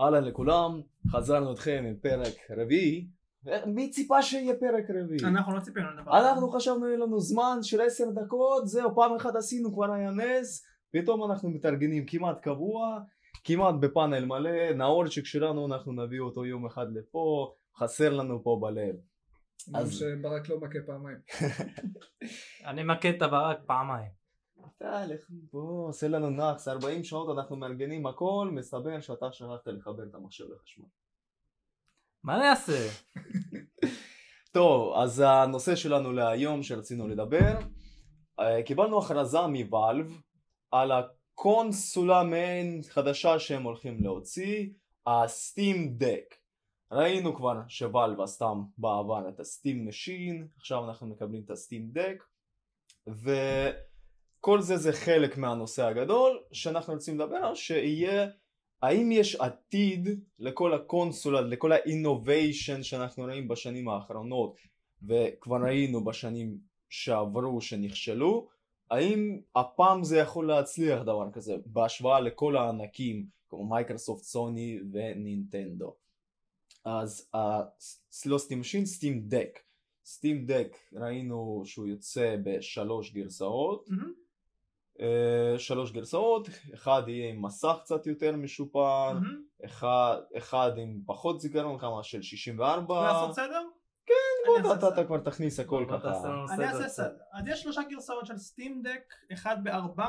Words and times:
אהלן 0.00 0.24
לכולם, 0.24 0.80
חזרנו 1.10 1.52
אתכם 1.52 1.84
עם 1.88 1.96
פרק 1.96 2.34
רביעי. 2.58 3.08
מי 3.66 3.90
ציפה 3.90 4.22
שיהיה 4.22 4.54
פרק 4.54 4.84
רביעי? 4.90 5.24
אנחנו 5.24 5.54
לא 5.54 5.60
ציפינו 5.60 5.86
לדבר 5.90 6.16
הזה. 6.16 6.30
אנחנו 6.30 6.48
חשבנו 6.50 6.86
יהיה 6.86 6.98
לנו 6.98 7.20
זמן 7.20 7.58
של 7.62 7.80
עשר 7.80 8.04
דקות, 8.10 8.68
זהו, 8.68 8.94
פעם 8.94 9.16
אחת 9.16 9.36
עשינו 9.36 9.72
כבר 9.72 9.92
היה 9.92 10.10
נס, 10.10 10.64
פתאום 10.92 11.30
אנחנו 11.32 11.50
מתארגנים 11.50 12.06
כמעט 12.06 12.40
קבוע, 12.42 12.98
כמעט 13.44 13.74
בפאנל 13.80 14.24
מלא, 14.24 14.72
נאורצ'יק 14.72 15.24
שלנו 15.26 15.66
אנחנו 15.66 15.92
נביא 15.92 16.20
אותו 16.20 16.44
יום 16.44 16.66
אחד 16.66 16.86
לפה, 16.94 17.54
חסר 17.78 18.12
לנו 18.12 18.42
פה 18.42 18.58
בלב. 18.62 18.94
גם 19.70 19.80
אז- 19.80 19.92
שברק 19.94 20.48
לא 20.48 20.60
מכה 20.60 20.78
פעמיים. 20.86 21.18
אני 22.70 22.82
מכה 22.82 23.10
את 23.10 23.22
הברק 23.22 23.58
פעמיים. 23.66 24.15
אתה, 24.76 25.06
לך, 25.06 25.26
בוא, 25.52 25.88
עושה 25.88 26.08
לנו 26.08 26.30
נאחס, 26.30 26.68
40 26.68 27.04
שעות 27.04 27.38
אנחנו 27.38 27.56
מארגנים 27.56 28.06
הכל, 28.06 28.48
מסתבר 28.52 29.00
שאתה 29.00 29.32
שכחת 29.32 29.66
לחבר 29.66 30.02
את 30.10 30.14
המחשב 30.14 30.44
לחשמל. 30.54 30.84
מה 32.24 32.36
אני 32.36 32.48
אעשה? 32.48 32.88
טוב, 34.52 34.96
אז 34.96 35.22
הנושא 35.26 35.76
שלנו 35.76 36.12
להיום 36.12 36.62
שרצינו 36.62 37.08
לדבר, 37.08 37.58
אה, 38.40 38.62
קיבלנו 38.62 38.98
הכרזה 38.98 39.46
מ 39.46 39.58
Valve 39.58 40.20
על 40.70 40.92
הקונסולה 40.92 42.22
מעין 42.22 42.80
חדשה 42.88 43.38
שהם 43.38 43.62
הולכים 43.62 44.02
להוציא, 44.04 44.68
ה 45.06 45.21
Steam 45.21 45.94
Deck. 45.96 46.34
ראינו 46.92 47.36
כבר 47.36 47.60
ש 47.68 47.83
Valve 47.83 48.20
עשתה 48.20 48.46
בעבר 48.78 49.28
את 49.28 49.40
ה 49.40 49.48
Steam 49.48 49.88
Machine, 49.88 50.48
עכשיו 50.56 50.84
אנחנו 50.84 51.06
מקבלים 51.06 51.42
את 51.44 51.50
ה 51.50 51.57
Steam 51.57 51.90
Deck, 51.92 52.24
וכל 54.46 54.60
זה 54.60 54.76
זה 54.76 54.92
חלק 54.92 55.36
מהנושא 55.38 55.84
הגדול 55.84 56.42
שאנחנו 56.52 56.92
רוצים 56.92 57.20
לדבר 57.20 57.54
שיהיה 57.54 58.28
האם 58.82 59.12
יש 59.12 59.36
עתיד 59.36 60.08
לכל 60.38 60.74
הקונסולה, 60.74 61.40
לכל 61.40 61.72
ה 61.72 61.82
innovation 61.82 62.82
שאנחנו 62.82 63.24
רואים 63.24 63.48
בשנים 63.48 63.88
האחרונות 63.88 64.56
וכבר 65.02 65.56
ראינו 65.64 66.04
בשנים 66.04 66.58
שעברו 66.88 67.60
שנכשלו, 67.60 68.48
האם 68.90 69.40
הפעם 69.56 70.04
זה 70.04 70.18
יכול 70.18 70.48
להצליח 70.48 71.02
דבר 71.02 71.30
כזה 71.32 71.56
בהשוואה 71.66 72.20
לכל 72.20 72.56
הענקים 72.56 73.26
כמו 73.48 73.66
מייקרוסופט, 73.66 74.22
סוני 74.22 74.78
ונינטנדו. 74.92 75.94
אז 76.84 77.30
לא 78.26 78.38
Steam 78.38 78.60
Machine, 78.60 78.86
Steam 78.86 79.20
Deck. 79.28 79.58
Steam 80.04 80.46
Deck 80.46 80.76
ראינו 80.92 81.62
שהוא 81.64 81.86
יוצא 81.86 82.36
בשלוש 82.44 83.12
גרסאות 83.12 83.88
מהמם. 83.90 84.25
אה, 85.00 85.58
שלוש 85.58 85.92
גרסאות, 85.92 86.48
אחד 86.74 87.02
יהיה 87.06 87.30
עם 87.30 87.42
מסך 87.44 87.76
קצת 87.80 88.06
יותר 88.06 88.36
משופר, 88.36 89.12
מהמם. 89.12 89.42
אחד, 89.64 90.16
אחד 90.38 90.70
עם 90.78 91.00
פחות 91.06 91.40
זיכרון, 91.40 91.78
כמה 91.78 92.02
של 92.02 92.22
64, 92.22 93.02
לעשות 93.02 93.34
סדר? 93.34 93.62
בוא, 94.46 94.58
אני 94.58 94.78
אתה- 94.78 94.88
אתה. 94.88 95.04
כבר 95.04 95.18
תכניס 95.18 95.60
הכל 95.60 95.84
בוא 95.88 95.98
ככה, 95.98 96.08
אני 96.54 96.64
אעשה. 96.64 96.88
סדר. 96.88 97.16
אז 97.32 97.44
יש 97.48 97.62
שלושה 97.62 97.80
גרסאות 97.90 98.26
של 98.26 98.38
Steam 98.38 98.82
Deck, 98.82 99.14
אחד 99.32 99.56
ב-400 99.64 100.02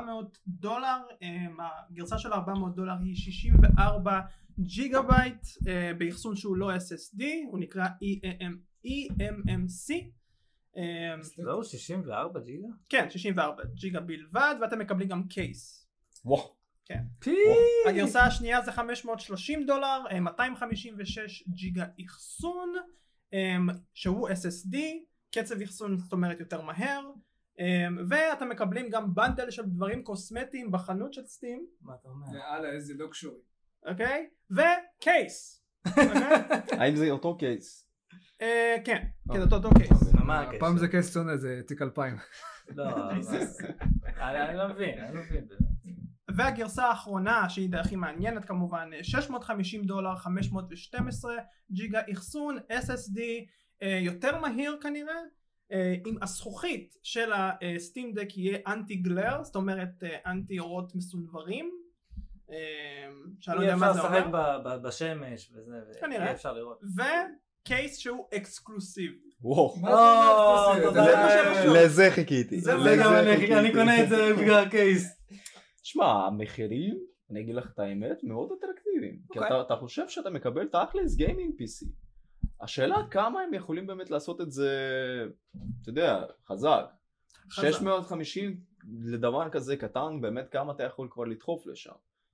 דולר, 0.47 0.97
אמ, 1.21 1.57
הגרסה 1.91 2.17
של 2.17 2.33
400 2.33 2.75
דולר 2.75 2.93
היא 3.03 3.15
64 3.15 4.19
ג'יגה 4.59 5.01
בייט, 5.01 5.41
אה, 5.67 5.91
באחסון 5.97 6.35
שהוא 6.35 6.57
לא 6.57 6.71
SSD, 6.75 7.23
הוא 7.51 7.59
נקרא 7.59 7.85
E 7.85 8.25
EMM 8.25 8.53
EMMC. 8.87 9.93
אמ, 10.77 11.23
זהו 11.23 11.63
64 11.63 12.39
ג'יגה? 12.39 12.67
כן, 12.89 13.09
64 13.09 13.63
ג'יגה 13.73 13.99
בלבד, 13.99 14.55
ואתם 14.61 14.79
מקבלים 14.79 15.07
גם 15.07 15.27
case. 15.27 15.87
וואו, 16.25 17.89
הגרסה 17.89 18.21
השנייה 18.23 18.61
זה 18.61 18.71
530 18.71 19.65
דולר, 19.65 20.03
אה, 20.11 20.19
256 20.19 21.43
ג'יגה 21.47 21.85
אחסון, 22.05 22.73
אה, 23.33 23.57
שהוא 23.93 24.29
SSD, 24.29 24.77
קצב 25.31 25.61
אחסון 25.61 25.97
זאת 25.97 26.11
אומרת 26.13 26.39
יותר 26.39 26.61
מהר, 26.61 27.11
אה, 27.59 27.87
ואתם 28.09 28.49
מקבלים 28.49 28.89
גם 28.89 29.13
bundle 29.13 29.51
של 29.51 29.63
דברים 29.65 30.03
קוסמטיים 30.03 30.71
בחנות 30.71 31.13
של 31.13 31.25
Steam, 31.25 31.67
מה 31.81 31.93
אתה 32.01 32.09
אומר? 32.09 32.37
יאללה 32.37 32.69
איזה 32.69 32.93
luxury. 32.93 33.41
אוקיי? 33.85 34.29
וקייס. 34.51 35.63
אוקיי? 35.87 36.79
האם 36.79 36.95
זה 36.95 37.09
אותו 37.09 37.37
קייס? 37.37 37.86
אה, 38.41 38.75
כן, 38.85 38.95
כן, 38.95 39.07
אוקיי. 39.29 39.41
אותו 39.43 39.55
אותו 39.55 39.69
קייס. 39.77 40.13
מה 40.13 40.39
הקשר? 40.39 40.57
הפעם 40.57 40.77
זה 40.77 40.87
קייס 40.87 41.13
צונה 41.13 41.37
זה 41.37 41.61
תיק 41.67 41.81
2000. 41.81 42.17
לא, 42.75 42.85
אני 44.19 44.57
לא 44.57 44.67
מבין, 44.67 44.99
אני 44.99 45.15
לא 45.15 45.21
מבין. 45.21 45.47
והגרסה 46.35 46.85
האחרונה 46.85 47.49
שהיא 47.49 47.69
הכי 47.79 47.95
מעניינת 47.95 48.45
כמובן 48.45 48.89
650 49.01 49.83
דולר 49.83 50.15
512 50.15 51.35
ג'יגה 51.71 52.01
אחסון 52.13 52.57
SSD 52.57 53.19
אה, 53.83 53.99
יותר 54.01 54.39
מהיר 54.39 54.77
כנראה 54.81 55.15
אה, 55.71 55.95
עם 56.05 56.17
הזכוכית 56.21 56.95
של 57.03 57.31
הסטים 57.33 58.13
דק 58.13 58.37
יהיה 58.37 58.57
אנטי 58.67 58.95
גלר 58.95 59.43
זאת 59.43 59.55
אומרת 59.55 60.03
אה, 60.03 60.17
אנטי 60.31 60.59
אורות 60.59 60.95
מסונברים 60.95 61.71
אה, 62.51 62.55
שאני 63.39 63.57
לא 63.57 63.61
אי 63.61 63.65
יודע 63.67 63.77
מה 63.77 63.91
אפשר 63.91 64.01
זה 64.01 64.07
לשחק 64.07 64.25
אומר 64.25 64.59
ב- 64.59 64.67
ב- 64.67 64.87
בשמש 64.87 65.51
וזה, 65.55 65.75
כנראה. 66.01 66.27
אי 66.27 66.31
אפשר 66.31 66.53
לראות. 66.53 66.79
וקייס 67.67 67.97
שהוא 67.97 68.25
אקסקלוסיבי 68.33 69.17
וואו, 69.41 69.75
שרשום. 71.29 71.75
לזה 71.75 72.07
חיכיתי, 72.11 72.59
זה- 72.61 72.71
גם 72.99 73.13
אני- 73.13 73.71
קונה 73.73 74.03
את 74.03 74.09
זה 74.09 74.33
בגלל 74.41 74.63
הקייס. 74.67 75.21
שמע, 75.83 76.05
המחירים, 76.05 76.97
אני 77.31 77.41
אגיד 77.41 77.55
לך 77.55 77.71
את 77.73 77.79
האמת, 77.79 78.23
מאוד 78.23 78.49
אטרקטיביים. 78.59 79.19
כי 79.33 79.39
אוקיי. 79.39 79.61
אתה, 79.61 79.75
חושב 79.75 80.09
שאתה 80.09 80.29
מקבל 80.29 80.67
תכלס 80.67 81.15
גיימינג 81.15 81.53
PC. 81.61 81.85
השאלה 82.61 82.95
כמה 83.11 83.41
הם 83.41 83.53
יכולים 83.53 83.87
באמת 83.87 84.09
לעשות 84.09 84.41
את 84.41 84.51
זה, 84.51 84.71
אתה 85.81 85.89
יודע. 85.89 86.23
חזק. 86.47 86.85
650 87.49 88.59
לדבר 89.03 89.49
כזה 89.49 89.77
קטן, 89.77 90.21
באמת 90.21 90.49
כמה 90.51 90.73
אתה 90.73 90.83
יכול 90.83 91.07
כבר 91.11 91.23
לדחוף 91.23 91.67
לשם. 91.67 91.91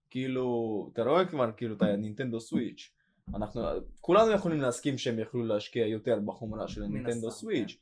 כאילו, 0.10 0.90
אתה 0.94 1.04
רואה 1.04 1.26
כבר 1.26 1.52
כאילו 1.58 1.76
את 1.76 1.82
הנינטנדו 1.82 2.40
Switch. 2.40 2.92
אנחנו, 3.36 3.62
כולנו 4.02 4.32
יכולים 4.32 4.62
להסכים 4.62 4.98
שהם 4.98 5.20
יכלו 5.20 5.44
להשקיע 5.46 5.88
יותר 5.88 6.20
בחומרה 6.26 6.68
מן 6.68 6.84
הסתם, 6.84 7.30
Switch. 7.30 7.78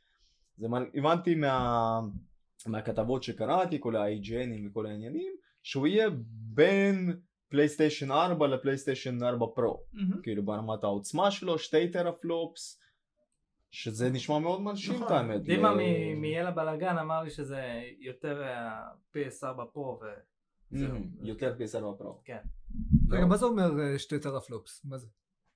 זה 0.57 0.67
מה- 0.67 0.79
הבנתי 0.93 1.35
מה, 1.35 1.99
מהכתבות 2.67 3.23
שקראתי, 3.23 3.77
כל 3.79 3.95
ה-IGNים 3.95 4.69
וכל 4.69 4.85
העניינים, 4.85 5.33
שהוא 5.63 5.87
יהיה 5.87 6.09
בין 6.53 7.19
פלייסטיישן 7.49 8.11
4 8.11 8.47
לפלייסטיישן 8.47 9.23
4 9.23 9.45
Pro. 9.55 9.83
מהמם. 9.93 10.21
כאילו 10.21 10.43
ברמת 10.45 10.83
העוצמה 10.83 11.31
שלו, 11.31 11.59
שתי 11.59 11.91
teraflops, 11.91 12.79
שזה 13.71 14.09
נשמע 14.09 14.39
מאוד 14.39 14.61
מרשים 14.61 14.93
נכון. 14.95 15.05
את 15.07 15.11
האמת. 15.11 15.43
דימה 15.43 15.73
ל- 15.73 15.77
מ- 15.77 16.21
מיאלה 16.21 16.51
בלאגן 16.51 16.97
אמר 16.97 17.23
לי 17.23 17.29
שזה 17.29 17.61
יותר 17.99 18.43
אה, 18.43 18.81
PS4 19.15 19.65
פרו 19.73 19.99
ו... 20.01 20.05
Mhm, 20.73 20.77
יותר 21.21 21.55
PS4 21.59 21.97
פרו. 21.97 22.21
כן. 22.25 22.37
רגע 23.09 23.25
מה 23.25 23.37
זה 23.37 23.45
אומר 23.45 23.79
אה, 23.79 23.99
שתי 23.99 24.19
טרפלופס? 24.19 24.85
מה 24.85 24.97
זה? 24.97 25.07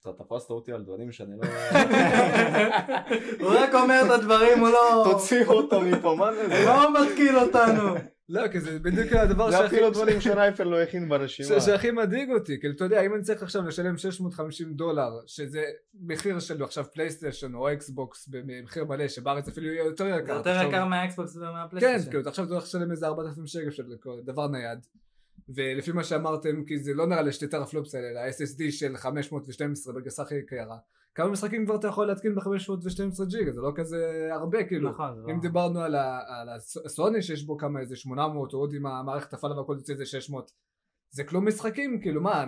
אתה 0.08 0.24
תפסת 0.24 0.50
אותי 0.50 0.72
על 0.72 0.84
דברים 0.84 1.12
שאני 1.12 1.32
לא... 1.38 1.48
הוא 3.42 3.50
רק 3.50 3.74
אומר 3.76 4.02
את 4.06 4.12
הדברים, 4.12 4.60
הוא 4.60 4.70
לא... 4.70 5.04
תוציאו 5.12 5.52
אותו 5.54 5.82
מפה, 5.82 6.16
מה 6.20 6.34
זה? 6.34 6.48
זה? 6.50 6.66
לא 6.66 6.94
מתקיל 7.04 7.38
אותנו. 7.40 7.96
לא 8.30 8.48
כי 8.48 8.60
זה 8.60 8.80
בדיוק 8.80 9.14
הדבר 9.14 9.52
זה 9.52 9.58
שהכי- 9.58 9.66
אפילו 9.76 9.90
דברים 9.90 10.22
שרייפל 10.22 10.64
לא 10.64 10.82
הכין 10.82 11.10
ברשימה. 11.10 11.60
ש- 11.62 11.66
שהכי 11.66 11.92
מדאיג 11.92 12.30
אותי, 12.32 12.60
כאילו 12.60 12.74
אתה 12.76 12.84
יודע 12.84 13.02
אם 13.02 13.14
אני 13.14 13.22
צריך 13.24 13.44
עכשיו 13.44 13.62
לשלם 13.68 13.98
650 13.98 14.74
דולר 14.74 15.10
שזה 15.28 15.64
מחיר 16.08 16.40
של 16.40 16.64
עכשיו 16.64 16.86
פלייסטיישן 16.94 17.56
או 17.56 17.74
אקסבוקס 17.74 18.28
במחיר 18.28 18.86
מלא 18.86 19.08
שבארץ 19.08 19.48
אפילו 19.48 19.68
יהיה 19.68 19.86
יותר 19.86 20.08
יקר. 20.08 20.44
זה 20.44 20.50
יותר 20.50 20.68
יקר 20.68 20.86
מהאקסבוקס 20.86 21.34
כן, 21.38 21.40
ומהפלייסטיישן. 21.44 22.10
כאילו 22.10 22.22
אתה 22.22 22.30
עכשיו 22.30 22.46
הולך 22.50 22.64
לשלם 22.64 22.92
איזה 22.92 23.08
4,000 23.08 23.48
שקל 23.48 23.72
של 23.72 23.84
דבר 24.26 24.48
נייד 24.48 24.80
ולפי 25.56 25.92
מה 25.92 26.04
שאמרתם 26.04 26.64
כי 26.66 26.78
זה 26.80 26.94
לא 26.94 27.08
נראה 27.08 27.22
לי 27.22 27.32
שתי 27.32 27.48
teraflops 27.48 27.96
האלה 27.96 28.08
אלא 28.10 28.32
SSD 28.32 28.72
של 28.72 28.98
512 28.98 29.94
בגרסה 29.94 30.24
הכי 30.24 30.36
יקרה. 30.36 30.78
כמה 31.16 31.30
משחקים 31.30 31.66
כבר 31.66 31.76
אתה 31.76 31.88
יכול 31.88 32.08
להתקין 32.08 32.36
ב-512 32.36 33.26
ג'יגה? 33.30 33.52
זה 33.52 33.62
לא 33.62 33.72
כזה 33.76 34.30
הרבה 34.32 34.64
כאילו. 34.64 34.90
נכון, 34.90 35.16
זה 35.16 35.22
לא- 35.28 35.32
אם 35.34 35.40
דיברנו 35.40 35.80
על, 35.80 35.96
ה, 35.96 36.20
על 36.28 36.50
הסוני 36.86 37.22
שיש 37.22 37.44
בו 37.44 37.58
כמה 37.58 37.80
איזה 37.80 37.96
800 37.96 38.54
או 38.54 38.60
עוד 38.60 38.74
עם 38.74 38.86
המערכת 38.86 39.34
הפעלה 39.34 39.58
והכל 39.60 39.76
יוצא 39.78 39.94
איזה 39.94 40.06
600 40.06 40.52
זה 41.10 41.24
כלום 41.24 41.48
משחקים? 41.48 42.00
כאילו 42.02 42.22
מה 42.22 42.46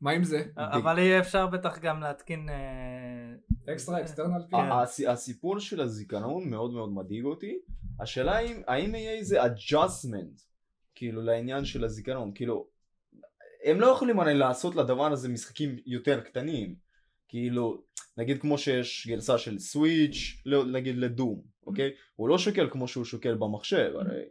מה, 0.00 0.10
עם 0.10 0.24
זה? 0.24 0.42
אבל 0.56 0.98
יהיה 0.98 1.20
אפשר 1.20 1.46
בטח 1.46 1.78
גם 1.78 2.00
להתקין... 2.00 2.48
אה, 2.48 3.72
אקסטרה 3.74 4.00
אקסטרנל 4.00 4.42
כן. 4.50 4.56
ה- 4.56 4.82
הס- 4.82 5.00
הסיפור 5.08 5.58
של 5.60 5.80
הזיכרון 5.80 6.50
מאוד 6.50 6.72
מאוד 6.72 6.92
מדאיג 6.92 7.24
אותי. 7.24 7.58
השאלה 8.00 8.38
אם 8.38 8.62
האם 8.66 8.94
יהיה 8.94 9.12
איזה 9.12 9.42
adjustment 9.44 10.42
כאילו 10.96 11.22
לעניין 11.22 11.64
של 11.64 11.84
הזיכרון. 11.84 12.32
כאילו, 12.34 12.66
הם 13.64 13.80
לא 13.80 13.86
יכולים 13.86 14.20
הרי 14.20 14.34
לעשות 14.34 14.74
לדבר 14.74 15.12
הזה 15.12 15.28
משחקים 15.28 15.76
יותר 15.86 16.20
קטנים. 16.20 16.74
כאילו, 17.28 17.82
נגיד 18.16 18.40
כמו 18.40 18.58
שיש 18.58 19.06
גרסה 19.06 19.38
של 19.38 19.58
Switch, 19.58 20.42
לא, 20.46 20.66
נגיד 20.66 20.96
ל 20.96 21.04
Doom, 21.04 21.42
אוקיי? 21.66 21.90
הוא 22.16 22.28
לא 22.28 22.38
שוקל 22.38 22.70
כמו 22.70 22.88
שהוא 22.88 23.04
שוקל 23.04 23.34
במחשב 23.34 23.92
הרי. 23.94 24.22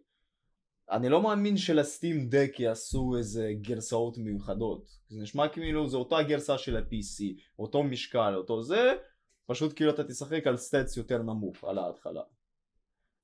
אני 0.92 1.10
לא 1.10 1.22
מאמין 1.22 1.58
שלסטים 1.58 2.30
דק 2.30 2.60
יעשו 2.60 3.14
איזה 3.18 3.52
גרסאות 3.62 4.18
מיוחדות. 4.18 4.88
זה 5.10 5.22
נשמע 5.22 5.48
כאילו 5.48 5.90
זה 5.90 5.98
אותה 5.98 6.24
גרסה 6.24 6.58
של 6.58 6.78
ה-PC, 6.78 7.42
אותו 7.60 7.84
משקל, 7.84 8.34
אותו 8.36 8.62
זה, 8.62 8.94
פשוט 9.46 9.76
כאילו 9.76 9.92
אתה 9.92 10.04
תשחק 10.04 10.48
על 10.48 10.58
סטטס 10.58 10.98
יותר 10.98 11.22
נמוך 11.22 11.64
על 11.64 11.78
ההתחלה. 11.78 12.22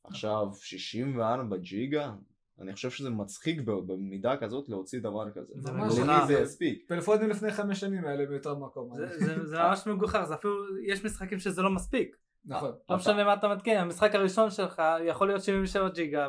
עכשיו 0.03 0.47
64 0.61 1.57
ג'יגה, 1.57 2.13
אני 2.61 2.73
חושב 2.73 2.89
שזה 2.89 3.09
מצחיק 3.09 3.61
במידה 3.61 4.37
כזאת 4.37 4.69
להוציא 4.69 4.99
דבר 4.99 5.31
כזה. 5.31 5.53
זה 5.55 5.71
ממש 5.71 5.93
מגוחך. 5.99 6.23
זה 6.27 6.39
יספיק? 6.39 6.83
פלאפונים 6.87 7.29
לפני 7.29 7.51
חמש 7.51 7.79
שנים 7.79 8.05
האלה 8.05 8.25
ביותר 8.25 8.55
מקום. 8.55 8.89
זה- 8.95 9.57
ממש 9.57 9.87
מגוחך, 9.87 10.23
זה 10.27 10.33
אפילו, 10.33 10.53
יש 10.85 11.05
משחקים 11.05 11.39
שזה 11.39 11.61
לא 11.61 11.69
מספיק. 11.69 12.15
נכון. 12.45 12.71
לא 12.89 12.95
משנה 12.95 13.23
מה 13.23 13.33
אתה 13.33 13.47
מתקין, 13.47 13.77
המשחק 13.77 14.15
הראשון 14.15 14.51
שלך 14.51 14.81
יכול 15.07 15.27
להיות 15.27 15.41
77 15.43 15.89
ג'יגה 15.89 16.27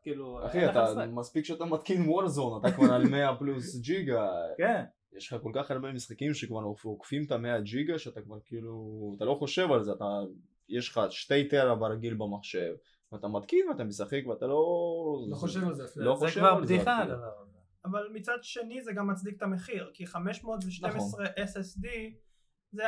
וכאילו... 0.00 0.46
אחי 0.46 0.58
אין 0.58 0.68
לך 0.68 0.76
אתה. 0.76 1.06
מספיק 1.06 1.44
שאתה 1.44 1.64
מתקין 1.64 2.08
וורזון 2.08 2.60
אתה 2.60 2.72
כבר 2.76 2.92
על 2.92 3.08
100 3.08 3.36
פלוס 3.38 3.76
ג'יגה 3.76 4.28
כן, 4.58 4.84
יש 5.16 5.32
לך 5.32 5.42
כל 5.42 5.50
כך 5.54 5.70
הרבה 5.70 5.92
משחקים 5.92 6.34
שכבר 6.34 6.60
עוקפים 6.82 7.24
את 7.26 7.32
ה-100 7.32 7.60
ג'יגה 7.62 7.98
שאתה 7.98 8.20
כבר 8.22 8.36
כאילו 8.44 8.74
אתה 9.16 9.24
לא 9.24 9.34
חושב 9.34 9.72
על 9.72 9.82
זה 9.82 9.92
אתה 9.92 10.04
יש 10.68 10.88
לך 10.88 11.00
שתי 11.10 11.48
טרה 11.48 11.74
ברגיל 11.74 12.14
במחשב 12.14 12.72
ואתה 13.12 13.28
מתקין 13.28 13.68
ואתה 13.68 13.84
משחק 13.84 14.26
ואתה 14.26 14.46
לא 14.46 14.64
לא 15.30 15.36
חושב 15.36 15.64
על 15.64 15.74
זה 15.74 15.84
אפילו. 15.84 16.06
לא 16.06 16.16
זה 16.16 16.26
חושב 16.26 16.40
כבר 16.40 16.48
על 16.48 16.66
זה 16.66 16.74
בדיחה. 16.74 17.02
הדבר 17.02 17.40
הזה. 17.42 17.58
אבל 17.84 18.08
מצד 18.12 18.38
שני 18.42 18.82
זה 18.82 18.92
גם 18.92 19.10
מצדיק 19.10 19.36
את 19.36 19.42
המחיר, 19.42 19.90
כי 19.94 20.06
512 20.06 20.88
נכון. 20.88 21.24
SSD 21.24 21.86
זה, 22.72 22.82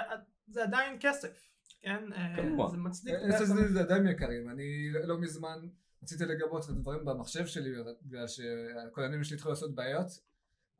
זה 0.46 0.62
עדיין 0.62 0.96
כסף, 1.00 1.50
כן? 1.80 2.12
אה, 2.12 2.36
כמובן. 2.36 2.70
זה 2.70 2.76
מצדיק. 2.76 3.14
SSD 3.14 3.72
זה 3.72 3.80
עדיין 3.80 4.06
יקרים, 4.06 4.50
אני 4.50 4.90
לא 5.04 5.18
מזמן 5.20 5.58
רציתי 6.02 6.24
לגבות 6.24 6.64
את 6.64 6.70
הדברים 6.70 7.04
במחשב 7.04 7.46
שלי 7.46 7.70
בגלל 8.02 8.26
שהכוננים 8.26 9.24
שלי 9.24 9.34
התחילו 9.34 9.50
לעשות 9.50 9.74
בעיות 9.74 10.06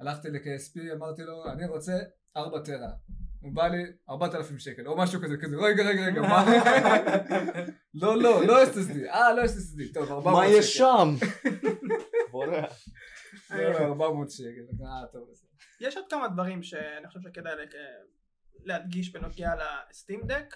הלכתי 0.01 0.31
ל-KSP 0.31 0.95
אמרתי 0.97 1.23
לו 1.23 1.53
אני 1.53 1.67
רוצה 1.67 1.99
4 2.37 2.59
טרה 2.65 2.91
הוא 3.45 3.53
בא 3.53 3.69
לי 3.69 3.83
4,000 4.11 4.59
שקל 4.59 4.89
או 4.89 4.97
משהו 4.97 5.21
כזה 5.21 5.37
כזה 5.37 5.57
רגע 5.57 5.83
רגע 5.83 6.07
רגע 6.07 6.21
מה 6.21 6.45
לא 8.03 8.23
לא 8.23 8.47
לא 8.47 8.65
SSD 8.65 9.11
אה 9.11 9.33
לא 9.33 9.45
SSD 9.45 9.95
טוב 9.95 10.13
400 10.13 10.25
מה 10.25 10.47
שקל 10.47 10.59
יש 10.59 10.77
שם? 10.77 11.15
בורח. 12.31 12.85
לא, 13.51 13.73
לא, 13.73 13.79
400 13.79 14.31
שקל 14.31 14.85
אה 14.85 15.07
טוב. 15.13 15.29
יש 15.81 15.97
עוד 15.97 16.07
כמה 16.11 16.29
דברים 16.29 16.63
שאני 16.63 17.09
חושב 17.09 17.21
שכדאי 17.21 17.53
להדגיש 18.65 19.13
בנוגע 19.13 19.53
לסטים 19.91 20.21
דק. 20.27 20.55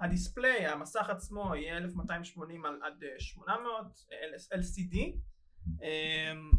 הדיספליי, 0.00 0.66
המסך 0.66 1.10
עצמו 1.10 1.54
יהיה 1.54 1.76
1280 1.76 2.66
על 2.66 2.80
עד 2.82 3.04
אה, 3.04 3.08
800 3.18 3.86
אה, 4.12 4.58
LCD 4.58 4.96
אמ, 5.82 6.50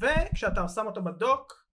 וכשאתה 0.00 0.68
שם 0.68 0.86
אותו 0.86 1.04
בדוק 1.04 1.52
אה, 1.52 1.65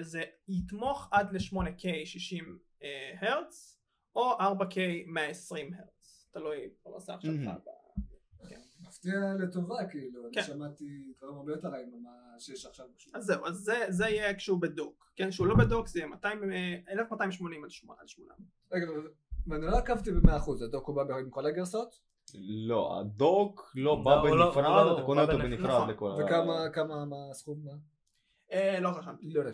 זה 0.00 0.22
יתמוך 0.48 1.08
עד 1.10 1.32
ל-8K 1.32 1.86
60 2.04 2.58
אה, 2.82 3.12
הרץ 3.20 3.78
או 4.16 4.38
4K 4.38 4.76
120 5.06 5.74
הרץ 5.74 6.28
תלוי 6.32 6.68
במסך 6.86 7.16
שלך. 7.20 7.48
Mhm. 7.48 7.70
מפתיע 8.88 9.34
לטובה 9.38 9.86
כאילו 9.90 10.26
אני 10.26 10.34
כן. 10.34 10.42
שמעתי 10.42 10.84
דברים 11.18 11.34
הרבה 11.36 11.52
יותר 11.52 11.68
רעים 11.68 11.90
ממה 11.92 12.10
שיש 12.38 12.66
עכשיו 12.66 12.86
בשוק. 12.96 13.14
אז 13.16 13.24
זהו, 13.24 13.46
אז 13.46 13.54
זה, 13.54 13.84
זה 13.88 14.08
יהיה 14.08 14.34
כשהוא 14.34 14.60
בדוק, 14.60 15.12
כן, 15.16 15.30
כשהוא 15.30 15.46
לא 15.46 15.54
בדוק 15.56 15.88
זה 15.88 15.98
יהיה 15.98 16.08
200, 16.08 16.52
אה, 16.52 16.74
1280 16.88 17.64
עד 17.64 17.70
800. 17.70 18.38
רגע, 18.72 18.86
ואני 19.46 19.66
לא 19.66 19.76
עקבתי 19.76 20.12
במאה 20.12 20.36
אחוז, 20.36 20.62
הדוק 20.62 20.86
הוא 20.88 20.96
בא 20.96 21.14
עם 21.16 21.30
כל 21.30 21.46
הגרסאות? 21.46 22.00
לא 22.38 23.00
הדוק 23.00 23.72
לא 23.74 23.84
לא, 23.84 24.04
בא 24.04 24.14
לא- 24.14 24.22
בנפרד 24.22 24.86
לא- 24.86 24.96
אתה 24.98 25.06
קונה 25.06 25.22
אותו 25.22 25.38
בנפרד. 25.38 25.88
לכל 25.90 26.10
ה... 26.10 26.24
וכמה, 26.24 26.68
כמה, 26.72 27.04
מה 27.04 27.16
הסכום? 27.30 27.64
אה, 28.52 28.80
לא 28.80 28.88
רשמתי. 28.88 29.30
לא 29.30 29.40
יודע. 29.40 29.50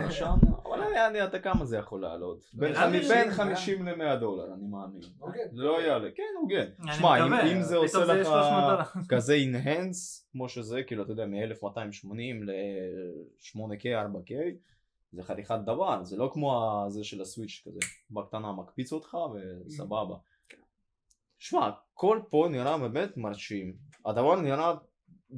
לא 0.00 0.06
רשם, 0.06 0.34
אבל 0.64 0.82
אני- 0.82 1.24
אתה 1.24 1.38
כמה 1.38 1.64
זה 1.64 1.76
יכול 1.76 2.02
לעלות? 2.02 2.44
בין 2.54 2.72
נראה 2.72 2.86
לי 2.88 2.98
חמי- 3.00 3.08
בין 3.08 3.30
ש- 3.32 3.34
50 3.36 3.88
ל-100 3.88 4.16
דולר 4.20 4.54
אני 4.54 4.66
מאמין. 4.66 5.00
אוקיי. 5.20 5.42
לא 5.52 5.82
יעלה, 5.82 6.08
כן 6.14 6.22
הוגן. 6.40 6.66
שמע, 6.92 7.26
אם- 7.52 7.62
זה 7.62 7.76
עושה 7.76 8.06
זה 8.06 8.12
לך 8.14 8.26
300 8.26 8.44
דולר. 8.70 8.82
כזה 9.16 9.34
אינהנס 9.34 10.28
כמו 10.32 10.48
שזה, 10.48 10.82
כאילו 10.82 11.02
אתה 11.02 11.12
יודע 11.12 11.26
מ-1280 11.26 12.44
ל-8K, 12.44 13.84
4K, 13.84 14.32
זה 15.12 15.22
חתיכת 15.22 15.58
דבר, 15.64 16.04
זה 16.04 16.16
לא 16.16 16.30
כמו 16.32 16.84
זה 16.88 17.04
של 17.04 17.20
הסוויץ' 17.20 17.62
כזה, 17.66 17.78
בקטנה 18.10 18.52
מקפיץ 18.52 18.92
אותך 18.92 19.16
וסבבה. 19.66 20.14
שמע, 21.38 21.70
כל 21.94 22.20
פה 22.30 22.48
נראה 22.50 22.78
באמת 22.78 23.16
מרשים, 23.16 23.74
הדבר 24.06 24.36
נראה 24.40 24.74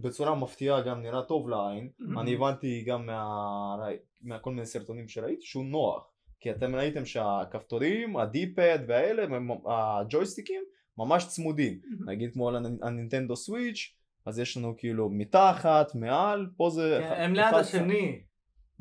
בצורה 0.03 0.35
מפתיעה 0.35 0.81
גם 0.83 1.03
נראה 1.03 1.23
טוב 1.23 1.49
לעין. 1.49 1.91
אני 2.21 2.35
הבנתי 2.35 2.85
גם 2.87 3.07
מה- 3.07 3.77
מהכל 4.23 4.51
מיני 4.51 4.67
סרטונים 4.67 5.09
שראיתי 5.09 5.43
שהוא 5.47 5.65
נוח, 5.65 6.07
כי 6.41 6.51
אתם 6.51 6.75
ראיתם 6.75 7.05
שהכפתורים, 7.07 8.17
הדיפד 8.17 8.79
והאלה, 8.89 9.27
הג'ויסטיקים 9.67 10.63
ממש 10.99 11.27
צמודים, 11.27 11.81
נגיד 12.07 12.33
כמו 12.33 12.49
על 12.49 12.57
הנ- 12.57 12.79
הנינטנדו 12.83 13.37
סוויץ', 13.37 13.95
אז 14.27 14.39
יש 14.39 14.57
לנו 14.57 14.75
כאילו 14.77 15.11
מתחת, 15.11 15.95
מעל, 15.95 16.47
פה 16.57 16.71
זה... 16.71 16.99
כן, 17.03 17.21
הם 17.23 17.35
ליד 17.35 17.55
השני. 17.55 18.21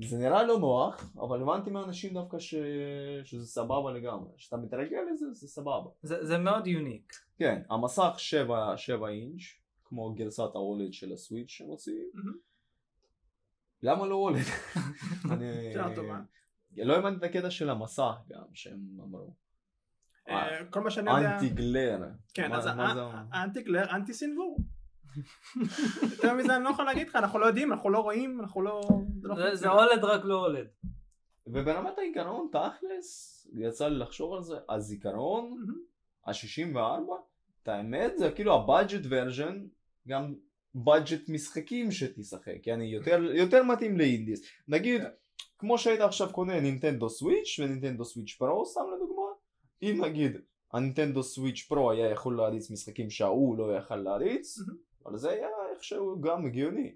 זה 0.05 0.17
נראה 0.17 0.43
לא 0.43 0.59
נוח, 0.59 1.13
אבל 1.21 1.41
הבנתי 1.41 1.69
מהאנשים 1.69 2.13
דווקא 2.13 2.39
ש... 2.39 2.55
שזה 3.23 3.45
סבבה 3.47 3.91
לגמרי, 3.91 4.29
כשאתה 4.37 4.57
מתרגל 4.57 4.97
לזה 5.13 5.25
זה 5.33 5.47
סבבה. 5.47 5.89
זה 6.01 6.25
זה 6.25 6.37
מאוד 6.37 6.67
יוניק. 6.67 7.13
כן, 7.39 7.61
המסך 7.69 8.13
7, 8.17 8.73
7 8.77 9.07
אינץ', 9.09 9.41
כמו 9.89 10.13
גרסת 10.13 10.49
ההולד 10.55 10.93
של 10.93 11.13
הסוויץ' 11.13 11.49
שהם 11.49 11.67
מוציאים. 11.67 12.09
למה 13.83 14.05
לא 14.07 14.15
הולד? 14.15 14.45
אני... 15.31 15.73
לא 16.77 16.95
הבנתי 16.97 17.17
את 17.17 17.23
הקטע 17.23 17.51
של 17.51 17.69
המסך 17.69 18.15
גם, 18.29 18.43
שהם 18.53 18.79
אמרו. 19.03 19.33
אה, 20.29 20.65
כל 20.69 20.79
מה 20.79 20.91
שאני 20.91 21.11
יודע... 21.17 21.33
אנטי 21.35 21.49
גלר. 21.49 21.99
כן, 22.33 22.53
אז 22.53 22.67
מה 22.67 22.93
זה- 22.93 23.01
ה- 23.01 23.23
האנטי 23.31 23.61
גלר, 23.61 23.95
אנטי 23.95 24.13
סינוור. 24.13 24.57
יותר 26.11 26.33
מזה 26.33 26.55
אני 26.55 26.63
לא 26.63 26.69
יכול 26.69 26.85
להגיד 26.85 27.07
לך, 27.09 27.15
אנחנו 27.15 27.39
לא 27.39 27.45
יודעים, 27.45 27.71
אנחנו 27.71 27.89
לא 27.89 27.99
רואים, 27.99 28.41
אנחנו 28.41 28.61
לא... 28.61 28.81
זה 29.53 29.65
לא 29.67 29.83
הולד 29.83 30.03
רק 30.03 30.21
לא 30.25 30.45
הולד. 30.45 30.67
וברמת 31.47 31.97
העיקרון, 31.97 32.49
תכלס, 32.51 33.47
יצא 33.53 33.87
לי 33.87 33.99
לחשוב 33.99 34.33
על 34.33 34.43
זה, 34.43 34.55
הזיכרון, 34.69 35.49
מהמם. 35.49 35.79
ה-64, 36.25 37.11
את 37.63 37.67
האמת 37.67 38.17
זה 38.17 38.31
כאילו 38.31 38.55
הבאג'ט 38.55 39.01
ורז'ן, 39.09 39.67
גם 40.07 40.35
בדג'ט 40.75 41.29
משחקים 41.29 41.91
שתשחק, 41.91 42.67
יעני 42.67 42.85
יותר, 42.85 43.23
יותר 43.23 43.63
מתאים 43.63 43.97
לאינדיס. 43.97 44.41
נגיד, 44.67 45.01
כן. 45.01 45.09
כמו 45.57 45.77
שהיית 45.77 46.01
עכשיו 46.01 46.29
קונה 46.31 46.59
נינטנדו 46.59 47.09
סוויץ' 47.09 47.59
ונינטנדו 47.59 48.05
סוויץ' 48.05 48.35
פרו, 48.39 48.65
סתם 48.65 48.81
לדוגמה, 48.95 49.23
אם 49.81 50.05
נגיד 50.05 50.31
הנינטנדו 50.73 51.23
סוויץ' 51.23 51.65
פרו 51.69 51.91
היה 51.91 52.11
יכול 52.11 52.37
להריץ 52.37 52.71
משחקים 52.71 53.09
שההוא 53.09 53.57
לא 53.57 53.77
יכל 53.77 53.95
להריץ. 53.95 54.57
אבל 55.07 55.17
זה 55.17 55.29
היה 55.29 55.47
איכשהו 55.73 56.21
גם 56.21 56.45
הגיוני. 56.45 56.95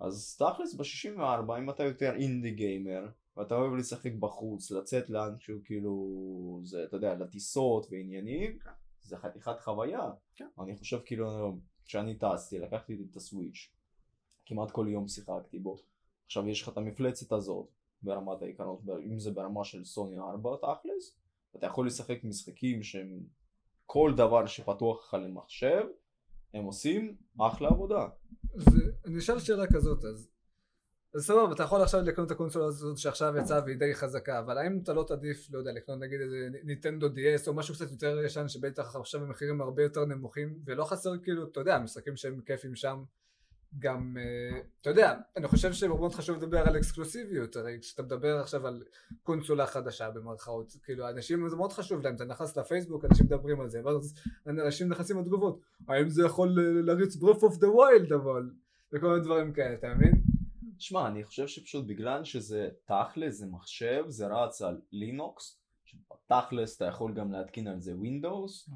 אז 0.00 0.36
תכלס 0.36 0.74
ב-64 0.74 1.58
אם 1.58 1.70
אתה 1.70 1.84
יותר 1.84 2.14
אינדי 2.14 2.50
גיימר 2.50 3.08
ואתה 3.36 3.54
אוהב 3.54 3.74
לשחק 3.74 4.12
בחוץ, 4.12 4.70
לצאת 4.70 5.10
לאנשהו 5.10 5.58
כאילו, 5.64 6.60
זה 6.64 6.84
אתה 6.84 6.96
יודע, 6.96 7.14
לטיסות 7.14 7.86
ועניינים, 7.90 8.58
זה 9.02 9.16
חתיכת 9.16 9.60
חוויה. 9.60 10.10
כן. 10.36 10.46
אני 10.60 10.76
חושב 10.76 10.98
כאילו, 11.04 11.56
כשאני 11.84 12.14
טסתי, 12.18 12.58
לקחתי 12.58 12.96
את 13.10 13.16
הסוויץ', 13.16 13.70
כמעט 14.46 14.70
כל 14.70 14.86
יום 14.90 15.08
שיחקתי 15.08 15.58
בו. 15.58 15.76
עכשיו 16.26 16.48
יש 16.48 16.62
לך 16.62 16.68
את 16.68 16.76
המפלצת 16.76 17.32
הזאת 17.32 17.66
ברמת 18.02 18.42
העיקרון, 18.42 18.78
אם 19.06 19.18
זה 19.18 19.30
ברמה 19.30 19.64
של 19.64 19.84
סוני 19.84 20.18
4 20.18 20.50
תכלס, 20.56 21.16
אתה 21.56 21.66
יכול 21.66 21.86
לשחק 21.86 22.24
משחקים 22.24 22.82
שהם 22.82 23.20
כל 23.86 24.12
דבר 24.16 24.46
שפתוח 24.46 25.04
לך 25.04 25.14
למחשב, 25.14 25.82
הם 26.54 26.64
עושים 26.64 27.16
אחלה 27.40 27.68
עבודה. 27.68 28.08
זה- 28.54 28.70
אני 29.04 29.18
אשאל 29.18 29.38
שאלה 29.38 29.64
כזאת 29.72 30.04
אז. 30.04 30.30
אז 31.14 31.26
סבבה, 31.26 31.52
אתה 31.52 31.62
יכול 31.62 31.82
עכשיו 31.82 32.02
לקנות 32.02 32.26
את 32.26 32.32
הקונסולה 32.32 32.66
הזאת 32.66 32.98
שעכשיו 32.98 33.34
יצאה 33.36 33.60
והיא 33.64 33.76
די 33.76 33.94
חזקה, 33.94 34.38
אבל 34.38 34.58
האם 34.58 34.80
אתה 34.82 34.92
לא 34.92 35.04
תעדיף, 35.08 35.48
לא 35.52 35.58
יודע, 35.58 35.72
לקנות 35.72 35.98
נגיד 35.98 36.20
איזה 36.20 36.48
ניטנדו 36.64 37.06
DS 37.06 37.46
או 37.46 37.54
משהו 37.54 37.74
קצת 37.74 37.90
יותר 37.90 38.18
ישן 38.24 38.48
שבטח 38.48 38.96
עכשיו 38.96 39.22
המחירים 39.22 39.60
הרבה 39.60 39.82
יותר 39.82 40.04
נמוכים, 40.04 40.58
ולא 40.64 40.84
חסר 40.84 41.18
כאילו, 41.22 41.44
אתה 41.44 41.60
יודע, 41.60 41.78
משחקים 41.78 42.16
שהם 42.16 42.40
כיפים 42.46 42.74
שם, 42.74 43.02
גם, 43.78 44.16
אה, 44.20 44.60
אתה 44.80 44.90
יודע, 44.90 45.14
אני 45.36 45.48
חושב 45.48 45.72
שמאוד 45.72 46.14
חשוב 46.14 46.36
לדבר 46.36 46.58
על 46.68 46.76
אקסקלוסיביות, 46.76 47.56
הרי 47.56 47.78
כשאתה 47.80 48.02
מדבר 48.02 48.36
עכשיו 48.40 48.66
על 48.66 48.82
קונסולה 49.22 49.66
חדשה 49.66 50.10
במרכאות, 50.10 50.72
כאילו 50.82 51.08
אנשים 51.08 51.48
זה 51.48 51.56
מאוד 51.56 51.72
חשוב 51.72 52.02
להם, 52.02 52.14
אתה 52.14 52.24
נכנס 52.24 52.56
לפייסבוק, 52.56 53.04
אנשים 53.04 53.26
מדברים 53.26 53.60
על 53.60 53.68
זה, 53.68 53.80
ואז 53.84 54.14
אנשים 54.46 54.88
נכנסים 54.88 55.20
לתגובות, 55.20 55.60
האם 55.88 56.08
זה 56.08 56.22
יכול 56.22 56.48
אה, 56.58 56.82
להריץ 56.82 57.16
Breath 57.16 57.42
of 57.42 57.58
the 57.58 57.70
Wild 57.70 58.12
אבל, 58.12 58.50
וכל 58.92 59.08
מיני 59.08 59.20
דברים 59.20 59.52
כאלה, 59.52 59.74
אתה 59.74 59.94
מבין? 59.94 60.23
שמע, 60.84 61.06
אני 61.06 61.24
חושב 61.24 61.46
שפשוט 61.46 61.86
בגלל 61.86 62.24
שזה 62.24 62.68
תכלס, 62.84 63.34
זה 63.34 63.46
מחשב, 63.46 64.04
זה 64.08 64.26
רץ 64.26 64.62
על 64.62 64.80
לינוקס, 64.92 65.58
שבתכלס 65.84 66.76
אתה 66.76 66.84
יכול 66.84 67.14
גם 67.14 67.32
להתקין 67.32 67.68
על 67.68 67.80
זה 67.80 67.96
Windows, 67.96 68.70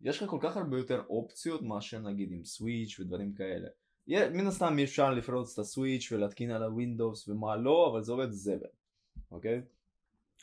יש 0.00 0.22
לך 0.22 0.30
כל 0.30 0.38
כך 0.42 0.56
הרבה 0.56 0.78
יותר 0.78 1.02
אופציות 1.10 1.62
מאשר 1.62 1.98
נגיד 1.98 2.32
עם 2.32 2.44
Switch 2.44 3.00
ודברים 3.00 3.34
כאלה. 3.34 3.68
מן 4.08 4.46
הסתם 4.46 4.78
אפשר 4.82 5.10
לפרוץ 5.10 5.52
את 5.52 5.58
ה 5.58 5.66
Switch 5.66 6.12
ולהתקין 6.12 6.50
על 6.50 6.62
ה 6.62 6.70
Windows 6.70 7.28
ומה 7.28 7.56
לא, 7.56 7.90
אבל 7.92 8.02
זה 8.02 8.12
עובד 8.12 8.30
זבל, 8.30 8.66
אוקיי? 9.30 9.62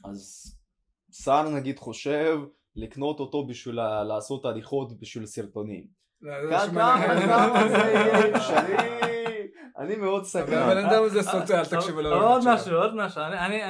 אז 0.03 0.53
שר 1.11 1.49
נגיד 1.49 1.79
חושב 1.79 2.39
לקנות 2.75 3.19
אותו 3.19 3.47
בשביל 3.47 3.75
לעשות 4.03 4.45
עריכות 4.45 4.99
בשביל 4.99 5.25
סרטונים. 5.25 5.87
כמה 6.21 7.67
זה 7.69 7.77
יהיה 7.77 8.37
אפשרי? 8.37 9.16
אני 9.77 9.95
מאוד 9.95 10.23
אבל 10.53 10.77
הבן. 10.77 10.85
אדם 10.85 11.03
הזה 11.03 11.23
סוטה, 11.23 11.59
אל 11.59 11.65
תקשיבו 11.65 12.01
לו. 12.01 12.15
אבל 12.15 12.23
עוד 12.23 12.41
משהו, 12.45 12.75
עוד 12.77 12.95
משהו, 12.95 13.21
אני- 13.21 13.63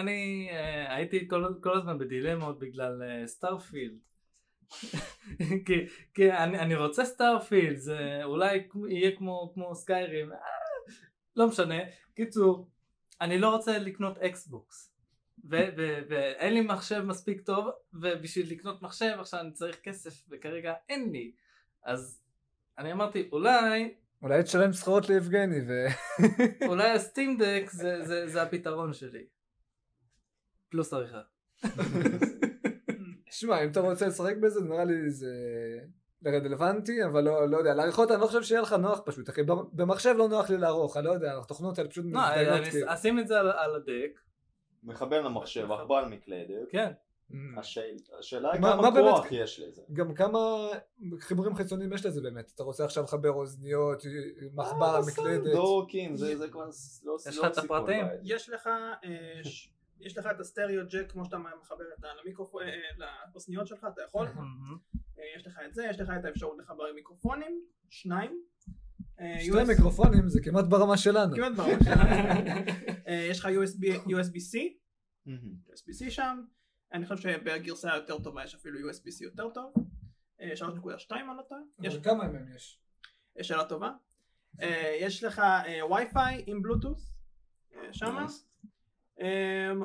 אה, 0.51 0.95
הייתי 0.95 1.27
כל, 1.29 1.45
כל 1.63 1.77
הזמן 1.77 1.97
בדילמות 1.97 2.59
בגלל 2.59 3.03
אה, 3.03 3.27
Starfield. 3.27 3.97
כי, 5.65 5.73
כי 6.13 6.31
אני, 6.31 6.59
אני 6.59 6.75
רוצה 6.75 7.05
Starfield, 7.05 7.77
זה 7.77 8.19
אולי 8.23 8.63
כמו- 8.69 8.87
יהיה 8.87 9.11
כמו, 9.17 9.51
כמו 9.53 9.75
Skyrim, 9.75 10.31
אה, 10.31 10.37
לא 11.35 11.47
משנה. 11.47 11.75
קיצור, 12.15 12.69
אני 13.21 13.39
לא 13.39 13.49
רוצה 13.49 13.77
לקנות 13.77 14.17
אקסבוקס. 14.17 14.93
ואין 16.09 16.53
לי 16.53 16.61
מחשב 16.61 17.01
מספיק 17.01 17.41
טוב, 17.41 17.65
ובשביל 17.93 18.51
לקנות 18.51 18.81
מחשב 18.81 19.15
עכשיו 19.19 19.39
אני 19.39 19.51
צריך 19.51 19.79
כסף, 19.83 20.23
וכרגע 20.29 20.73
אין 20.89 21.11
לי. 21.11 21.31
אז 21.85 22.21
אני 22.77 22.91
אמרתי, 22.91 23.29
אולי, 23.31 23.93
אולי 24.21 24.43
תשלם 24.43 24.73
סחורות 24.73 25.09
ליבגני 25.09 25.61
ו... 25.67 25.85
אולי 26.69 26.91
ה 26.91 26.99
Steam 26.99 27.37
Deck 27.37 27.69
זה, 27.71 28.05
זה, 28.05 28.27
זה 28.27 28.41
הפתרון 28.41 28.93
שלי. 28.93 29.25
פלוס 30.69 30.93
עריכה. 30.93 31.21
שמע, 33.29 33.63
אם 33.63 33.71
אתה 33.71 33.79
רוצה 33.79 34.07
לשחק 34.07 34.37
בזה, 34.37 34.61
נראה 34.61 34.85
לי 34.85 35.09
זה 35.09 35.27
רלוונטי, 36.25 37.03
אבל 37.05 37.23
לא, 37.23 37.49
לא 37.49 37.57
יודע, 37.57 37.73
לעריכות 37.73 38.11
אני 38.11 38.21
לא 38.21 38.27
חושב 38.27 38.43
שיהיה 38.43 38.61
לך 38.61 38.73
נוח 38.73 39.01
פשוט, 39.05 39.29
אחי, 39.29 39.41
במחשב 39.73 40.13
לא 40.17 40.27
נוח 40.27 40.49
לי 40.49 40.57
לערוך, 40.57 40.97
אני 40.97 41.05
לא 41.05 41.11
יודע, 41.11 41.37
התוכנות 41.37 41.77
האלה 41.77 41.89
פשוט 41.89 42.05
לא, 42.09 42.27
אני. 42.27 42.63
אשים 42.85 43.19
את 43.19 43.27
זה 43.27 43.39
על, 43.39 43.49
על 43.49 43.75
הדק, 43.75 44.19
מחבר 44.83 45.21
למחשב, 45.21 45.71
עכבר 45.71 46.07
מקלדת. 46.07 46.69
כן. 46.69 46.91
Mm. 47.31 47.35
השאל- 47.59 47.95
השאלה 48.19 48.51
היא 48.51 48.61
מה- 48.61 48.71
כמה 48.77 48.91
באמת- 48.91 49.11
כוח 49.15 49.25
יש 49.31 49.59
לזה. 49.59 49.81
גם 49.93 50.13
כמה 50.13 50.39
חיבורים 51.19 51.55
חיצוניים 51.55 51.93
יש 51.93 52.05
לזה 52.05 52.21
באמת, 52.21 52.51
אתה 52.55 52.63
רוצה 52.63 52.85
עכשיו 52.85 53.03
לחבר 53.03 53.31
אוזניות, 53.31 54.03
מחבר, 54.53 54.95
אה, 54.95 55.01
מקלדת. 55.07 55.51
דוקים, 55.53 56.17
זה 56.17 56.37
זה 56.37 56.47
כבר 56.47 56.65
לא 57.03 57.17
יש 57.29 57.37
לא 57.37 57.43
לך 57.45 57.51
את 57.57 57.61
סיפור 57.61 57.77
הפרטים? 57.77 58.05
יש 58.23 58.49
לך, 58.49 58.67
אה, 59.03 59.41
יש 59.99 60.17
לך 60.17 60.27
את 60.35 60.39
הסטריאו 60.39 60.83
ג'ק 60.89 61.11
כמו 61.11 61.25
שאתה 61.25 61.37
מחבר 61.37 61.83
את 61.99 62.03
למיקרופון, 62.23 62.63
אה, 62.63 62.67
אה, 62.67 62.73
לאוזניות 63.33 63.67
שלך, 63.67 63.87
אתה 63.93 64.01
יכול. 64.07 64.27
אה, 64.27 65.23
יש 65.37 65.47
לך 65.47 65.59
את 65.69 65.73
זה, 65.73 65.85
יש 65.89 65.99
לך 65.99 66.09
את 66.19 66.25
האפשרות 66.25 66.57
לחבר 66.59 66.83
מיקרופונים, 66.95 67.61
שניים, 67.89 68.41
אה, 69.19 69.35
שתי 69.39 69.63
מיקרופונים 69.67 70.29
זה 70.29 70.41
כמעט 70.43 70.65
ברמה 70.65 70.97
שלנו. 70.97 71.35
כמעט 71.35 71.51
ברור, 71.55 71.71
אה, 73.07 73.27
יש 73.29 73.39
לך 73.39 73.45
USB 73.45 73.83
USB-C. 74.09 74.57
USB-C 75.73 76.09
שם, 76.09 76.41
אני 76.93 77.05
חושב 77.05 77.29
שבגרסה 77.29 77.93
היותר 77.93 78.19
טובה 78.19 78.43
יש 78.43 78.55
אפילו 78.55 78.89
USB-C 78.89 79.23
יותר 79.23 79.49
טוב, 79.49 79.73
אה, 80.41 80.51
3.2 80.55 81.11
אני 81.11 81.37
לא 81.37 81.41
טועה, 81.41 81.61
יש 81.81 81.93
אבל 81.93 82.03
כמה 82.03 82.27
מהם 82.27 82.55
יש? 82.55 82.79
יש 83.35 83.47
שאלה 83.47 83.65
טובה. 83.65 83.91
אה, 84.61 84.97
יש 85.01 85.23
לך 85.23 85.39
אה, 85.39 85.85
וי-פיי 85.91 86.43
עם 86.47 86.61
בלוטוס 86.61 87.13
אה, 87.75 87.93
שמה. 87.93 88.25
אמ, 89.21 89.81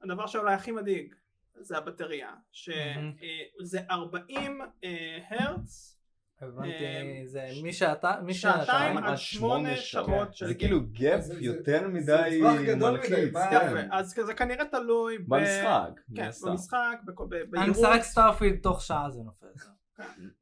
והדבר 0.00 0.26
שאולי 0.26 0.54
הכי 0.54 0.72
מדאיג 0.72 1.14
זה 1.54 1.78
הבטריה. 1.78 2.34
שזה 2.52 3.80
40 3.90 4.60
אה, 4.84 5.18
הרץ, 5.30 5.95
הבנתי, 6.40 6.68
אה, 6.84 7.22
זה 7.24 7.46
משעתיים, 7.64 7.68
שעתיים 7.68 8.26
משעתיים 8.26 8.98
עד 8.98 9.16
שמונה 9.16 9.76
שעות 9.76 10.34
של 10.34 10.46
זה 10.46 10.54
גיימינג. 10.54 10.86
כאילו 10.96 11.10
גאפ 11.10 11.20
זה- 11.20 11.34
זה- 11.34 11.40
יותר 11.44 11.80
זה 11.82 11.88
מדי 11.88 12.40
מלחיץ, 12.76 13.34
כן. 13.50 13.88
אז 13.92 14.14
זה 14.26 14.34
כנראה 14.34 14.64
תלוי 14.64 15.18
ב- 15.18 15.24
במשחק, 15.28 16.00
כן. 16.16 16.30
במשחק, 16.46 16.98
בכל- 17.06 17.26
ב- 17.30 17.54
אני. 17.56 17.70
משחק 17.70 18.00
Starfield 18.02 18.58
תוך 18.62 18.82
שעה 18.82 19.10
זה 19.10 19.20
נופל. 19.22 19.46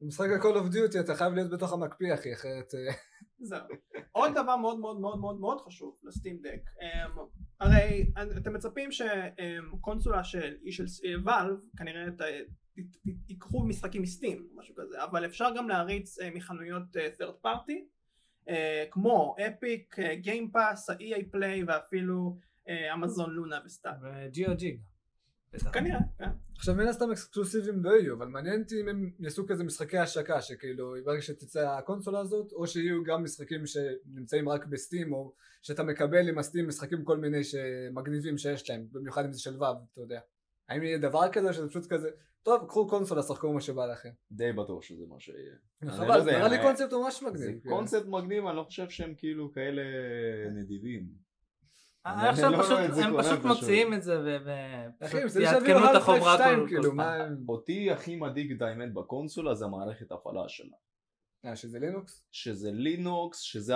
במשחק 0.00 0.26
ה-call 0.30 0.54
of 0.56 0.74
duty 0.74 1.00
אתה 1.00 1.14
חייב 1.14 1.34
להיות 1.34 1.50
בתוך 1.50 1.72
המקפיא 1.72 2.14
אחי, 2.14 2.32
אחרת... 2.32 2.74
אה, 2.74 2.94
זהו. 3.40 3.58
עוד 4.12 4.32
דבר 4.32 4.56
מאוד 4.56 4.78
מאוד 4.78 5.00
מאוד 5.00 5.18
מאוד 5.18 5.40
מאוד 5.40 5.60
חשוב 5.60 5.96
ל 6.04 6.10
Steam 6.10 6.38
Deck, 6.42 6.60
um, 6.80 7.20
הרי 7.60 8.12
אתם 8.36 8.52
מצפים 8.52 8.88
שקונסולה 8.92 10.24
של 10.24 10.54
אי 10.66 10.72
של 10.72 10.84
Valve 11.24 11.56
כנראה 11.78 12.04
ייקחו 13.28 13.64
משחקים 13.64 14.02
מ 14.02 14.10
Steam 14.10 14.48
משהו 14.54 14.74
כזה 14.74 15.04
אבל 15.04 15.24
אפשר 15.24 15.48
גם 15.56 15.68
להריץ 15.68 16.18
uh, 16.18 16.22
מחנויות 16.34 16.96
uh, 16.96 17.20
third 17.20 17.46
party 17.46 17.78
uh, 18.48 18.52
כמו 18.90 19.36
Epic, 19.46 19.96
Game 20.14 20.48
Pass, 20.48 20.90
ה-EA 20.90 21.22
Play 21.30 21.64
ואפילו 21.64 22.38
אמזון 22.94 23.30
לונה 23.30 23.60
וסטאר 23.66 23.92
ו-GOG. 24.02 24.64
כנראה, 25.72 25.98
כן. 26.18 26.28
עכשיו 26.56 26.74
מן 26.74 26.86
הסתם 26.86 27.10
אקסקלוסיביים 27.10 27.84
לא 27.84 27.90
יהיו, 27.90 28.14
אבל 28.14 28.26
מעניין 28.26 28.62
אותי 28.62 28.80
אם 28.80 28.88
הם 28.88 29.10
יעשו 29.18 29.46
כזה 29.46 29.64
משחקי 29.64 29.98
השקה, 29.98 30.42
שכאילו 30.42 30.94
ברגע 31.04 31.22
שתצא 31.22 31.68
הקונסולה 31.78 32.20
הזאת, 32.20 32.52
או 32.52 32.66
שיהיו 32.66 33.04
גם 33.04 33.24
משחקים 33.24 33.66
שנמצאים 33.66 34.48
רק 34.48 34.66
בסטים, 34.66 35.12
או 35.12 35.32
שאתה 35.62 35.82
מקבל 35.82 36.28
עם 36.28 36.38
הסטים 36.38 36.68
משחקים 36.68 37.04
כל 37.04 37.16
מיני 37.16 37.44
שמגניבים 37.44 38.38
שיש 38.38 38.70
להם, 38.70 38.86
במיוחד 38.92 39.24
אם 39.24 39.32
זה 39.32 39.40
של 39.40 39.56
וו, 39.56 39.66
אתה 39.92 40.00
יודע. 40.00 40.20
האם 40.68 40.82
יהיה 40.82 40.98
דבר 40.98 41.32
כזה 41.32 41.52
שזה 41.52 41.68
פשוט 41.68 41.86
כזה, 41.92 42.10
טוב, 42.44 42.66
קחו 42.68 42.88
קונסולה, 42.88 43.22
שחקו 43.22 43.52
מה 43.52 43.60
שבא 43.60 43.86
לכם. 43.86 44.08
די 44.32 44.52
בטוח 44.52 44.82
שזה 44.82 45.04
מה 45.08 45.20
שיהיה. 45.20 45.54
לא 45.82 45.92
חבל, 45.92 46.18
יודע, 46.18 46.38
נראה 46.38 46.48
לי 46.48 46.56
אה, 46.56 46.62
קונספט 46.62 46.92
ממש 46.92 47.20
זה 47.20 47.26
מגניב. 47.30 47.60
כן. 47.62 47.68
קונספט 47.68 48.06
מגניב, 48.06 48.46
אני 48.46 48.56
לא 48.56 48.62
חושב 48.62 48.88
שהם 48.88 49.14
כאילו 49.16 49.52
כאלה 49.52 49.82
נדיבים. 50.54 51.24
אני 52.06 52.28
עכשיו 52.28 52.50
לא 52.50 52.62
זה 52.90 53.04
הם 53.04 53.22
פשוט. 53.22 53.44
מוציאים 53.44 53.94
את 53.94 54.02
זה 54.02 54.38
אחי, 55.00 55.16
ופשוט 55.16 55.30
זה 55.30 55.42
יעדכנו 55.42 55.66
שיביאו 55.66 55.90
את 55.90 55.96
החומרה 55.96 56.34
2, 56.34 56.60
כל 56.60 56.66
כאילו. 56.68 56.96
פעם. 56.96 57.44
אותי 57.48 57.90
הכי 57.90 58.16
מדאיג 58.16 58.52
את 58.52 58.62
האמת 58.62 58.94
בקונסולה 58.94 59.54
זה 59.54 59.64
המערכת 59.64 60.12
הפעלה 60.12 60.48
שלה. 60.48 60.76
אה, 61.44 61.56
שזה 61.56 61.78
לינוקס? 61.78 62.26
שזה 62.32 62.70
לינוקס, 62.72 63.40
שזה. 63.40 63.74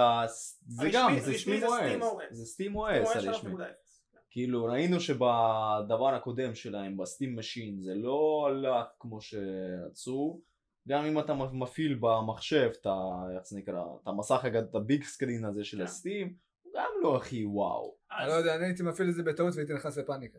זה 0.66 0.88
גם, 0.92 1.18
זה 1.20 1.38
Steam 1.38 1.60
זה 1.60 1.66
Steam 1.66 2.02
OS. 2.02 2.34
זה 2.34 2.46
Steam 2.46 2.76
OS. 2.76 3.06
3.0. 3.06 3.87
כאילו 4.38 4.64
ראינו 4.64 5.00
שבדבר 5.00 6.14
הקודם 6.14 6.54
שלהם 6.54 6.96
ב 6.96 7.03
Steam 7.03 7.38
Machine 7.38 7.80
זה 7.80 7.94
לא 7.94 8.46
הלך 8.48 8.86
כמו 9.00 9.20
שרצו 9.20 10.40
גם 10.88 11.04
אם 11.04 11.18
אתה 11.18 11.34
מפעיל 11.34 11.98
במחשב 12.00 12.70
את 12.80 12.86
ה... 12.86 12.90
איך 13.36 13.46
זה 13.46 13.58
נקרא? 13.58 13.82
את 14.02 14.08
המסך 14.08 14.44
הגד... 14.44 14.62
את 14.62 14.74
הביג 14.74 15.04
סקרין 15.04 15.44
הזה 15.44 15.64
של 15.64 15.76
כן. 15.76 15.82
הסטים 15.82 16.34
הוא 16.62 16.72
גם 16.76 16.90
לא 17.02 17.16
הכי 17.16 17.44
וואו 17.44 17.96
אני 18.18 18.28
לא 18.28 18.32
יודע, 18.32 18.56
אני 18.56 18.64
הייתי 18.64 18.82
מפעיל 18.82 19.08
את 19.08 19.14
זה 19.14 19.22
בטעות 19.22 19.54
והייתי 19.54 19.74
נכנס 19.74 19.98
לפאניקה. 19.98 20.38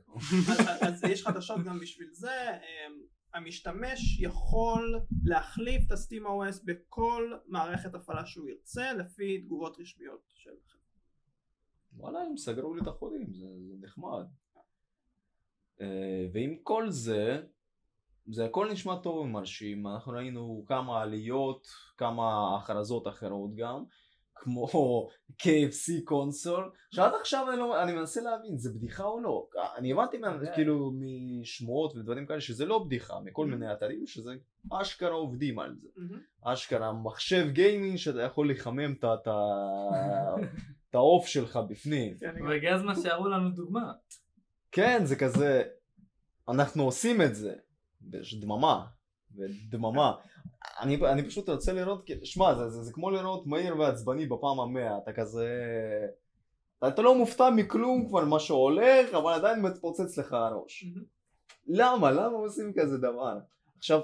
אז- 0.81 1.03
יש 1.03 1.27
חדשות 1.27 1.63
גם 1.63 1.79
בשביל 1.79 2.09
זה, 2.11 2.51
אמ, 2.51 3.01
המשתמש 3.33 4.19
יכול 4.21 4.99
להחליף 5.23 5.83
את 5.87 5.91
ה-Steam 5.91 6.23
OS 6.25 6.61
בכל 6.65 7.33
מערכת 7.47 7.95
הפעלה 7.95 8.25
שהוא 8.25 8.49
ירצה 8.49 8.93
לפי 8.93 9.41
תגובות 9.41 9.77
רשמיות 9.79 10.21
של 10.35 10.49
וואלה 11.97 12.19
הם 12.21 12.37
סגרו 12.37 12.73
לי 12.73 12.81
את 12.81 12.87
החולים 12.87 13.33
זה, 13.33 13.45
זה 13.67 13.73
נחמד. 13.81 14.25
אה, 15.81 16.27
ועם 16.33 16.55
כל 16.63 16.89
זה 16.89 17.41
זה 18.31 18.45
הכל 18.45 18.71
נשמע 18.71 18.95
טוב 19.03 19.17
ומרשים. 19.17 19.87
אנחנו 19.87 20.11
ראינו 20.11 20.63
כמה 20.67 21.01
עליות 21.01 21.67
כמה 21.97 22.23
הכרזות 22.57 23.07
אחרות 23.07 23.55
גם 23.55 23.83
כמו 24.35 24.67
KFC 25.41 26.03
קונסול 26.05 26.71
שעד 26.91 27.11
עכשיו 27.21 27.49
אני, 27.51 27.57
לא, 27.59 27.83
אני 27.83 27.93
מנסה 27.93 28.21
להבין 28.21 28.57
זה 28.57 28.73
בדיחה 28.73 29.03
או 29.03 29.19
לא? 29.19 29.47
אני 29.77 29.91
הבנתי 29.91 30.17
מה, 30.17 30.37
זה- 30.37 30.51
כאילו 30.55 30.91
משמועות 30.95 31.95
ודברים 31.95 32.25
כאלה 32.25 32.41
שזה 32.41 32.65
לא 32.65 32.83
בדיחה 32.85 33.19
מכל 33.19 33.45
Mhm. 33.45 33.49
מיני 33.49 33.73
אתרים 33.73 34.07
שזה 34.07 34.31
אשכרה 34.71 35.11
עובדים 35.13 35.59
על 35.59 35.75
זה. 35.81 35.87
מהמם. 35.97 36.19
אשכרה 36.41 36.93
מחשב 36.93 37.47
גיימינג 37.51 37.95
שאתה 37.97 38.21
יכול 38.21 38.51
לחמם 38.51 38.93
את 38.93 39.03
ה- 39.03 40.35
את 40.89 40.95
העוף 40.95 41.25
שלך 41.27 41.59
בפנים. 41.69 42.17
כן, 42.17 42.35
והגיע 42.49 42.75
הזמן 42.75 42.95
שיראו 42.95 43.27
לנו 43.27 43.49
דוגמה. 43.49 43.91
כן 44.71 45.01
זה 45.05 45.15
כזה 45.15 45.63
אנחנו 46.49 46.83
עושים 46.83 47.21
את 47.21 47.35
זה. 47.35 47.53
ויש 48.11 48.39
דממה 48.39 48.85
ודממה. 49.35 50.13
אני, 50.79 50.97
אני 51.11 51.25
פשוט 51.27 51.49
רוצה 51.49 51.73
לראות 51.73 52.05
כי- 52.05 52.25
שמע 52.25 52.55
זה, 52.55 52.69
זה, 52.69 52.81
זה 52.83 52.93
כמו 52.93 53.11
לראות 53.11 53.47
מהיר 53.47 53.77
ועצבני 53.79 54.25
בפעם 54.25 54.59
המאה. 54.59 54.97
אתה 54.97 55.13
כזה 55.13 55.47
אתה 56.87 57.01
לא 57.01 57.15
מופתע 57.17 57.49
מכלום 57.55 58.07
כבר 58.07 58.25
מה 58.25 58.39
שהולך 58.39 59.13
אבל 59.13 59.33
עדיין 59.33 59.61
מתפוצץ 59.61 60.17
לך 60.17 60.33
הראש. 60.33 60.85
למה? 61.67 62.11
למה 62.11 62.37
עושים 62.37 62.73
כזה 62.75 62.97
דבר? 62.97 63.37
עכשיו 63.77 64.01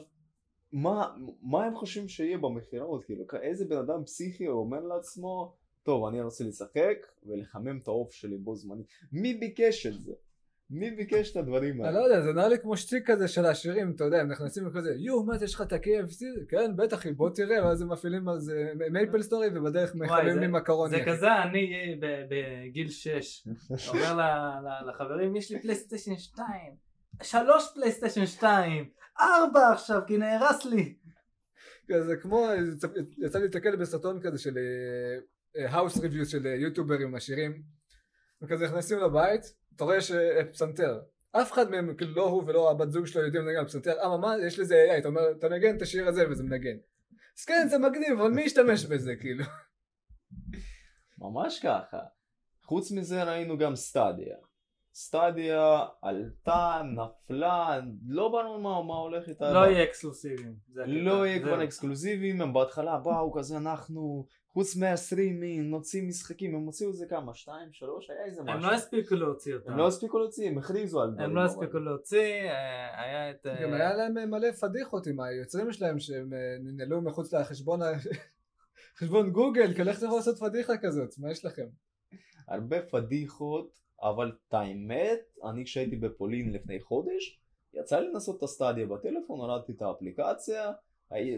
מה, 0.74 1.16
מה 1.42 1.66
הם 1.66 1.76
חושבים 1.76 2.08
שיהיה 2.10 2.38
במכירות? 2.38 3.04
כאילו 3.06 3.24
איזה 3.42 3.66
בן 3.66 3.78
אדם 3.78 4.04
פסיכי 4.06 4.48
אומר 4.48 4.80
לעצמו 4.80 5.54
טוב 5.86 6.06
אני 6.06 6.22
רוצה 6.22 6.44
לשחק 6.44 6.98
ולחמם 7.26 7.78
את 7.84 7.88
העוף 7.88 8.12
שלי 8.14 8.38
בו 8.38 8.56
זמנית 8.56 8.88
מי 9.12 9.34
ביקש 9.34 9.86
את 9.86 10.02
זה 10.02 10.12
מי 10.70 10.92
ביקש 10.92 11.32
את 11.32 11.38
הדברים 11.38 11.82
אני 11.82 11.88
האלה? 11.88 12.00
לא 12.00 12.04
יודע, 12.06 12.22
זה 12.22 12.34
נראה 12.34 12.48
לי 12.48 12.60
כמו 12.60 12.78
שטיק 12.78 13.12
כזה 13.12 13.28
של 13.28 13.46
העשירים, 13.46 13.92
אתה 13.96 14.04
יודע, 14.04 14.22
הם 14.22 14.28
נכנסים 14.32 14.68
וכזה, 14.68 14.94
יואו, 14.98 15.24
מה 15.24 15.38
זה, 15.38 15.46
יש 15.46 15.56
לך 15.56 15.62
את 15.62 15.74
ה-KFC? 15.74 16.50
כן, 16.50 16.76
בטח, 16.76 17.08
בוא 17.08 17.30
תראה, 17.30 17.66
ואז 17.66 17.82
הם 17.82 17.92
מפעילים 17.92 18.30
על 18.30 18.40
זה 18.40 18.54
MapleStory, 18.92 19.48
ובדרך 19.56 19.94
זה- 19.94 20.40
לי 20.40 20.48
מקרוני. 20.48 20.90
זה. 20.98 21.04
כזה 21.08 21.44
אני 21.44 21.74
אה, 21.74 21.94
בגיל 22.30 22.90
6. 22.90 23.48
אומר 23.90 24.16
לחברים, 24.88 25.36
יש 25.36 25.52
לי 25.52 25.62
פלייסטיישן 25.62 26.16
2. 26.16 26.46
שלוש 27.24 27.64
פלייסטיישן 27.74 28.26
2. 28.26 28.90
ארבע 29.20 29.72
עכשיו, 29.74 30.02
כי 30.08 30.18
נהרס 30.18 30.66
לי. 30.66 30.96
זה 32.06 32.16
כמו, 32.22 32.48
יצא 33.18 33.38
לי 33.38 33.44
להתקל 33.44 33.76
בסרטון 33.76 34.20
כזה 34.22 34.38
של 34.40 34.58
האוס 35.56 35.98
ריוויוס 35.98 36.30
של 36.30 36.48
אה, 36.48 36.56
יוטיוברים 36.56 37.16
עשירים, 37.16 37.64
וכזה 38.42 38.66
נכנסים 38.66 39.00
לבית, 39.00 39.42
אתה 39.76 39.84
רואה 39.84 39.98
יש 39.98 40.12
אה. 40.12 40.42
אף 41.32 41.52
אחד 41.54 41.72
מהם, 41.72 41.96
כאילו 41.96 42.16
לא 42.16 42.30
הוא 42.30 42.44
ולא 42.48 42.72
הבת 42.72 42.92
זוג 42.92 43.06
שלו 43.06 43.22
יודעים 43.22 43.46
לנגן 43.46 43.60
על 43.60 43.66
פסנתר, 43.66 44.00
אה 44.00 44.18
מה, 44.18 44.36
יש 44.48 44.60
לזה 44.60 44.86
AI, 44.90 44.98
אתה 44.98 45.08
אומר, 45.08 45.22
אתה 45.40 45.50
מנגן 45.50 45.78
את 45.78 45.82
השיר 45.82 46.08
הזה 46.08 46.30
וזה 46.30 46.44
מנגן. 46.44 46.78
אז 47.40 47.46
כן, 47.46 47.68
זה 47.70 47.78
מגניב, 47.78 48.20
אבל 48.20 48.32
מי 48.32 48.42
ישתמש 48.42 48.86
בזה, 48.86 49.16
כאילו? 49.16 49.44
ממש 51.18 51.60
ככה. 51.60 52.00
חוץ 52.64 52.92
מזה 52.92 53.24
ראינו 53.24 53.58
גם 53.58 53.76
סטדיה. 53.76 54.36
סטדיה 54.98 55.80
עלתה, 56.02 56.82
נפלה, 56.86 57.80
לא 58.08 58.30
ברור 58.30 58.58
מה, 58.58 58.84
מה 58.84 58.96
הולך 58.96 59.30
איתה. 59.30 59.54
לא 59.54 59.60
יהיה 59.60 59.84
אקסקלוסיבים. 59.84 60.56
לא 60.76 61.28
יהיה. 61.28 61.40
כבר 61.44 61.64
אקסקלוסיביים, 61.64 62.42
הם 62.42 62.54
בהתחלה 62.54 62.98
באו 62.98 63.34
כזה 63.34 63.58
אנחנו 63.58 64.26
חוץ 64.48 64.76
מהסטרימינג 64.76 65.70
נוציא 65.70 66.08
משחקים, 66.08 66.56
הם 66.56 66.62
הוציאו 66.62 66.90
איזה 66.90 67.06
כמה, 67.10 67.34
שתיים, 67.34 67.70
שלוש, 67.72 68.10
היה 68.10 68.26
איזה 68.26 68.42
הם 68.42 68.48
משהו. 68.48 68.70
לא 68.70 68.76
הספיקו 68.76 69.16
להוציא 69.16 69.56
אותם. 69.56 69.72
הם 69.72 69.78
לא 69.78 69.88
הספיקו 69.88 70.20
להוציא, 70.20 70.48
הם 70.50 70.58
הכריזו 70.58 71.02
על 71.02 71.12
דברים. 71.12 71.30
הם 71.30 71.36
לא 71.36 71.42
הספיקו 71.42 71.80
להוציא, 71.80 72.20
אה, 72.50 73.02
היה 73.02 73.32
את... 73.32 73.46
אה, 73.46 73.64
גם 73.64 73.74
היה 73.74 73.94
להם 73.94 74.18
אה, 74.18 74.26
מלא 74.26 74.52
פדיחות 74.52 75.08
עם 75.08 75.20
היוצרים 75.20 75.72
שלהם 75.72 76.00
שהם 76.00 76.34
אה, 76.34 76.40
ננעלו 76.64 77.02
מחוץ 77.02 77.34
לחשבון 77.34 77.82
ה- 77.82 77.92
חשבון 79.00 79.30
גוגל, 79.32 79.74
כאילו 79.74 79.90
איך 79.90 79.98
אתה 79.98 80.06
יכול 80.06 80.18
לעשות 80.18 80.40
פדיחה 80.40 80.74
כזאת? 80.78 81.10
מה 81.18 81.32
יש 81.32 81.46
לכם? 81.46 81.66
הרבה 82.48 82.82
פדיחות, 82.82 83.85
אבל 84.10 84.32
את 84.48 84.54
האמת, 84.54 85.20
אני 85.50 85.66
כשהייתי 85.66 85.96
בפולין 85.96 86.54
לפני 86.54 86.80
חודש, 86.82 87.40
יצא 87.74 88.00
לי 88.00 88.08
לנסות 88.08 88.38
את 88.38 88.44
הסטדיה 88.44 88.86
בטלפון, 88.86 89.40
הורדתי 89.40 89.72
את 89.72 89.82
האפליקציה, 89.82 90.72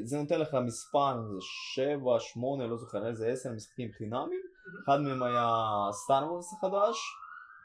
זה 0.03 0.17
נותן 0.17 0.39
לך 0.39 0.57
מספר, 0.65 1.21
זה 1.21 1.37
שבע, 1.41 2.19
שמונה, 2.19 2.67
לא 2.67 2.77
זוכר 2.77 3.07
איזה 3.07 3.27
עשר 3.27 3.51
משחקים 3.51 3.91
חינמים, 3.91 4.41
אחד 4.85 5.01
מהם 5.01 5.23
היה 5.23 5.47
סטאר 5.91 6.31
וורס 6.31 6.53
החדש, 6.53 6.97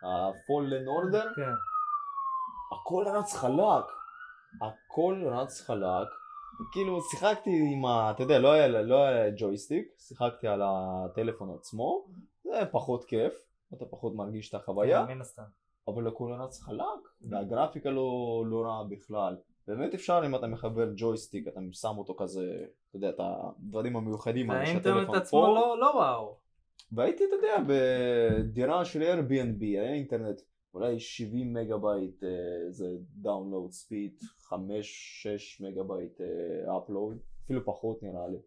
Order, 0.03 1.35
כן. 1.37 1.53
הכל 2.73 3.05
רץ 3.09 3.33
חלק, 3.33 3.85
הכל 4.63 5.23
רץ 5.27 5.61
חלק, 5.61 6.09
כאילו 6.73 7.01
שיחקתי 7.03 7.51
עם 7.73 7.85
ה... 7.85 8.11
אתה 8.11 8.23
יודע, 8.23 8.39
לא 8.39 8.53
היה, 8.53 8.69
לא 8.69 9.05
היה 9.05 9.31
ג'ויסטיק, 9.37 9.89
שיחקתי 9.99 10.49
על 10.49 10.63
הטלפון 10.65 11.55
עצמו, 11.59 12.07
זה 12.45 12.63
פחות 12.73 13.05
כיף, 13.05 13.33
אתה 13.75 13.85
פחות 13.85 14.15
מרגיש 14.15 14.49
את 14.49 14.55
החוויה, 14.55 15.07
מן 15.07 15.21
הסתם. 15.21 15.43
אבל 15.89 16.09
הכל 16.09 16.33
רץ 16.33 16.61
חלק, 16.61 16.85
והגרפיקה 17.21 17.91
לא, 17.91 18.45
לא 18.47 18.63
רעה 18.63 18.85
בכלל. 18.85 19.37
באמת 19.67 19.95
אפשר 19.95 20.23
אם 20.27 20.35
אתה 20.35 20.47
מחבר 20.47 20.93
ג'ויסטיק, 20.97 21.49
אתה 21.49 21.61
שם 21.73 21.95
אותו 21.99 22.15
כזה, 22.15 22.65
אתה 22.89 22.97
יודע, 22.97 23.11
את 23.11 23.17
הדברים 23.19 23.97
המיוחדים 23.97 24.51
האלה 24.51 24.63
והאינטרנט 24.63 24.97
שהטלפון 24.97 25.17
עצמו 25.17 25.41
פה. 25.41 25.47
לא 25.47 25.81
לא 25.81 25.87
וואו. 25.95 26.37
והייתי, 26.93 27.25
אתה 27.25 27.35
יודע, 27.35 27.57
בדירה 27.69 28.85
של 28.85 29.03
Airbnb, 29.03 29.63
היה 29.63 29.93
אינטרנט, 29.93 30.41
אולי 30.75 31.01
70 31.01 31.55
מגה 31.55 31.77
בייט 31.77 32.25
אה, 32.25 32.29
זה 32.71 32.87
download 33.17 33.73
speed, 33.73 34.19
5-6 34.49 34.53
מגה 35.61 35.83
בייט 35.83 36.21
upload, 36.79 37.19
אפילו 37.45 37.65
פחות 37.65 38.03
נראה 38.03 38.29
לי. 38.29 38.39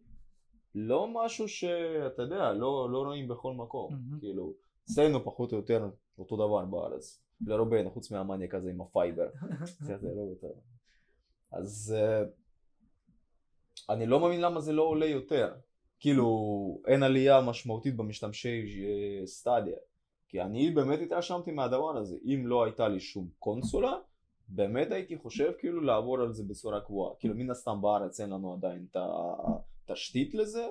לא 0.75 1.07
משהו 1.13 1.47
שאתה 1.47 2.21
יודע, 2.21 2.53
לא, 2.53 2.89
לא 2.91 3.03
רואים 3.03 3.27
בכל 3.27 3.53
מקום, 3.53 3.93
מהמם. 3.93 4.19
כאילו, 4.19 4.53
אצלנו 4.85 5.23
פחות 5.23 5.51
או 5.51 5.57
יותר 5.57 5.89
אותו 6.17 6.35
דבר 6.35 6.65
בארץ, 6.65 7.21
לרובנו, 7.41 7.91
חוץ 7.91 8.11
מהמניאק 8.11 8.53
הזה 8.55 8.69
עם 8.69 8.81
הפייבר, 8.81 9.27
לא. 10.43 10.49
אז 11.51 11.95
אה, 11.97 12.23
אני 13.89 14.05
לא 14.05 14.19
מאמין 14.19 14.41
למה 14.41 14.61
זה 14.61 14.73
לא 14.73 14.83
עולה 14.83 15.05
יותר. 15.05 15.53
כאילו 15.99 16.81
אין 16.87 17.03
עלייה 17.03 17.41
משמעותית 17.41 17.95
במשתמשי 17.95 18.83
אה, 18.85 19.27
סטדיה. 19.27 19.77
כי 20.27 20.41
אני 20.41 20.71
באמת 20.71 20.99
התרשמתי 20.99 21.51
מהדבר 21.51 21.97
הזה. 21.97 22.17
אם 22.25 22.47
לא 22.47 22.63
הייתה 22.63 22.87
לי 22.87 22.99
שום 22.99 23.29
קונסולה, 23.39 23.93
באמת 24.47 24.91
הייתי 24.91 25.17
חושב 25.17 25.51
כאילו 25.59 25.81
לעבור 25.81 26.21
על 26.21 26.33
זה 26.33 26.43
בצורה 26.43 26.81
קבועה. 26.81 27.15
כאילו 27.19 27.35
מן 27.35 27.49
הסתם 27.49 27.81
בארץ 27.81 28.19
אין 28.19 28.29
לנו 28.29 28.53
עדיין 28.53 28.85
את 28.91 28.97
התשתית 29.89 30.33
לזה, 30.33 30.67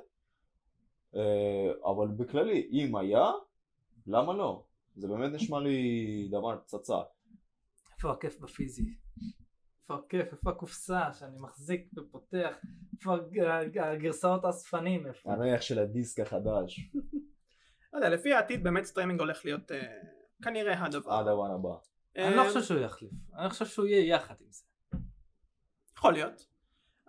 אה, 1.14 1.70
אבל 1.84 2.08
בכללי, 2.08 2.68
אם 2.70 2.96
היה, 2.96 3.30
למה 4.06 4.32
לא? 4.32 4.64
זה 4.96 5.08
באמת 5.08 5.32
נשמע 5.32 5.60
לי 5.60 6.28
דבר 6.30 6.58
פצצה. 6.58 6.94
איפה 7.96 8.10
הכיף 8.12 8.38
בפיזי? 8.40 8.94
איפה 9.82 9.94
הכיף? 9.94 10.32
איפה 10.32 10.50
הקופסה 10.50 11.12
שאני 11.12 11.36
מחזיק 11.40 11.90
ופותח? 11.98 12.56
איפה 12.98 13.14
הג- 13.14 13.78
הגרסאות 13.78 14.44
האספנים? 14.44 15.06
הריח 15.24 15.60
של 15.62 15.78
הדיסק 15.78 16.20
החדש, 16.20 16.90
לא 17.92 17.98
יודע, 17.98 18.08
לפי 18.08 18.32
העתיד 18.32 18.64
באמת 18.64 18.84
סטרימינג 18.84 19.20
הולך 19.20 19.44
להיות 19.44 19.72
אה, 19.72 19.98
כנראה 20.42 20.84
הדבר. 20.84 21.12
הדבר 21.14 21.46
הבא. 21.54 21.68
אני 22.16 22.36
לא 22.36 22.42
אה, 22.42 22.48
חושב 22.48 22.62
שהוא 22.62 22.80
יחליף. 22.80 23.10
אני 23.38 23.50
חושב 23.50 23.66
שהוא 23.66 23.86
יהיה 23.86 24.16
יחד 24.16 24.34
עם 24.40 24.46
זה. 24.50 24.62
יכול 25.96 26.12
להיות. 26.12 26.46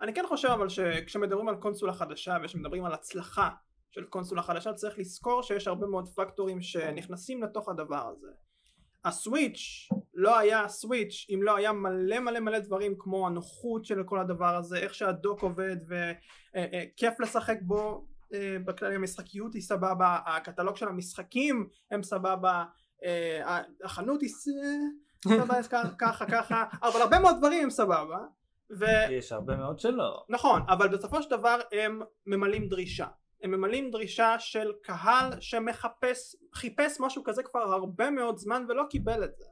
אני 0.00 0.14
כן 0.14 0.24
חושב 0.28 0.48
אבל 0.48 0.68
שכשמדברים 0.68 1.48
על 1.48 1.56
קונסולה 1.56 1.92
חדשה 1.92 2.36
וכשמדברים 2.44 2.84
על 2.84 2.92
הצלחה 2.92 3.50
של 3.96 4.04
קונסולה 4.04 4.42
חדשה 4.42 4.72
צריך 4.72 4.98
לזכור 4.98 5.42
שיש 5.42 5.68
הרבה 5.68 5.86
מאוד 5.86 6.08
פקטורים 6.08 6.62
שנכנסים 6.62 7.42
לתוך 7.42 7.68
הדבר 7.68 8.12
הזה. 8.16 8.28
הסוויץ' 9.04 9.88
לא 10.14 10.38
היה 10.38 10.68
סוויץ' 10.68 11.26
אם 11.30 11.42
לא 11.42 11.56
היה 11.56 11.72
מלא 11.72 12.20
מלא 12.20 12.40
מלא 12.40 12.58
דברים 12.58 12.94
כמו 12.98 13.26
הנוחות 13.26 13.84
של 13.84 14.02
כל 14.04 14.18
הדבר 14.18 14.56
הזה, 14.56 14.78
איך 14.78 14.94
שהדוק 14.94 15.42
עובד 15.42 15.76
וכיף 15.88 17.20
לשחק 17.20 17.58
בו 17.62 18.06
אה, 18.34 18.56
בכללי 18.64 18.94
המשחקיות 18.94 19.54
היא 19.54 19.62
סבבה, 19.62 20.18
הקטלוג 20.26 20.76
של 20.76 20.88
המשחקים 20.88 21.68
הם 21.90 22.02
סבבה, 22.02 22.64
אה, 23.04 23.60
החנות 23.84 24.20
היא 24.20 24.30
סבבה 25.28 25.62
ככה 25.98 26.26
ככה, 26.26 26.64
אבל 26.82 27.00
הרבה 27.00 27.18
מאוד 27.18 27.36
דברים 27.38 27.62
הם 27.62 27.70
סבבה. 27.70 28.18
ו... 28.78 28.84
יש 29.10 29.32
הרבה 29.32 29.56
מאוד 29.56 29.78
שלא. 29.78 30.24
נכון, 30.28 30.62
אבל 30.68 30.88
בסופו 30.88 31.22
של 31.22 31.30
דבר 31.30 31.60
הם 31.72 32.02
ממלאים 32.26 32.68
דרישה. 32.68 33.06
הם 33.46 33.50
ממלאים 33.50 33.90
דרישה 33.90 34.38
של 34.38 34.72
קהל 34.82 35.40
שמחפש, 35.40 36.36
חיפש 36.54 37.00
משהו 37.00 37.24
כזה 37.24 37.42
כבר 37.42 37.60
הרבה 37.60 38.10
מאוד 38.10 38.38
זמן 38.38 38.64
ולא 38.68 38.82
קיבל 38.90 39.24
את 39.24 39.36
זה. 39.36 39.44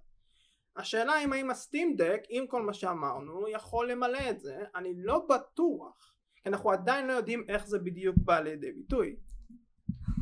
השאלה 0.76 1.24
אם 1.24 1.32
האם 1.32 1.50
הסטים 1.50 1.96
דק, 1.96 2.20
עם 2.28 2.46
כל 2.46 2.62
מה 2.62 2.72
שאמרנו, 2.72 3.48
יכול 3.48 3.90
למלא 3.90 4.30
את 4.30 4.40
זה, 4.40 4.56
אני 4.76 4.92
לא 4.96 5.26
בטוח. 5.28 6.14
כי 6.42 6.48
אנחנו 6.48 6.70
עדיין 6.70 7.06
לא 7.06 7.12
יודעים 7.12 7.44
איך 7.48 7.66
זה 7.66 7.78
בדיוק 7.78 8.16
בא 8.18 8.40
לידי 8.40 8.72
ביטוי. 8.72 9.16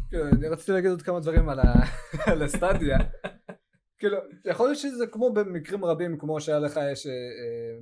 כאילו, 0.09 0.25
אני 0.29 0.49
רציתי 0.49 0.73
להגיד 0.73 0.91
עוד 0.91 1.03
כמה 1.03 1.21
דברים 1.21 1.49
על 2.27 2.43
ה 2.45 2.51
Stadia. 2.52 2.99
כאילו, 4.03 4.19
יכול 4.45 4.67
להיות 4.67 4.79
שזה 4.79 5.07
כמו 5.07 5.33
במקרים 5.33 5.85
רבים, 5.85 6.19
כמו 6.19 6.41
שהיה 6.41 6.59
לך, 6.59 6.81
יש, 6.93 7.07
אה, 7.07 7.13
אה, 7.13 7.17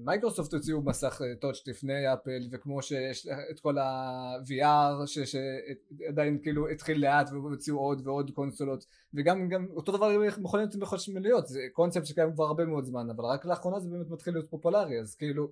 מייקרוסופט 0.04 0.54
הוציאו 0.54 0.82
מסך 0.82 1.22
אה, 1.24 1.34
touch 1.40 1.66
לפני 1.66 2.12
אפל, 2.12 2.40
וכמו 2.52 2.82
שיש 2.82 3.28
את 3.50 3.60
כל 3.60 3.78
ה-VR, 3.78 5.06
שעדיין 5.06 6.38
כאילו 6.42 6.68
התחיל 6.68 7.00
לאט 7.00 7.30
והוציאו 7.32 7.78
עוד 7.78 8.06
ועוד 8.06 8.30
קונסולות, 8.30 8.84
וגם 9.14 9.48
גם 9.48 9.66
אותו 9.76 9.92
דבר 9.92 10.06
עם 10.06 10.22
מכוניות 10.38 10.74
חשמליות, 10.84 11.46
זה 11.46 11.60
קונספט 11.72 12.06
שקיים 12.06 12.32
כבר 12.34 12.44
הרבה 12.44 12.64
מאוד 12.64 12.84
זמן, 12.84 13.10
אבל 13.10 13.24
רק 13.24 13.44
לאחרונה 13.44 13.80
זה 13.80 13.88
באמת 13.88 14.10
מתחיל 14.10 14.34
להיות 14.34 14.50
פופולרי, 14.50 15.00
אז 15.00 15.14
כאילו, 15.14 15.48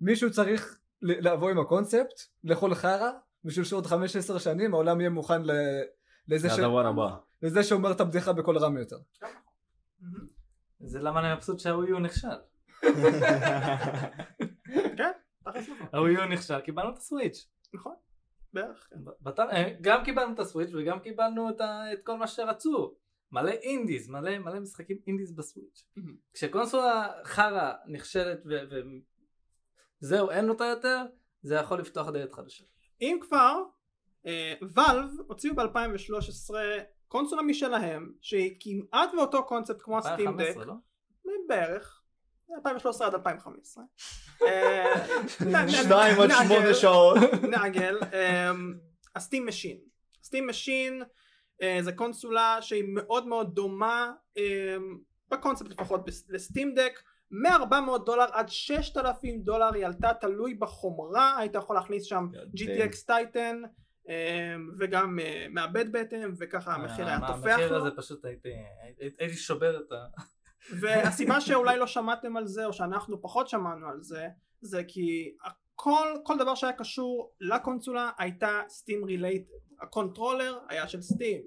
מישהו 0.00 0.30
צריך 0.30 0.78
לבוא 1.02 1.50
עם 1.50 1.58
הקונספט, 1.58 2.20
לאכול 2.44 2.74
חרא, 2.74 3.10
בשביל 3.44 3.64
שעוד 3.64 3.86
15 3.86 4.40
שנים 4.40 4.74
העולם 4.74 5.00
יהיה 5.00 5.10
מוכן 5.10 5.42
ל- 5.42 5.82
לזה 6.28 6.48
ש... 6.50 6.52
לזה 7.42 7.62
שאומר 7.62 7.92
את 7.92 8.00
הבדיחה 8.00 8.32
בקול 8.32 8.58
רם 8.58 8.78
יותר. 8.78 8.96
זה 10.80 11.00
למה 11.00 11.20
אני 11.20 11.34
מבסוט 11.34 11.58
שהווי 11.58 12.00
נכשל. 12.00 12.28
כן, 14.98 15.12
תכלס 15.44 15.68
נכון. 15.68 15.86
הווי 15.92 16.28
נכשל, 16.28 16.60
קיבלנו 16.60 16.90
את 16.90 16.96
הסוויץ'. 16.96 17.48
נכון, 17.74 17.94
בערך. 18.52 18.88
כן. 18.90 19.42
אה, 19.42 19.74
גם 19.80 20.04
קיבלנו 20.04 20.34
את 20.34 20.38
הסוויץ' 20.38 20.70
וגם 20.74 21.00
קיבלנו 21.00 21.50
את 21.50 21.60
כל 22.04 22.16
מה 22.16 22.26
שרצו. 22.26 22.94
מלא 23.32 23.50
אינדיז, 23.50 24.08
מלא 24.08 24.38
מלא 24.38 24.60
משחקים 24.60 24.98
אינדיז 25.06 25.32
בסוויץ'. 25.36 25.84
מהמם. 25.96 26.16
כשקונסולה 26.32 27.12
חרא 27.24 27.72
נכשלת 27.86 28.42
וזהו, 30.02 30.30
אין 30.30 30.48
אותה 30.48 30.64
יותר, 30.64 31.04
זה 31.42 31.54
יכול 31.54 31.80
לפתוח 31.80 32.08
דלת 32.08 32.32
חדשה. 32.32 32.64
אם 33.00 33.18
כבר, 33.20 33.62
Valve 34.74 35.10
הוציאו 35.26 35.54
ב-2013 35.54 36.54
קונסולה 37.12 37.42
משלהם 37.42 38.12
שהיא 38.20 38.56
כמעט 38.60 39.10
באותו 39.16 39.44
קונספט 39.44 39.76
כמו 39.82 39.98
ה 39.98 40.04
Steam 40.04 40.36
Deck 40.36 40.40
2015, 40.40 40.64
לא? 40.64 40.74
בערך, 41.48 42.02
2013 42.56 43.06
עד 43.06 43.14
2015. 43.14 43.84
אה, 44.42 44.94
נ- 45.40 45.56
נ- 45.56 45.68
שתיים 45.68 46.20
עד 46.20 46.28
נעגל. 46.28 46.48
שמונה 46.48 46.74
שעות. 46.74 47.16
נעגל, 47.52 47.98
ה 49.16 49.21
Steam 49.21 49.46
Machine. 49.46 49.78
Steam 50.22 50.48
Machine 50.48 51.02
זה 51.80 51.92
קונסולה 51.92 52.58
שהיא 52.60 52.84
מאוד 52.88 53.26
מאוד 53.26 53.54
דומה 53.54 54.12
אמ, 54.36 54.42
בקונספט 55.30 55.70
לפחות 55.70 56.00
ל 56.28 56.36
Steam 56.36 56.74
Deck. 56.74 57.00
מ-400 57.30 57.98
דולר 58.06 58.26
עד 58.32 58.48
6,000 58.48 59.40
דולר 59.42 59.74
היא 59.74 59.86
עלתה 59.86 60.14
תלוי 60.20 60.54
בחומרה 60.54 61.38
היית 61.38 61.54
יכול 61.54 61.76
להכניס 61.76 62.04
שם 62.04 62.26
GTX 62.56 63.06
Titan 63.06 63.62
וגם 64.78 65.18
אה, 65.18 65.46
מעבד 65.50 65.92
בטן 65.92 66.30
וככה 66.38 66.74
המחיר 66.74 67.06
היה 67.06 67.18
אה, 67.22 67.26
תופח 67.26 67.46
המחיר 67.46 67.72
לו. 67.72 67.76
הזה 67.76 67.90
פשוט 67.96 68.24
הייתי, 68.24 68.48
שובר 69.36 69.80
את 69.80 69.92
ה... 69.92 70.06
והסיבה 70.80 71.40
שאולי 71.40 71.78
לא 71.78 71.86
שמעתם 71.86 72.36
על 72.36 72.46
זה 72.46 72.66
או 72.66 72.72
שאנחנו 72.72 73.22
פחות 73.22 73.48
שמענו 73.48 73.88
על 73.88 74.02
זה 74.02 74.28
זה 74.60 74.84
כי 74.88 75.36
כל, 75.74 76.08
כל 76.24 76.38
דבר 76.38 76.54
שהיה 76.54 76.72
קשור 76.72 77.32
לקונסולה 77.40 78.10
הייתה 78.18 78.60
Steam 78.68 79.04
related 79.04 79.52
ה 79.80 79.87
controller 79.87 80.58
היה 80.68 80.88
של 80.88 81.02
Steam 81.02 81.42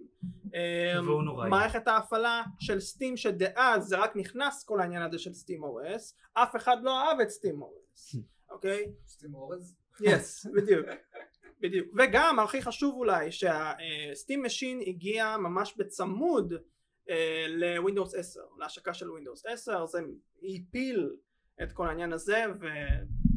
והוא 1.06 1.24
נוראי. 1.24 1.50
מערכת 1.50 1.88
ההפעלה 1.88 2.44
של 2.60 2.80
Steam 2.80 3.18
שדאז 3.18 3.84
זה 3.84 3.98
רק 3.98 4.16
נכנס 4.16 4.64
כל 4.64 4.82
העניין 4.82 5.02
הזה 5.02 5.20
של 5.20 5.34
Steam 5.34 5.64
OS 5.64 6.14
אף 6.34 6.56
אחד 6.56 6.78
לא 6.82 7.02
אהב 7.02 7.20
את 7.20 7.30
Steam 7.30 7.64
OS 7.64 8.18
אוקיי? 8.54 8.92
Steam 9.08 9.36
אורז? 9.36 9.76
yes 10.02 10.46
בדיוק 10.46 10.86
בדיוק. 11.60 11.88
וגם 11.98 12.40
הכי 12.40 12.62
חשוב 12.62 12.96
אולי 12.96 13.32
שה 13.32 13.74
Steam 13.74 14.44
Machine 14.44 14.82
הגיע 14.88 15.38
ממש 15.38 15.76
בצמוד 15.78 16.54
אה, 17.10 17.46
לווינדוס 17.50 18.16
10 18.16 18.40
להשקה 18.60 18.94
של 18.94 19.12
ווינדוס 19.12 19.46
10 19.46 19.86
זה 19.86 20.00
הפיל 20.44 21.16
את 21.64 21.72
כל 21.72 21.88
העניין 21.88 22.14
הזה 22.14 22.44
ו... 22.62 22.66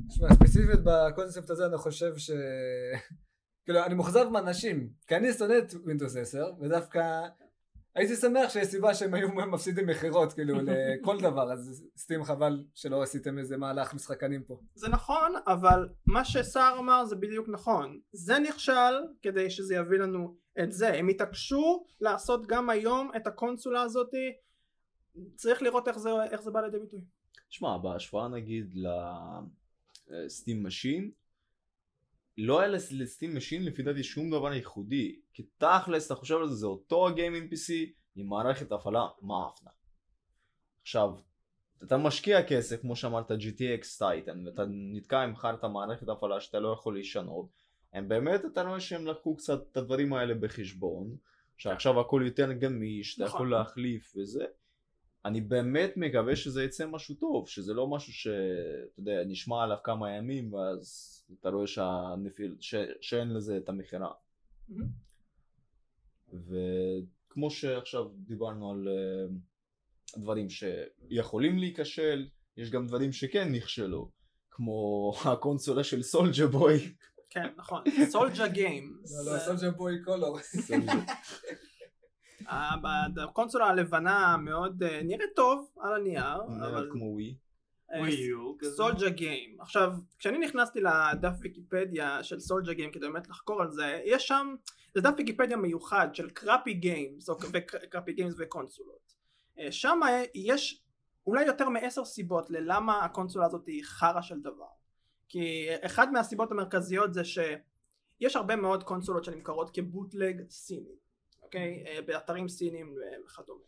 תשמע, 0.08 0.28
ספציפית 0.34 0.80
בקונספט 0.84 1.50
הזה 1.50 1.66
אני 1.66 1.76
חושב 1.76 2.16
ש... 2.16 2.30
כאילו, 3.64 3.84
אני 3.84 3.94
מאוכזב 3.94 4.28
מאנשים, 4.28 4.88
כי 5.06 5.16
אני 5.16 5.32
שונא 5.32 5.58
את 5.58 5.72
Windows 5.72 6.18
10, 6.20 6.44
ודווקא 6.60 7.28
הייתי 7.94 8.16
שמח 8.16 8.50
שיש 8.50 8.66
סיבה 8.66 8.94
שהם 8.94 9.14
היו 9.14 9.28
מפסידים 9.28 9.86
מכירות, 9.86 10.32
כאילו, 10.32 10.56
לכל 10.66 11.20
דבר, 11.20 11.52
אז 11.52 11.86
סטים 11.96 12.24
חבל 12.24 12.64
שלא 12.74 13.02
עשיתם 13.02 13.38
איזה 13.38 13.56
מהלך 13.56 13.94
משחקנים 13.94 14.42
פה. 14.42 14.60
זה 14.74 14.88
נכון 14.88 15.32
אבל 15.46 15.88
מה 16.06 16.24
שסער 16.24 16.78
אמר 16.78 17.04
זה 17.04 17.16
בדיוק 17.16 17.48
נכון. 17.48 18.00
זה 18.12 18.38
נכשל 18.38 18.94
כדי 19.22 19.50
שזה 19.50 19.74
יביא 19.74 19.98
לנו 19.98 20.36
את 20.62 20.72
זה. 20.72 20.94
הם 20.94 21.08
התעקשו 21.08 21.84
לעשות 22.00 22.46
גם 22.46 22.70
היום 22.70 23.10
את 23.16 23.26
הקונסולה 23.26 23.82
הזאתי 23.82 24.32
צריך 25.34 25.62
לראות 25.62 25.88
איך 25.88 25.98
זה, 25.98 26.10
איך 26.30 26.42
זה 26.42 26.50
בא 26.50 26.60
לידי 26.60 26.78
ביטוי. 26.78 27.00
שמע, 27.48 27.78
בהשוואה 27.78 28.28
נגיד 28.28 28.74
ל 30.08 30.18
Steam 30.18 30.66
Machine, 30.66 31.10
לא 32.40 32.60
היה 32.60 32.68
לס- 32.68 32.92
ל 32.92 33.00
Steam 33.00 33.36
Machine 33.36 33.64
לפי 33.64 33.82
דעתי 33.82 34.02
שום 34.02 34.30
דבר 34.30 34.52
ייחודי. 34.52 35.20
כי 35.32 35.42
תכלס, 35.58 36.06
אתה 36.06 36.14
חושב 36.14 36.36
על 36.36 36.48
זה, 36.48 36.54
זה 36.54 36.66
אותו 36.66 37.08
gaming 37.14 37.52
PC 37.54 37.72
עם 38.16 38.26
מערכת 38.26 38.72
הפעלה 38.72 39.06
מאפנה. 39.22 39.70
עכשיו, 40.82 41.10
אתה 41.82 41.96
משקיע 41.96 42.42
כסף, 42.42 42.80
כמו 42.80 42.96
שאמרת, 42.96 43.30
GTX 43.30 43.98
Titan, 43.98 44.46
ואתה 44.46 44.62
נתקע 44.68 45.20
עם 45.20 45.36
חרטא 45.36 45.66
מערכת 45.66 46.08
הפעלה 46.08 46.40
שאתה 46.40 46.58
לא 46.60 46.68
יכול 46.72 46.98
לשנות. 46.98 47.48
הם 47.92 48.08
באמת, 48.08 48.44
אתה 48.44 48.62
רואה 48.62 48.80
שהם 48.80 49.06
לקחו 49.06 49.36
קצת 49.36 49.62
את 49.72 49.76
הדברים 49.76 50.12
האלה 50.12 50.34
בחשבון, 50.34 51.16
שעכשיו 51.56 52.00
הכל 52.00 52.22
יותר 52.24 52.52
גמיש, 52.52 53.14
אתה 53.16 53.24
נכון. 53.24 53.36
יכול 53.36 53.50
להחליף 53.50 54.12
וזה. 54.16 54.44
אני 55.24 55.40
באמת 55.40 55.92
מקווה 55.96 56.36
שזה 56.36 56.64
יצא 56.64 56.86
משהו 56.86 57.14
טוב, 57.14 57.48
שזה 57.48 57.74
לא 57.74 57.88
משהו 57.88 58.12
שאתה 58.12 59.00
יודע, 59.00 59.24
נשמע 59.26 59.62
עליו 59.62 59.76
כמה 59.84 60.10
ימים 60.10 60.52
ואז 60.52 61.14
אתה 61.40 61.48
רואה 61.48 61.66
שהנפיל, 61.66 62.56
ש, 62.60 62.74
שאין 63.00 63.34
לזה 63.34 63.56
את 63.56 63.68
המכירה. 63.68 64.12
וכמו 66.32 67.50
שעכשיו 67.50 68.04
דיברנו 68.14 68.70
על 68.70 68.88
אה, 68.88 69.26
דברים 70.16 70.46
שיכולים 70.50 71.58
להיכשל, 71.58 72.28
יש 72.56 72.70
גם 72.70 72.86
דברים 72.86 73.12
שכן 73.12 73.52
נכשלו, 73.52 74.10
כמו 74.50 75.12
הקונסולה 75.24 75.84
של 75.84 76.02
סולג'ה 76.02 76.46
בוי. 76.46 76.94
כן 77.30 77.48
נכון 77.56 77.82
סולג'ה 78.10 78.48
גיים 78.48 78.98
לא, 79.10 79.32
לא, 79.32 79.38
סולג'ר 79.38 79.70
בוי 79.70 80.02
קולור. 80.04 80.38
הקונסולה 83.22 83.66
הלבנה 83.66 84.36
מאוד 84.36 84.82
אה, 84.82 85.00
נראית 85.04 85.30
טוב 85.36 85.70
על 85.80 85.94
הנייר 85.94 86.42
נראית 86.48 86.62
אבל 86.62 86.88
כמו 86.92 87.04
ווי. 87.04 87.36
כזה. 88.58 88.76
Soulja 88.76 89.08
Game 89.08 89.60
עכשיו 89.60 89.92
כשאני 90.18 90.38
נכנסתי 90.38 90.80
לדף 90.80 91.32
ויקיפדיה 91.40 92.22
של 92.22 92.40
Soulja 92.40 92.72
Game 92.72 92.92
כדי 92.92 93.06
באמת 93.06 93.28
לחקור 93.28 93.62
על 93.62 93.70
זה 93.70 94.00
יש 94.04 94.28
שם 94.28 94.54
זה 94.94 95.00
דף 95.00 95.14
ויקיפדיה 95.18 95.56
מיוחד 95.56 96.08
של 96.14 96.30
crappy 96.30 96.74
games 96.74 97.28
ו 97.28 97.40
crappy 97.40 98.12
games 98.12 98.34
וקונסולות 98.38 99.14
אה, 99.58 99.72
שם 99.72 100.00
יש 100.34 100.82
אולי 101.26 101.44
יותר 101.44 101.68
מעשר 101.68 102.04
סיבות 102.04 102.50
ללמה 102.50 103.04
הקונסולה 103.04 103.46
הזאת 103.46 103.66
היא 103.66 103.84
חרא 103.84 104.20
של 104.20 104.40
דבר 104.40 104.68
כי 105.28 105.66
אחד 105.82 106.12
מהסיבות 106.12 106.52
המרכזיות 106.52 107.14
זה 107.14 107.22
שיש 107.24 108.36
הרבה 108.36 108.56
מאוד 108.56 108.84
קונסולות 108.84 109.24
שנמכרות 109.24 109.70
כ 109.74 109.91
bootleg 109.91 110.50
סיני 110.50 110.96
אוקיי 111.48 111.84
אה, 111.86 112.02
באתרים 112.06 112.48
סינים 112.48 112.94
וכדומה 113.24 113.60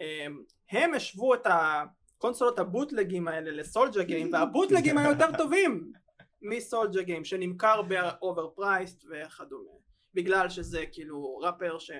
אה, 0.00 0.26
הם 0.70 0.94
השוו 0.94 1.34
את 1.34 1.46
הקונסולות 1.46 2.58
הבוטלגים 2.58 3.28
האלה 3.28 3.50
ל 3.50 4.02
SouljaGame 4.02 4.32
והבוטלגים 4.32 4.98
היו 4.98 5.10
יותר 5.10 5.36
טובים 5.38 5.92
מ 6.42 7.02
SouljaGame 7.02 7.24
שנמכר 7.24 7.82
ב 7.82 8.48
overpriced 8.48 9.04
וכדומה 9.10 9.70
בגלל 10.14 10.48
שזה 10.48 10.84
כאילו 10.92 11.38
ראפר 11.38 11.78
ש... 11.78 11.90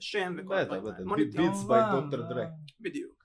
שם 0.00 0.36
וכל 0.38 0.54
הדברים. 0.54 0.86
האלה. 0.86 1.24
Beats 1.24 1.64
by 1.64 1.82
Dr. 1.92 2.28
Dre. 2.28 2.48
בדיוק. 2.80 3.24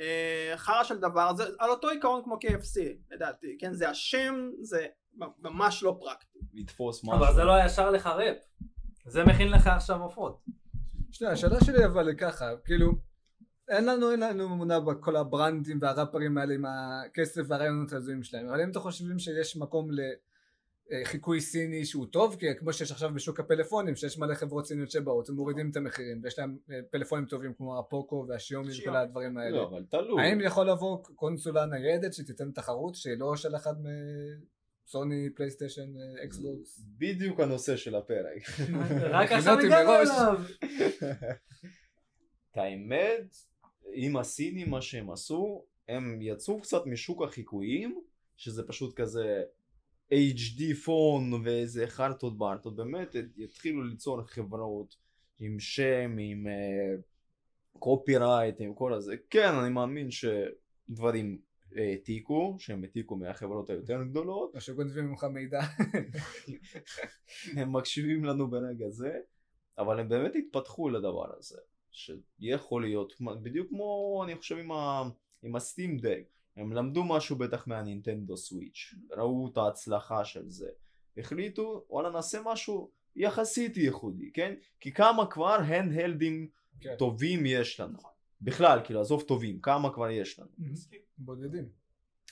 אה, 0.00 0.52
חרא 0.56 0.84
של 0.84 0.98
דבר 0.98 1.34
זה 1.36 1.44
על 1.58 1.70
אותו 1.70 1.88
עיקרון 1.88 2.22
כמו 2.24 2.34
KFC 2.34 2.80
לדעתי 3.10 3.56
כן 3.60 3.72
זה 3.72 3.90
השם 3.90 4.50
זה 4.60 4.86
ממש 5.38 5.82
לא 5.82 5.96
פרקטי 6.00 6.38
לתפוס 6.54 7.04
משהו. 7.04 7.16
אבל 7.16 7.34
זה 7.34 7.44
לא 7.44 7.52
ישר 7.64 7.90
לך 7.90 8.06
ראפ. 8.06 8.36
זה 9.06 9.24
מכין 9.24 9.50
לך 9.50 9.66
עכשיו 9.66 10.02
עופות. 10.02 10.44
שנייה, 11.10 11.32
השאלה 11.32 11.64
שלי 11.64 11.84
אבל 11.84 12.08
היא 12.08 12.16
ככה, 12.16 12.50
כאילו, 12.64 12.92
אין 13.68 13.84
לנו, 13.86 14.10
אין 14.10 14.20
לנו 14.20 14.44
אמונה 14.46 14.80
בכל 14.80 15.16
הברנדים 15.16 15.78
והראפרים 15.82 16.38
האלה 16.38 16.54
עם 16.54 16.64
הכסף 16.64 17.42
והרעיונות 17.48 17.92
ההזויים 17.92 18.22
שלהם, 18.22 18.48
אבל 18.48 18.60
אם 18.60 18.70
אתם 18.70 18.80
חושבים 18.80 19.18
שיש 19.18 19.56
מקום 19.56 19.88
לחיקוי 20.90 21.40
סיני 21.40 21.84
שהוא 21.84 22.06
טוב, 22.06 22.36
כי 22.38 22.46
כמו 22.58 22.72
שיש 22.72 22.92
עכשיו 22.92 23.14
בשוק 23.14 23.40
הפלאפונים, 23.40 23.96
שיש 23.96 24.18
מלא 24.18 24.34
חברות 24.34 24.66
סיניות 24.66 24.90
שבאות, 24.90 25.28
הם 25.28 25.34
מורידים 25.34 25.70
את 25.70 25.76
המחירים, 25.76 26.20
ויש 26.22 26.38
להם 26.38 26.56
אה, 26.70 26.80
פלאפונים 26.90 27.26
טובים 27.26 27.54
כמו 27.54 27.78
הפוקו 27.78 28.26
והשיומי 28.28 28.68
וכל. 28.82 28.96
הדברים 28.96 29.38
האלה. 29.38 29.56
לא, 29.56 29.68
אבל 29.68 29.84
תלוי. 29.90 30.22
האם 30.22 30.40
יכול 30.40 30.70
לבוא 30.70 30.98
קונסולה 31.14 31.66
ניידת 31.66 32.14
שתיתן 32.14 32.50
תחרות 32.50 32.94
שהיא 32.94 33.18
לא 33.18 33.36
של 33.36 33.56
אחד 33.56 33.74
מסוני, 34.86 35.30
פלייסטיישן, 35.34 35.92
אקסבוקס? 36.24 36.84
בדיוק 36.98 37.40
הנושא 37.40 37.76
של 37.76 37.94
הפרק. 37.94 38.42
רק 39.10 39.32
עכשיו 39.32 39.58
הגענו. 39.58 39.90
אליו. 39.92 40.40
את 42.50 42.56
האמת, 42.56 43.36
עם 43.92 44.16
הסינים 44.16 44.70
מה 44.70 44.82
שהם 44.82 45.10
עשו, 45.10 45.64
הם 45.88 46.18
יצאו 46.22 46.60
קצת 46.60 46.86
משוק 46.86 47.22
החיקויים, 47.22 48.00
שזה 48.36 48.62
פשוט 48.66 48.94
כזה 48.94 49.42
HD 50.12 50.74
phone 50.84 51.32
ואיזה 51.44 51.86
חרטות 51.86 52.38
בארטות, 52.38 52.76
באמת 52.76 53.16
יתחילו 53.36 53.84
ליצור 53.84 54.22
חברות 54.22 54.96
עם 55.40 55.60
שם, 55.60 56.16
עם 56.18 56.46
copyright, 57.78 58.60
עם 58.60 58.74
כל 58.74 58.94
הזה. 58.94 59.14
כן, 59.30 59.54
אני 59.54 59.70
מאמין 59.70 60.08
שדברים 60.10 61.38
העתיקו, 61.74 62.56
שהם 62.58 62.82
העתיקו 62.84 63.16
מהחברות 63.16 63.70
היותר 63.70 64.02
גדולות, 64.02 64.54
או 64.54 64.60
שגונבים 64.60 65.04
ממך 65.04 65.24
מידע. 65.24 65.60
הם 67.56 67.72
מקשיבים 67.72 68.24
לנו 68.24 68.50
ברגע 68.50 68.88
זה, 68.88 69.18
אבל 69.78 70.00
הם 70.00 70.08
באמת 70.08 70.32
התפתחו 70.36 70.88
לדבר 70.88 71.38
הזה, 71.38 71.58
שיכול 71.90 72.82
להיות, 72.82 73.12
בדיוק 73.42 73.68
כמו 73.68 74.22
אני 74.24 74.36
חושב 74.36 74.56
עם, 74.58 74.72
ה, 74.72 75.02
עם 75.42 75.56
הסטים 75.56 75.98
דק, 75.98 76.22
הם 76.56 76.72
למדו 76.72 77.04
משהו 77.04 77.36
בטח 77.36 77.66
מהנינטנדו 77.66 78.36
סוויץ', 78.36 78.94
ראו 79.10 79.48
את 79.52 79.56
ההצלחה 79.56 80.24
של 80.24 80.48
זה, 80.48 80.68
החליטו 81.16 81.84
וואלה 81.90 82.10
נעשה 82.10 82.40
משהו 82.44 82.90
יחסית 83.16 83.76
ייחודי, 83.76 84.30
כן? 84.32 84.54
כי 84.80 84.92
כמה 84.92 85.26
כבר 85.30 85.56
הנדהלדים 85.60 86.48
כן. 86.80 86.94
טובים 86.98 87.46
יש 87.46 87.80
לנו, 87.80 87.98
בכלל 88.42 88.80
כאילו 88.84 89.00
עזוב 89.00 89.22
טובים, 89.22 89.60
כמה 89.60 89.94
כבר 89.94 90.10
יש 90.10 90.38
לנו. 90.38 90.48
בודדים. 91.18 91.68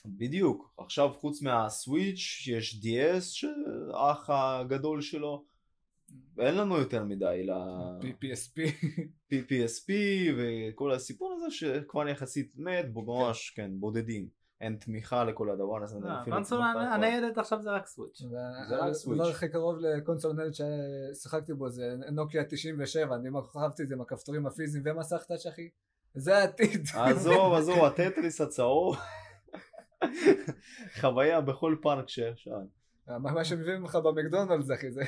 בדיוק, 0.05 0.73
עכשיו 0.77 1.13
חוץ 1.13 1.41
מהסוויץ' 1.41 2.47
יש 2.47 2.81
DS 2.83 3.21
שהאח 3.21 4.29
הגדול 4.29 5.01
שלו 5.01 5.45
אין 6.39 6.55
לנו 6.55 6.77
יותר 6.77 7.03
מדי 7.03 7.43
ל... 7.43 7.51
PSP. 8.01 8.59
PPSP 9.31 9.91
וכל 10.37 10.91
הסיפור 10.91 11.33
הזה 11.33 11.51
שכבר 11.51 12.07
יחסית 12.07 12.53
מת, 12.55 12.85
ממש 12.93 13.49
כן 13.55 13.71
בודדים. 13.79 14.29
אין 14.61 14.75
תמיכה 14.75 15.23
לכל 15.23 15.49
הדבר 15.49 15.83
הזה. 15.83 15.99
לא, 15.99 16.21
אפילו 16.21 16.35
הקונסולה 16.35 16.71
תמיכה 16.75 16.93
הניידת 16.93 17.37
עכשיו 17.37 17.61
זה 17.61 17.71
רק 17.71 17.87
סוויץ'. 17.87 18.21
זה 18.69 18.77
רק 18.77 18.93
סוויץ'. 18.93 19.19
הדבר 19.19 19.29
הכי 19.29 19.49
קרוב 19.49 19.77
לקונסול 19.79 20.33
נייד 20.33 20.53
ששיחקתי 20.53 21.53
בו 21.53 21.69
זה 21.69 21.95
נוקיה 22.11 22.43
97, 22.43 23.15
אני 23.15 23.29
אהבתי 23.57 23.83
את 23.83 23.87
זה 23.87 23.95
עם 23.95 24.01
הכפתורים 24.01 24.47
הפיזיים 24.47 24.83
ומסך 24.87 25.23
טאץ' 25.27 25.45
אחי. 25.45 25.69
זה 26.15 26.37
העתיד. 26.37 26.87
עזוב, 26.95 27.53
עזוב, 27.53 27.83
הטטריס 27.85 28.41
הצהוב. 28.41 28.97
חוויה 31.01 31.41
בכל 31.41 31.75
פארק 31.81 32.09
שאפשר. 32.09 32.51
מה 33.07 33.31
מה 33.31 33.45
שמביאים 33.45 33.83
לך 33.83 33.95
במקדונלדס 33.95 34.71
אחי 34.71 34.91
זה. 34.91 35.03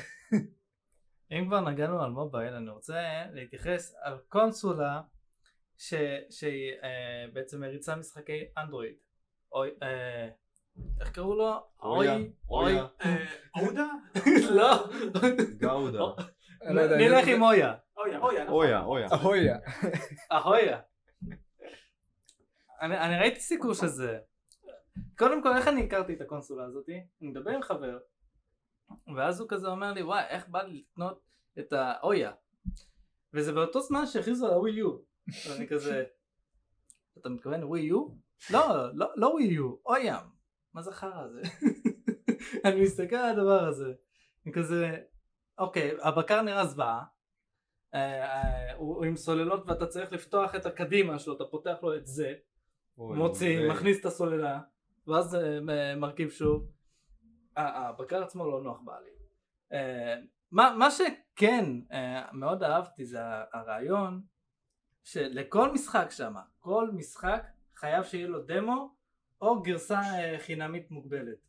אם 1.32 1.44
כבר 1.46 1.60
נגענו 1.60 2.02
על 2.02 2.10
מובייל 2.10 2.54
אני 2.54 2.70
רוצה 2.70 3.00
להתייחס 3.32 3.94
על 4.02 4.18
קונסולה 4.28 5.00
ש- 5.78 5.94
שהיא 6.30 6.72
אה, 6.82 6.88
בעצם 7.32 7.60
מריצה 7.60 7.96
משחקי 7.96 8.44
אנדרואיד. 8.58 8.94
אוי, 9.52 9.70
אה, 9.82 10.28
איך 11.00 11.10
קראו 11.10 11.34
לו? 11.36 11.54
אויה, 11.82 12.14
אוי, 12.14 12.30
אויה. 12.50 12.86
אוי. 13.04 13.10
אה, 13.12 13.62
אודה? 13.62 13.86
לא. 14.50 14.88
גאודה. 15.58 15.98
לא 16.70 16.96
נלך 16.96 17.28
עם 17.28 17.42
אויה. 17.42 17.74
אויה, 17.96 18.18
אויה, 18.18 18.44
נכון. 18.44 18.54
אויה, 18.54 18.80
אויה. 18.82 19.08
אויה. 20.44 20.78
אני, 22.80 22.98
אני 22.98 23.18
ראיתי 23.18 23.40
סיקור 23.40 23.74
של 23.74 23.86
זה. 23.86 24.18
קודם 25.18 25.42
כל 25.42 25.56
איך 25.56 25.68
אני 25.68 25.84
הכרתי 25.84 26.14
את 26.14 26.20
הקונסולה 26.20 26.64
הזאתי? 26.64 26.92
אני 26.92 27.30
מדבר 27.30 27.50
עם 27.50 27.62
חבר 27.62 27.98
ואז 29.16 29.40
הוא 29.40 29.48
כזה 29.48 29.68
אומר 29.68 29.92
לי 29.92 30.02
וואי 30.02 30.24
איך 30.28 30.48
בא 30.48 30.62
לי 30.62 30.84
לקנות 30.90 31.20
את 31.58 31.72
האויה 31.72 32.32
וזה 33.34 33.52
באותו 33.52 33.80
זמן 33.80 34.06
שהכריזו 34.06 34.46
על 34.46 34.54
הווי 34.54 34.72
יו 34.72 34.98
ואני 35.48 35.68
כזה 35.68 36.04
אתה 37.18 37.28
מתכוון 37.28 37.64
ווי 37.64 37.80
יו? 37.80 38.08
לא, 38.50 38.94
לא, 38.94 39.06
לא 39.16 39.26
ווי 39.26 39.44
יו, 39.44 39.76
אויה 39.86 40.18
מה 40.74 40.82
זה 40.82 40.92
חרא 40.92 41.22
הזה? 41.22 41.40
אני 42.64 42.82
מסתכל 42.82 43.16
על 43.16 43.38
הדבר 43.38 43.64
הזה 43.64 43.92
אני 44.46 44.54
כזה 44.54 44.96
אוקיי 45.58 45.96
הבקר 46.02 46.42
נראה 46.42 46.66
זוועה 46.66 47.04
אה, 47.94 48.74
הוא 48.74 49.04
עם 49.04 49.16
סוללות 49.16 49.62
ואתה 49.66 49.86
צריך 49.86 50.12
לפתוח 50.12 50.54
את 50.54 50.66
הקדימה 50.66 51.18
שלו, 51.18 51.36
אתה 51.36 51.44
פותח 51.44 51.76
לו 51.82 51.96
את 51.96 52.06
זה, 52.06 52.34
מוציא, 52.98 53.70
מכניס 53.70 54.00
את 54.00 54.04
הסוללה, 54.04 54.60
ואז 55.06 55.34
אה, 55.34 55.96
מרכיב 55.96 56.30
שוב. 56.30 56.70
אה, 57.58 57.88
הבקר 57.88 58.22
עצמו 58.22 58.50
לא 58.50 58.62
נוח 58.62 58.80
בעלי. 58.84 59.10
אה, 59.72 60.14
מה, 60.50 60.74
מה 60.78 60.90
שכן 60.90 61.64
אה, 61.92 62.32
מאוד 62.32 62.62
אהבתי 62.62 63.04
זה 63.04 63.18
הרעיון 63.52 64.22
שלכל 65.04 65.72
משחק 65.72 66.06
שם, 66.10 66.34
כל 66.58 66.90
משחק 66.92 67.46
חייב 67.76 68.04
שיהיה 68.04 68.28
לו 68.28 68.42
דמו 68.42 68.94
או 69.40 69.62
גרסה 69.62 70.00
אה, 70.00 70.36
חינמית 70.38 70.90
מוגבלת. 70.90 71.48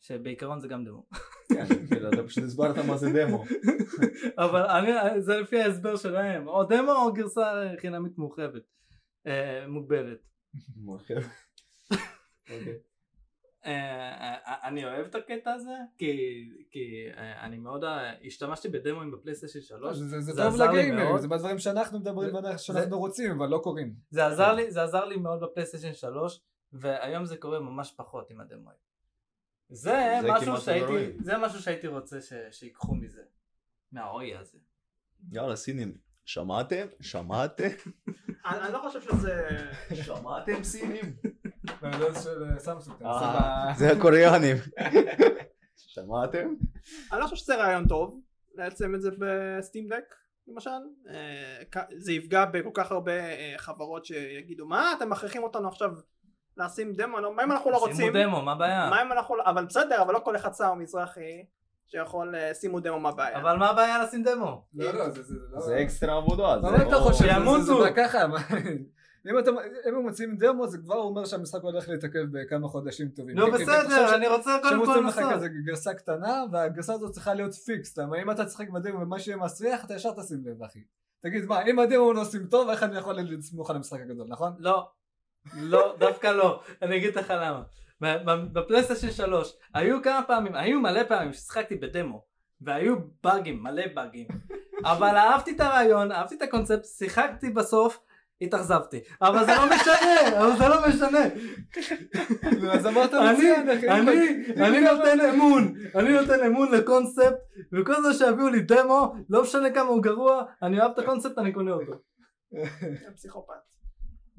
שבעיקרון 0.00 0.60
זה 0.60 0.68
גם 0.68 0.84
דמו. 0.84 1.06
כן, 1.48 1.86
כאילו, 1.88 2.08
אתה 2.08 2.22
פשוט 2.22 2.44
הסברת 2.44 2.76
מה 2.88 2.96
זה 2.96 3.08
דמו. 3.14 3.44
אבל 4.44 4.62
אני, 4.62 5.20
זה 5.20 5.36
לפי 5.40 5.62
ההסבר 5.62 5.96
שלהם, 5.96 6.48
או 6.48 6.64
דמו 6.64 6.92
או 6.92 7.12
גרסה 7.12 7.52
חינמית 7.80 8.18
מורחבת, 8.18 8.62
אה, 9.26 9.66
מוגבלת. 9.68 10.18
מורחב. 10.76 11.14
אוקיי. 12.50 12.78
אה, 13.66 13.72
אה, 14.46 14.68
אני 14.68 14.84
אוהב 14.84 15.06
את 15.06 15.14
הקטע 15.14 15.52
הזה, 15.52 15.76
כי, 15.98 16.16
כי 16.70 17.06
אני 17.16 17.58
מאוד, 17.58 17.84
השתמשתי 18.26 18.68
בדמוים 18.68 19.10
בפלייסטיישן 19.10 19.60
3, 19.60 19.96
זה 19.96 20.20
זה 20.20 20.20
זה 20.20 20.42
טוב 20.42 20.56
מאוד. 20.92 21.20
זה 21.20 21.28
בדברים 21.28 21.58
שאנחנו 21.58 21.98
מדברים 21.98 22.32
שאנחנו 22.56 22.98
רוצים 22.98 23.30
אבל 23.30 23.48
לא 23.48 23.58
קורים. 23.58 23.94
זה 24.10 24.26
עזר 24.26 24.52
לי, 24.52 24.70
זה 24.70 24.82
עזר 24.82 25.04
לי 25.04 25.16
מאוד 25.16 25.40
בפלייסטיישן 25.40 25.92
3, 25.92 26.40
והיום 26.72 27.24
זה 27.24 27.36
קורה 27.36 27.60
ממש 27.60 27.94
פחות 27.96 28.30
עם 28.30 28.40
הדמוים. 28.40 28.76
זה, 29.68 30.18
זה 30.22 30.32
משהו 30.32 30.56
שהייתי, 30.56 30.86
רואים. 30.86 31.16
זה 31.22 31.38
משהו 31.38 31.62
שהייתי 31.62 31.86
רוצה 31.86 32.20
ש, 32.20 32.32
שיקחו 32.50 32.94
מזה, 32.94 33.22
מהאוי 33.92 34.36
הזה. 34.36 34.58
יאללה, 35.32 35.56
סינים. 35.56 36.11
שמעתם? 36.24 36.86
שמעתם? 37.00 37.68
אני 38.46 38.72
לא 38.72 38.78
חושב 38.78 39.00
שזה... 39.00 39.46
שמעתם 39.94 40.64
סינים? 40.64 41.16
זה 41.80 42.20
של 42.22 42.44
אה, 42.44 42.58
סמסונג. 42.58 43.02
אה, 43.02 43.72
זה 43.76 43.92
הקוריאנים. 43.92 44.56
שמעתם? 45.76 46.54
אני 47.12 47.20
לא 47.20 47.24
חושב 47.26 47.36
שזה 47.36 47.56
רעיון 47.56 47.88
טוב 47.88 48.20
לייצם 48.54 48.94
את 48.94 49.02
זה 49.02 49.10
בסטים 49.18 49.88
דק 49.88 50.14
למשל 50.48 50.70
אה, 51.08 51.82
זה 51.96 52.12
יפגע 52.12 52.44
בכל 52.44 52.70
כך 52.74 52.92
הרבה 52.92 53.12
חברות 53.56 54.04
שיגידו 54.04 54.66
מה 54.66 54.92
אתם 54.96 55.10
מכריחים 55.10 55.42
אותנו 55.42 55.68
עכשיו 55.68 55.90
לשים 56.56 56.92
דמו 56.92 57.20
לא- 57.20 57.36
מה 57.36 57.44
אם 57.44 57.52
אנחנו 57.52 57.70
לא 57.70 57.76
רוצים 57.76 57.96
שימו 57.96 58.10
דמו, 58.12 58.42
מה 58.42 58.52
הבעיה? 58.52 58.90
מה 58.90 59.02
אם 59.02 59.12
אנחנו 59.12 59.36
לא 59.36 59.44
אבל 59.46 59.64
בסדר 59.64 60.02
אבל 60.02 60.14
לא 60.14 60.18
כל 60.18 60.36
אחד 60.36 60.52
שר 60.54 60.74
מזרחי 60.74 61.44
שיכול 61.92 62.34
אה, 62.36 62.54
שימו 62.54 62.80
דמו 62.80 63.00
מה 63.00 63.08
הבעיה 63.08 63.38
אבל 63.40 63.56
מה 63.56 63.70
הבעיה 63.70 64.02
לשים 64.04 64.22
דמו? 64.22 64.64
לא, 64.74 64.90
לא, 64.92 65.10
זה- 65.10 65.22
זה 65.22 65.34
לא... 65.50 65.60
זה 65.60 65.82
אקסטרה 65.82 66.16
עבודה. 66.16 66.56
זה 66.62 66.70
מה 66.70 66.76
אתה 66.82 66.90
לא- 66.90 66.98
חושב? 67.00 67.24
זה- 67.60 67.72
ככה. 67.96 68.26
מה- 68.26 68.38
אם 69.30 69.38
אתה- 69.38 69.50
אם 69.88 69.94
הם 69.94 70.02
מוצאים 70.02 70.36
דמו 70.36 70.66
זה 70.68 70.78
כבר 70.78 70.94
אומר 70.96 71.24
שהמשחק 71.24 71.62
הולך 71.62 71.88
להתעכב 71.88 72.18
בכמה 72.32 72.68
חודשים 72.68 73.08
טובים. 73.08 73.36
נו 73.38 73.46
אתה 73.48 73.52
חושב 73.52 73.64
בסדר, 73.66 74.14
אני 74.14 74.28
רוצה 74.28 74.56
קודם 74.62 74.78
כל 74.80 74.86
מוצאים 74.86 75.06
לך 75.06 75.16
לנסות. 75.18 75.32
כזה 75.32 75.48
גרסה 75.66 75.94
קטנה 75.94 76.42
והגרסה 76.52 76.92
הזאת 76.94 77.12
צריכה 77.12 77.34
להיות 77.34 77.54
פיקס. 77.54 77.98
למה 77.98 78.22
אם 78.22 78.30
אתה 78.30 78.44
תשחק 78.44 78.68
בדמו 78.68 79.00
ומה 79.00 79.18
שיהיה 79.18 79.36
מסריח 79.36 79.84
אתה 79.84 79.94
ישר 79.94 80.10
תשים 80.22 80.38
לב 80.44 80.62
אחי. 80.62 80.78
תגיד 81.22 81.44
מה 81.44 81.62
אם 81.62 81.78
הדמו 81.78 82.12
לא 82.12 82.20
עושים 82.20 82.46
טוב 82.46 82.68
איך 82.68 82.82
אני 82.82 82.98
יכול 82.98 83.14
לסמוך 83.16 83.70
על 83.70 83.76
המשחק 83.76 84.00
הגדול 84.00 84.26
נכון? 84.28 84.52
לא, 84.58 84.88
לא, 85.56 85.94
דווקא 85.98 86.26
לא, 86.26 86.60
אני 86.82 86.96
אגיד 86.96 87.16
לך 87.18 87.30
למה. 87.30 87.62
בפלייסטיישן 88.52 89.10
3 89.10 89.56
היו 89.74 90.02
כמה 90.02 90.22
פעמים, 90.26 90.54
היו 90.54 90.80
מלא 90.80 91.04
פעמים 91.04 91.32
ששיחקתי 91.32 91.74
בדמו 91.74 92.24
והיו 92.60 92.96
באגים, 93.24 93.62
מלא 93.62 93.82
באגים. 93.94 94.26
אבל 94.92 95.16
אהבתי 95.16 95.50
את 95.50 95.60
הרעיון, 95.60 96.12
אהבתי 96.12 96.34
את 96.34 96.42
הקונספט, 96.42 96.84
שיחקתי 96.84 97.50
בסוף, 97.50 97.98
התאכזבתי. 98.40 99.00
אבל 99.22 99.46
זה 99.46 99.52
לא 99.56 99.66
משנה, 99.66 100.38
אבל 100.38 100.56
זה 100.58 100.68
לא 100.68 100.88
משנה. 100.88 101.24
אז 102.72 102.86
אמרת 102.86 103.14
אני, 103.14 103.32
מצוין 103.32 103.68
אני 104.56 104.80
נותן 104.80 105.20
אמון, 105.20 105.74
אני 105.94 106.12
נותן 106.12 106.44
אמון 106.46 106.72
לקונספט 106.72 107.34
וכל 107.72 108.02
זה 108.02 108.14
שיביאו 108.14 108.48
לי 108.48 108.62
דמו, 108.62 109.14
לא 109.28 109.42
משנה 109.42 109.70
כמה 109.70 109.88
הוא 109.88 110.02
גרוע, 110.02 110.44
אני 110.62 110.80
אוהב 110.80 110.90
את 110.90 110.98
הקונספט, 110.98 111.38
אני 111.38 111.52
קונה 111.52 111.72
אותו. 111.72 111.92
פסיכופת. 113.16 113.54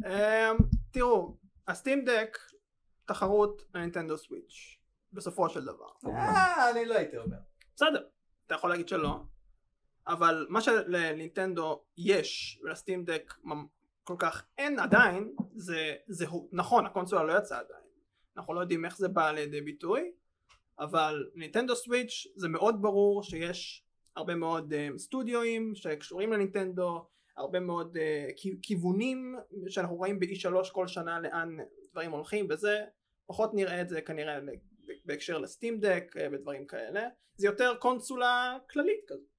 אמ, 0.05 0.57
תראו, 0.91 1.35
הסטים 1.67 2.05
דק 2.05 2.37
תחרות 3.05 3.63
לנינטנדו 3.75 4.17
סוויץ' 4.17 4.77
בסופו 5.13 5.49
של 5.49 5.65
דבר. 5.65 5.89
אה, 6.05 6.69
אני 6.71 6.85
לא 6.85 6.93
הייתי 6.95 7.17
אומר. 7.17 7.37
בסדר, 7.75 8.03
אתה 8.47 8.55
יכול 8.55 8.69
להגיד 8.69 8.87
שלא, 8.87 9.19
אבל 10.07 10.45
מה 10.49 10.61
שלנינטנדו 10.61 11.83
יש 11.97 12.59
ולסטים 12.63 13.05
דק 13.05 13.33
ממ- 13.43 13.65
כל 14.03 14.15
כך 14.19 14.45
אין 14.57 14.79
עדיין, 14.79 15.35
זה, 15.55 15.95
זה 16.07 16.27
הוא- 16.27 16.49
נכון 16.51 16.85
הקונסולה 16.85 17.23
לא 17.23 17.37
יצאה 17.37 17.59
עדיין, 17.59 17.83
אנחנו 18.37 18.53
לא 18.53 18.59
יודעים 18.59 18.85
איך 18.85 18.97
זה 18.97 19.07
בא 19.07 19.31
לידי 19.31 19.61
ביטוי, 19.61 20.11
אבל 20.79 21.29
נינטנדו 21.35 21.75
סוויץ' 21.75 22.27
זה 22.35 22.47
מאוד 22.49 22.81
ברור 22.81 23.23
שיש 23.23 23.83
הרבה 24.15 24.35
מאוד 24.35 24.73
uh, 24.73 24.97
סטודיואים 24.97 25.75
שקשורים 25.75 26.33
לנינטנדו, 26.33 27.07
הרבה 27.37 27.59
מאוד 27.59 27.97
uh, 27.97 27.99
כי- 28.35 28.57
כיוונים 28.61 29.35
שאנחנו 29.67 29.95
רואים 29.95 30.19
ב-E3 30.19 30.71
כל 30.71 30.87
שנה 30.87 31.19
לאן 31.19 31.57
דברים 31.93 32.11
הולכים 32.11 32.47
וזה, 32.49 32.85
פחות 33.25 33.53
נראה 33.53 33.81
את 33.81 33.89
זה 33.89 34.01
כנראה 34.01 34.39
בהקשר 35.05 35.37
לסטים 35.37 35.79
דק 35.79 36.15
ודברים 36.31 36.65
כאלה, 36.67 37.07
זה 37.35 37.47
יותר 37.47 37.75
קונסולה 37.79 38.57
כללית 38.69 38.99
כזאת. 39.07 39.33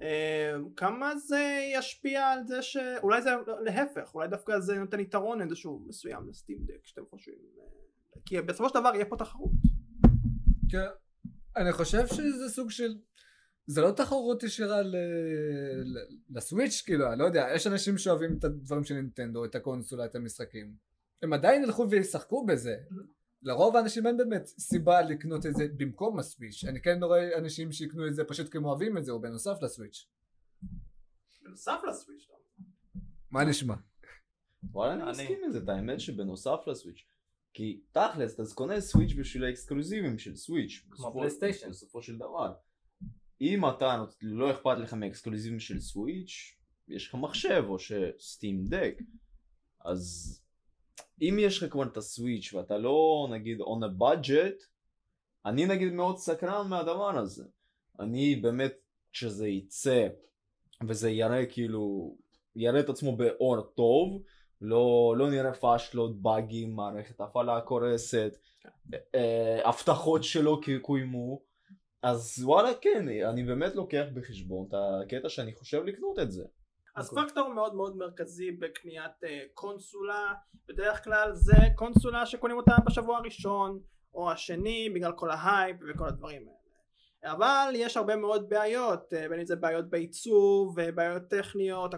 אה, 0.00 0.54
כמה 0.76 1.16
זה 1.16 1.70
ישפיע 1.78 2.26
על 2.26 2.46
זה 2.46 2.62
ש... 2.62 2.76
אולי 3.02 3.22
זה 3.22 3.30
להפך, 3.64 4.14
אולי 4.14 4.28
דווקא 4.28 4.60
זה 4.60 4.78
נותן 4.78 5.00
יתרון 5.00 5.42
איזשהו 5.42 5.84
מסוים 5.88 6.28
לסטים 6.28 6.58
דק 6.66 6.86
שאתם 6.86 7.02
חושבים. 7.10 7.36
אה, 7.60 8.20
כי 8.24 8.40
בסופו 8.40 8.68
של 8.68 8.74
דבר 8.74 8.94
יהיה 8.94 9.04
פה 9.04 9.16
תחרות. 9.16 9.50
כן. 10.70 10.88
אני 11.56 11.72
חושב 11.72 12.06
שזה 12.06 12.48
סוג 12.48 12.70
של... 12.70 12.94
זה 13.66 13.80
לא 13.80 13.90
תחרות 13.90 14.42
ישירה. 14.42 14.82
ל- 14.82 14.96
לסוויץ' 16.30 16.82
כאילו, 16.86 17.08
אני 17.12 17.18
לא 17.18 17.24
יודע, 17.24 17.48
יש 17.54 17.66
אנשים 17.66 17.98
שאוהבים 17.98 18.38
את 18.38 18.44
הדברים 18.44 18.84
של 18.84 18.94
נינטנדו, 18.94 19.44
את 19.44 19.54
הקונסולה, 19.54 20.04
את 20.04 20.14
המשחקים. 20.14 20.91
הם 21.22 21.32
עדיין 21.32 21.62
ילכו 21.62 21.90
וישחקו 21.90 22.46
בזה. 22.46 22.76
לרוב 23.42 23.76
האנשים 23.76 24.06
אין 24.06 24.16
באמת 24.16 24.46
סיבה 24.46 25.02
לקנות 25.02 25.46
את 25.46 25.54
זה 25.54 25.66
במקום 25.76 26.18
הסוויץ'. 26.18 26.64
אני 26.64 26.82
כן 26.82 27.02
רואה 27.02 27.38
אנשים 27.38 27.72
שיקנו 27.72 28.06
את 28.06 28.14
זה 28.14 28.24
פשוט 28.24 28.48
כי 28.52 28.58
הם 28.58 28.64
אוהבים 28.64 28.98
את 28.98 29.04
זה, 29.04 29.12
או 29.12 29.20
בנוסף 29.20 29.62
לסוויץ'. 29.62 30.06
בנוסף 31.42 31.80
לסוויץ'. 31.88 32.26
אומר. 32.30 32.40
מה 33.30 33.44
נשמע? 33.44 33.74
וואלה 34.70 34.94
אני 34.94 35.10
מסכים 35.10 35.38
עם 35.44 35.52
זה, 35.52 35.58
את 35.58 35.68
האמת 35.68 36.00
שבנוסף 36.00 36.58
לסוויץ'. 36.66 37.04
כי 37.54 37.80
תכלס, 37.92 38.34
אתה 38.34 38.42
קונה 38.54 38.80
סוויץ' 38.80 39.12
בשביל 39.18 39.44
האקסקלוזיבים 39.44 40.18
של 40.18 40.36
סוויץ'. 40.36 40.86
בסופו- 40.90 41.18
פלייסטיישן. 41.18 41.70
בסופו 41.70 42.02
של 42.02 42.16
דבר. 42.16 42.54
אם 43.40 43.68
אתה 43.68 44.04
לא 44.22 44.50
אכפת 44.50 44.78
לך 44.78 44.94
מאקסקלוזיבים 44.94 45.60
של 45.60 45.80
סוויץ', 45.80 46.56
יש 46.88 47.08
לך 47.08 47.14
מחשב 47.14 47.64
או 47.68 47.76
שסטים 47.78 48.64
דק, 48.66 48.94
אז 49.84 50.41
אם 51.20 51.36
יש 51.40 51.62
לך 51.62 51.72
כבר 51.72 51.82
את 51.82 51.96
הסוויץ' 51.96 52.54
ואתה 52.54 52.78
לא 52.78 53.28
נגיד 53.30 53.60
on 53.60 53.84
a 53.84 54.02
budget, 54.02 54.64
אני 55.46 55.66
נגיד 55.66 55.92
מאוד 55.92 56.18
סקרן 56.18 56.68
מהדבר 56.68 57.18
הזה. 57.18 57.44
אני 58.00 58.36
באמת, 58.36 58.72
כשזה 59.12 59.48
יצא 59.48 60.08
וזה 60.88 61.10
יראה 61.10 61.46
כאילו, 61.46 62.14
יראה 62.56 62.80
את 62.80 62.88
עצמו 62.88 63.16
באור 63.16 63.60
טוב, 63.60 64.22
לא, 64.60 65.14
לא 65.18 65.30
נראה 65.30 65.52
פאשלות, 65.52 66.22
באגים, 66.22 66.76
מערכת 66.76 67.20
הפעלה 67.20 67.60
קורסת, 67.60 68.36
אה, 69.14 69.68
הבטחות 69.68 70.24
שלא 70.24 70.60
קוימו, 70.82 71.42
אז 72.02 72.42
וואלה 72.44 72.68
כן, 72.80 73.08
אני 73.08 73.44
באמת 73.44 73.74
לוקח 73.74 74.04
בחשבון 74.14 74.68
את 74.68 74.74
הקטע 74.74 75.28
שאני 75.28 75.54
חושב 75.54 75.84
לקנות 75.84 76.18
את 76.18 76.32
זה. 76.32 76.44
אז 76.94 77.10
פקטור 77.14 77.48
מאוד 77.48 77.74
מאוד 77.74 77.96
מרכזי 77.96 78.52
בקניית 78.52 79.24
uh, 79.24 79.26
קונסולה, 79.54 80.34
בדרך 80.68 81.04
כלל 81.04 81.34
זה 81.34 81.56
קונסולה 81.76 82.26
שקונים 82.26 82.56
אותה 82.56 82.76
בשבוע 82.86 83.18
הראשון 83.18 83.80
או 84.14 84.30
השני 84.30 84.90
בגלל 84.94 85.12
כל 85.12 85.30
ההייפ 85.30 85.76
וכל 85.88 86.08
הדברים 86.08 86.42
האלה. 86.48 86.62
אבל 87.24 87.72
יש 87.76 87.96
הרבה 87.96 88.16
מאוד 88.16 88.48
בעיות, 88.48 89.12
בין 89.30 89.40
אם 89.40 89.46
זה 89.46 89.56
בעיות 89.56 89.90
בעיצוב, 89.90 90.80
בעיות 90.94 91.22
טכניות, 91.30 91.94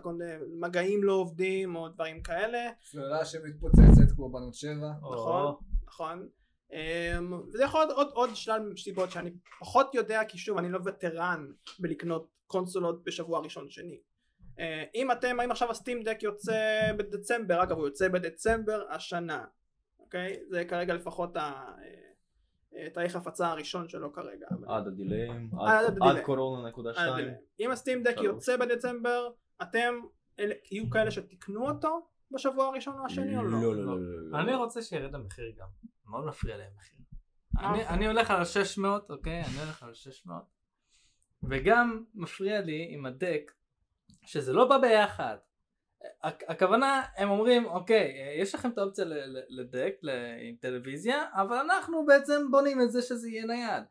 מגעים 0.61 1.05
לא 1.05 1.13
עובדים 1.13 1.77
או 1.77 1.89
דברים 1.89 2.23
כאלה. 2.23 2.71
צלולה 2.91 3.25
שמתפוצצת 3.25 4.17
כמו 4.17 4.33
בנות 4.33 4.55
שבע. 4.55 4.91
נכון, 5.01 5.55
נכון. 5.87 6.29
וזה 7.53 7.65
יכול 7.65 7.81
להיות 7.81 7.93
עוד, 7.97 8.09
עוד 8.13 8.31
שלל 8.35 8.73
סיבות 8.77 9.11
שאני 9.11 9.31
פחות 9.61 9.95
יודע 9.95 10.25
כי 10.29 10.39
שוב 10.39 10.59
אני 10.59 10.71
לא 10.71 10.79
וטרן 10.85 11.47
בלקנות 11.79 12.29
קונסולות 12.47 13.05
בשבוע 13.05 13.41
ראשון 13.41 13.71
שני. 13.71 14.01
אם 14.95 15.13
אתם, 15.13 15.41
האם 15.41 15.51
עכשיו 15.51 15.71
הסטים 15.71 16.03
דק 16.03 16.23
יוצא 16.23 16.93
בדצמבר, 16.97 17.63
אגב 17.63 17.77
הוא 17.77 17.87
יוצא 17.87 18.09
בדצמבר 18.09 18.87
השנה, 18.91 19.45
אוקיי? 19.99 20.37
זה 20.49 20.65
כרגע 20.65 20.95
לפחות 20.95 21.37
ה... 21.37 21.65
תאריך 22.95 23.17
הפצה 23.17 23.51
הראשון 23.51 23.89
שלו 23.89 24.13
כרגע. 24.13 24.47
עד 24.67 24.87
הדיליים, 24.87 25.51
עד, 25.61 25.85
עד, 25.85 25.99
עד 26.03 26.23
קורונה 26.23 26.69
נקודה 26.69 26.95
שתיים. 26.95 27.29
אם 27.61 27.71
הסטים 27.71 28.03
דק 28.03 28.17
יוצא 28.23 28.57
בדצמבר, 28.57 29.29
אתם 29.63 29.95
יהיו 30.39 30.91
כאלה 30.91 31.11
שתקנו 31.11 31.69
אותו 31.69 32.07
בשבוע 32.31 32.67
הראשון 32.67 32.99
או 32.99 33.07
השני 33.07 33.39
או 33.39 33.43
לא? 33.43 33.63
לא, 33.63 33.77
לא, 33.77 33.85
לא, 33.85 34.31
לא. 34.31 34.39
אני 34.39 34.55
רוצה 34.55 34.83
שירד 34.83 35.15
המחיר 35.15 35.53
גם. 35.59 35.69
מאוד 36.07 36.25
מפריע 36.25 36.57
להם 36.57 36.71
מחיר. 36.77 37.01
אני 37.89 38.07
הולך 38.07 38.31
על 38.31 38.37
ה-600, 38.37 38.87
אוקיי? 39.09 39.41
אני 39.41 39.63
הולך 39.65 39.83
על 39.83 39.89
ה-600. 39.89 40.31
וגם 41.43 42.05
מפריע 42.15 42.61
לי 42.61 42.87
עם 42.91 43.07
הדק, 43.07 43.53
שזה 44.23 44.53
לא 44.53 44.69
בא 44.69 44.79
ביחד. 44.79 45.37
הכוונה 46.23 47.03
הם 47.17 47.31
אומרים 47.31 47.67
אוקיי 47.67 48.13
יש 48.41 48.55
לכם 48.55 48.71
את 48.71 48.79
האופציה 48.79 49.05
לדק 49.49 49.95
עם 50.41 50.57
טלוויזיה 50.61 51.25
אבל 51.33 51.57
אנחנו 51.57 52.07
בעצם 52.07 52.51
בונים 52.51 52.81
את 52.83 52.93
זה 52.93 53.03
שזה 53.03 53.29
יהיה 53.29 53.47
נייד. 53.47 53.85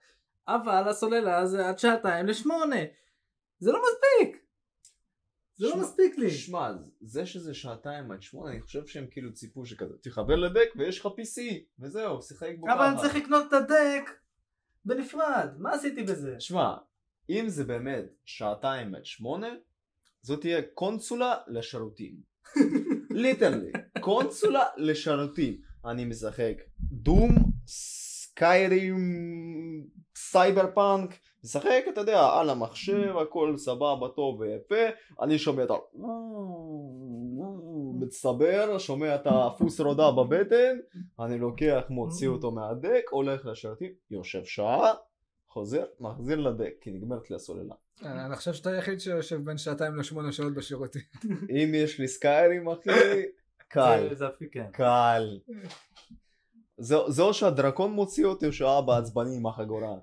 אבל 0.47 0.89
הסוללה 0.89 1.45
זה 1.45 1.69
עד 1.69 1.79
שעתיים 1.79 2.25
לשמונה. 2.25 2.81
זה 3.59 3.71
לא 3.71 3.79
מספיק. 3.79 4.43
זה 5.55 5.67
לא 5.67 5.77
מספיק 5.77 6.17
לי. 6.17 6.31
שמע 6.31 6.71
זה 7.01 7.25
שזה 7.25 7.53
שעתיים 7.53 8.11
עד 8.11 8.21
שמונה 8.21 8.51
אני 8.51 8.61
חושב 8.61 8.87
שהם 8.87 9.07
כאילו 9.11 9.33
ציפו 9.33 9.65
שכזה 9.65 9.97
תחבר 10.01 10.35
לדק 10.35 10.69
ויש 10.75 10.99
לך 10.99 11.05
PC 11.05 11.41
וזהו 11.79 12.21
שיחק 12.21 12.49
בו 12.59 12.67
ככה 12.67 12.75
אבל 12.75 12.85
אני 12.85 12.97
צריך 12.97 13.15
לקנות 13.15 13.47
את 13.47 13.53
הדק 13.53 14.09
בנפרד. 14.85 15.49
מה 15.57 15.71
עשיתי 15.71 16.03
בזה? 16.03 16.39
שמע 16.39 16.75
אם 17.29 17.45
זה 17.47 17.63
באמת 17.63 18.05
שעתיים 18.25 18.95
עד 18.95 19.05
שמונה 19.05 19.55
זאת 20.23 20.41
תהיה 20.41 20.61
קונסולה 20.73 21.35
לשירותים. 21.47 22.15
literally, 23.09 23.71
קונסולה 23.99 24.63
לשירותים. 24.77 25.57
אני 25.85 26.05
משחק 26.05 26.55
Doom, 26.91 27.35
Skyrim, 27.67 28.97
Cyberpunk, 30.15 31.13
משחק 31.43 31.85
אתה 31.89 32.01
יודע 32.01 32.29
על 32.33 32.49
המחשב 32.49 33.17
הכל 33.17 33.57
סבבה 33.57 34.07
טוב 34.15 34.39
ויפה 34.39 34.95
אני 35.21 35.39
שומע 35.39 35.63
את 35.63 35.71
ה... 35.71 35.73
מצטבר 37.99 38.77
שומע 38.77 39.15
את 39.15 39.21
הפוס 39.25 39.79
רודה 39.79 40.11
בבטן 40.11 40.77
אני 41.19 41.39
לוקח 41.39 41.83
מוציא 41.89 42.27
אותו 42.27 42.51
מהדק 42.51 43.03
הולך 43.11 43.45
לשירותים 43.45 43.93
יושב 44.11 44.45
שעה 44.45 44.93
חוזר 45.47 45.85
מחזיר 45.99 46.39
לדק 46.39 46.73
כי 46.81 46.91
נגמרת 46.91 47.29
לי 47.29 47.35
הסוללה 47.35 47.75
אני 48.01 48.35
חושב 48.35 48.53
שאתה 48.53 48.69
היחיד 48.69 48.99
שיושב 48.99 49.45
בין 49.45 49.57
שעתיים 49.57 49.95
לשמונה 49.95 50.31
שעות 50.31 50.53
בשירותים. 50.53 51.01
אם 51.49 51.71
יש 51.75 51.99
לי 51.99 52.07
סקיירים 52.07 52.69
אחי, 52.69 52.89
קל. 53.67 54.15
זה 54.15 54.25
כן. 54.51 54.71
קל. 54.71 55.39
זה 56.77 57.21
או 57.21 57.33
שהדרקון 57.33 57.91
מוציא 57.91 58.25
אותי 58.25 58.47
או 58.47 58.53
שהאבא 58.53 58.97
עצבני 58.97 59.37
עם 59.37 59.45
החגורה. 59.45 59.95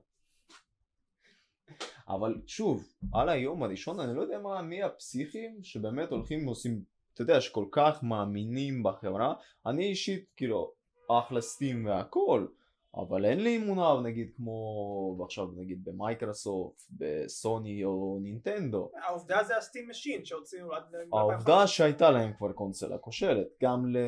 אבל 2.09 2.35
שוב, 2.47 2.89
על 3.13 3.29
היום 3.29 3.63
הראשון 3.63 4.01
אני 4.01 4.17
לא 4.17 4.23
יודע 4.23 4.39
מה, 4.39 4.63
מי 4.63 4.83
הפסיכים 4.83 5.59
שבאמת 5.63 6.11
הולכים 6.11 6.47
ועושים, 6.47 6.83
אתה 7.15 7.23
יודע, 7.23 7.41
שכל 7.41 7.65
כך 7.73 8.03
מאמינים 8.03 8.83
בחברה. 8.83 9.35
אני 9.67 9.85
אישית, 9.85 10.25
כאילו, 10.37 10.73
אחלה 11.11 11.41
סטים 11.41 11.87
והכל. 11.87 12.47
אבל 12.95 13.25
אין 13.25 13.41
לי 13.41 13.57
אמונה 13.57 14.01
נגיד 14.03 14.31
כמו 14.37 15.19
עכשיו 15.25 15.47
נגיד 15.57 15.85
במייקרוסופט, 15.85 16.83
בסוני 16.91 17.85
או 17.85 18.19
נינטנדו. 18.23 18.91
העובדה 19.07 19.45
זה 19.45 19.57
ה 19.57 19.62
Steam 19.62 19.91
Machine 19.91 20.25
שהוציאו 20.25 20.73
עד... 20.75 20.83
העובדה 21.13 21.67
שהייתה 21.67 22.11
להם 22.11 22.33
כבר 22.39 22.53
קונסולה 22.53 22.99
כושלת, 22.99 23.47
גם, 23.63 23.87
ל... 23.87 23.99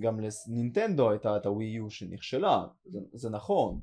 גם 0.00 0.20
לנינטנדו 0.20 1.10
הייתה 1.10 1.36
את 1.36 1.46
הווי 1.46 1.64
יו 1.64 1.90
שנכשלה, 1.90 2.66
זה, 2.84 2.98
זה 3.12 3.30
נכון, 3.30 3.80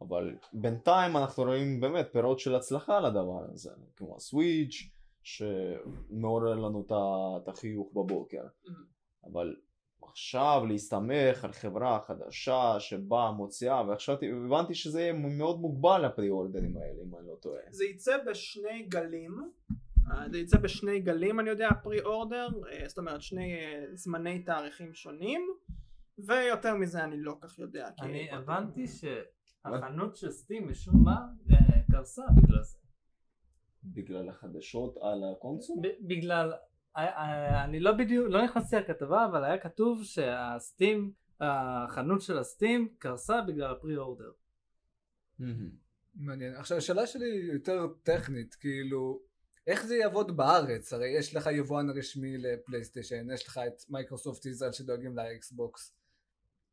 אבל 0.00 0.36
בינתיים 0.52 1.16
אנחנו 1.16 1.42
רואים 1.42 1.80
באמת 1.80 2.08
פירות 2.12 2.38
של 2.38 2.54
הצלחה 2.54 3.00
לדבר 3.00 3.44
הזה, 3.52 3.70
כמו 3.96 4.16
הסוויץ' 4.16 4.90
שמעורר 5.22 6.54
לנו 6.54 6.84
את 7.42 7.48
החיוך 7.48 7.88
בבוקר, 7.92 8.42
mm-hmm. 8.42 9.28
אבל 9.30 9.56
עכשיו 10.10 10.62
להסתמך 10.68 11.44
על 11.44 11.52
חברה 11.52 12.00
חדשה 12.06 12.80
שבאה 12.80 13.32
מוציאה 13.32 13.88
ועכשיו 13.88 14.16
הבנתי 14.46 14.74
שזה 14.74 15.00
יהיה 15.00 15.12
מאוד 15.12 15.60
מוגבל 15.60 16.04
הפרי 16.04 16.30
אורדרים 16.30 16.76
האלה 16.76 17.02
אם 17.02 17.16
אני 17.18 17.26
לא 17.26 17.34
טועה. 17.40 17.60
זה 17.70 17.84
יצא 17.84 18.16
בשני 18.26 18.82
גלים 18.82 19.32
אה, 20.10 20.28
זה 20.30 20.38
יצא 20.38 20.58
בשני 20.58 21.00
גלים 21.00 21.40
אני 21.40 21.50
יודע 21.50 21.68
פרי 21.82 22.00
אורדר 22.00 22.48
אה, 22.72 22.88
זאת 22.88 22.98
אומרת 22.98 23.22
שני 23.22 23.54
אה, 23.54 23.84
זמני 23.94 24.42
תאריכים 24.42 24.94
שונים 24.94 25.48
ויותר 26.18 26.74
מזה 26.74 27.04
אני 27.04 27.16
לא 27.18 27.36
כך 27.40 27.58
יודע. 27.58 27.88
אני 28.00 28.30
הבנתי 28.30 28.84
שהחנות 28.86 30.16
של 30.16 30.30
סטים 30.30 30.68
משום 30.68 31.04
מה 31.04 31.26
קרסה 31.92 32.22
בגלל 32.36 32.62
זה. 32.62 32.78
בגלל 33.84 34.28
החדשות 34.28 34.96
על 34.96 35.24
הקונסול? 35.32 35.76
בגלל 36.00 36.52
אני 37.64 37.80
לא 37.80 37.92
בדיוק, 37.92 38.26
לא 38.28 38.44
נכנסתי 38.44 38.76
לכתבה 38.76 39.24
אבל 39.24 39.44
היה 39.44 39.58
כתוב 39.58 40.04
שהסטים, 40.04 41.12
החנות 41.40 42.20
של 42.20 42.38
הסטים 42.38 42.88
קרסה 42.98 43.40
בגלל 43.42 43.72
ה 43.72 43.78
pre 43.78 43.96
order. 43.96 44.30
מעניין. 46.14 46.54
עכשיו 46.54 46.78
השאלה 46.78 47.06
שלי 47.06 47.30
היא 47.30 47.52
יותר 47.52 47.86
טכנית, 48.02 48.54
כאילו 48.54 49.20
איך 49.66 49.86
זה 49.86 49.96
יעבוד 49.96 50.36
בארץ? 50.36 50.92
הרי 50.92 51.08
יש 51.08 51.36
לך 51.36 51.48
יבואן 51.52 51.90
רשמי 51.90 52.38
לפלייסטיישן, 52.38 53.30
יש 53.34 53.48
לך 53.48 53.60
את 53.66 53.82
מייקרוסופט 53.88 54.46
ישראל 54.46 54.72
שדואגים 54.72 55.16
לאקסבוקס. 55.16 55.97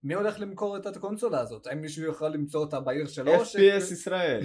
מי 0.05 0.13
הולך 0.13 0.39
למכור 0.39 0.77
את 0.77 0.85
הקונסולה 0.85 1.39
הזאת? 1.39 1.67
האם 1.67 1.81
מישהו 1.81 2.09
יכול 2.09 2.33
למצוא 2.33 2.61
אותה 2.61 2.79
בעיר 2.79 3.07
שלו? 3.07 3.35
FPS 3.35 3.93
ישראל. 3.93 4.41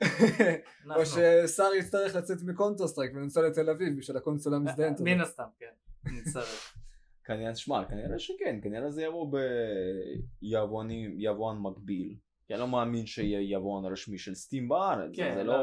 או 0.96 1.06
ששר 1.06 1.68
יצטרך 1.78 2.14
לצאת 2.14 2.38
מ 2.42 2.86
Counter-Strike 2.86 3.12
ולנסוע 3.14 3.48
לתל 3.48 3.70
אביב 3.70 3.98
בשביל 3.98 4.16
הקונסולה 4.16 4.56
המזדיינת 4.56 5.00
מן 5.00 5.20
הסתם, 5.20 5.44
כן. 5.58 6.10
נצטרך. 6.12 6.74
כנראה, 7.24 7.54
שמע, 7.54 7.84
כנראה 7.84 8.18
שכן, 8.18 8.58
כנראה 8.62 8.90
זה 8.90 9.02
יבוא 9.02 9.32
ביבואן 10.40 11.58
מקביל. 11.58 12.16
כי 12.46 12.54
אני 12.54 12.60
לא 12.60 12.68
מאמין 12.68 13.06
שיהיה 13.06 13.56
יבואן 13.56 13.92
רשמי 13.92 14.18
של 14.18 14.34
סטים 14.34 14.68
בארץ. 14.68 15.10
כן, 15.16 15.34
זה 15.34 15.44
לא, 15.44 15.56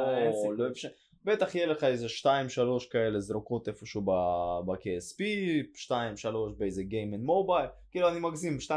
לא 0.58 0.68
אפשר. 0.68 0.90
בטח 1.26 1.56
יהיה 1.56 1.68
לך 1.68 1.84
איזה 1.84 2.08
2-3 2.08 2.28
כאלה 2.92 3.20
זרוקות 3.20 3.68
איפשהו 3.68 4.02
ב-KSP, 4.02 5.22
2-3 5.88 5.92
באיזה 6.58 6.82
Game 6.82 7.16
and 7.16 7.28
Mobile, 7.30 7.70
כאילו 7.92 8.10
אני 8.10 8.20
מגזים 8.20 8.58
2-3 8.68 8.72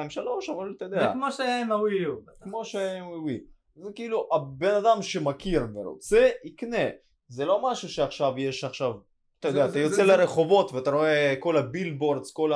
אבל 0.57 0.75
אתה 0.77 0.85
יודע. 0.85 1.01
זה 1.01 1.07
כמו 1.13 1.33
שהיה 1.33 1.61
עם 1.61 1.73
הווי 1.73 2.03
יו. 2.03 2.15
כמו 2.43 2.65
שהיה 2.65 2.99
עם 2.99 3.05
הווי 3.05 3.41
זה 3.77 3.91
כאילו 3.95 4.29
הבן 4.33 4.75
אדם 4.75 5.03
שמכיר 5.03 5.67
ורוצה 5.75 6.31
יקנה, 6.45 6.85
זה 7.29 7.45
לא 7.45 7.71
משהו 7.71 7.89
שעכשיו 7.89 8.35
יש 8.39 8.65
עכשיו, 8.65 8.93
אתה 9.41 9.49
יודע, 9.49 9.69
אתה 9.69 9.79
יוצא 9.79 10.03
לרחובות 10.03 10.73
ואתה 10.73 10.91
רואה 10.91 11.35
כל 11.41 11.57
הבילבורדס, 11.57 12.33
כל 12.33 12.53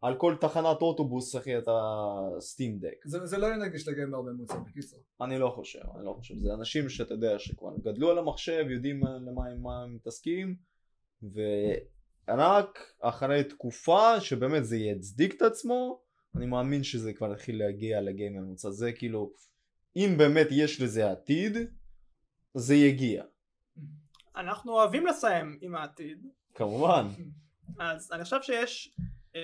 על 0.00 0.16
כל 0.18 0.34
תחנת 0.40 0.82
אוטובוס 0.82 1.36
אחי 1.36 1.58
אתה 1.58 1.72
סטים 2.40 2.78
דק. 2.78 2.96
זה 3.06 3.26
זה 3.26 3.38
לא 3.38 3.46
יהיה 3.46 3.56
נגיש 3.56 3.88
לגיימר 3.88 4.20
ממוצע 4.20 4.56
בקיצור. 4.58 5.00
אני 5.20 5.38
לא 5.38 5.48
חושב, 5.54 5.78
אני 5.96 6.04
לא 6.04 6.14
חושב, 6.18 6.34
זה 6.38 6.54
אנשים 6.54 6.88
שאתה 6.88 7.14
יודע 7.14 7.38
שכבר 7.38 7.76
גדלו 7.84 8.10
על 8.10 8.18
המחשב, 8.18 8.64
יודעים 8.70 9.00
מה- 9.00 9.18
למה 9.18 9.46
הם 9.82 9.94
מתעסקים 9.94 10.56
ורק 12.28 12.78
אחרי 13.00 13.44
תקופה 13.44 14.20
שבאמת 14.20 14.64
זה 14.64 14.76
יצדיק 14.76 15.34
את 15.36 15.42
עצמו, 15.42 16.00
אני 16.36 16.46
מאמין 16.46 16.82
שזה 16.82 17.12
כבר 17.12 17.32
יתחיל 17.32 17.58
להגיע 17.58 18.00
לגיימר 18.00 18.40
ממוצע, 18.40 18.70
זה 18.70 18.92
כאילו, 18.92 19.32
אם 19.96 20.14
באמת 20.18 20.46
יש 20.50 20.80
לזה 20.80 21.10
עתיד, 21.10 21.52
זה 22.54 22.74
יגיע, 22.74 23.24
אנחנו 24.36 24.72
אוהבים 24.72 25.06
לסיים 25.06 25.58
עם 25.60 25.74
העתיד, 25.74 26.26
כמובן. 26.54 27.06
אז 27.80 28.12
אני 28.12 28.24
חושב 28.24 28.42
שיש 28.42 28.94
אה, 29.36 29.40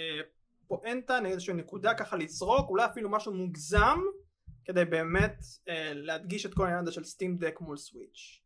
פואנטה, 0.81 1.19
איזושהי 1.27 1.55
נקודה 1.55 1.95
ככה 1.95 2.17
לזרוק, 2.17 2.69
אולי 2.69 2.85
אפילו 2.85 3.11
משהו 3.11 3.33
מוגזם, 3.35 3.99
כדי 4.65 4.85
באמת 4.85 5.37
אה, 5.69 5.93
להדגיש 5.95 6.47
את 6.47 6.55
כל 6.55 6.63
העניין 6.63 6.83
הזה 6.83 6.93
של 6.93 7.05
Steam 7.05 7.37
Deck 7.37 7.61
מול 7.61 7.77
סוויץ'. 7.77 8.41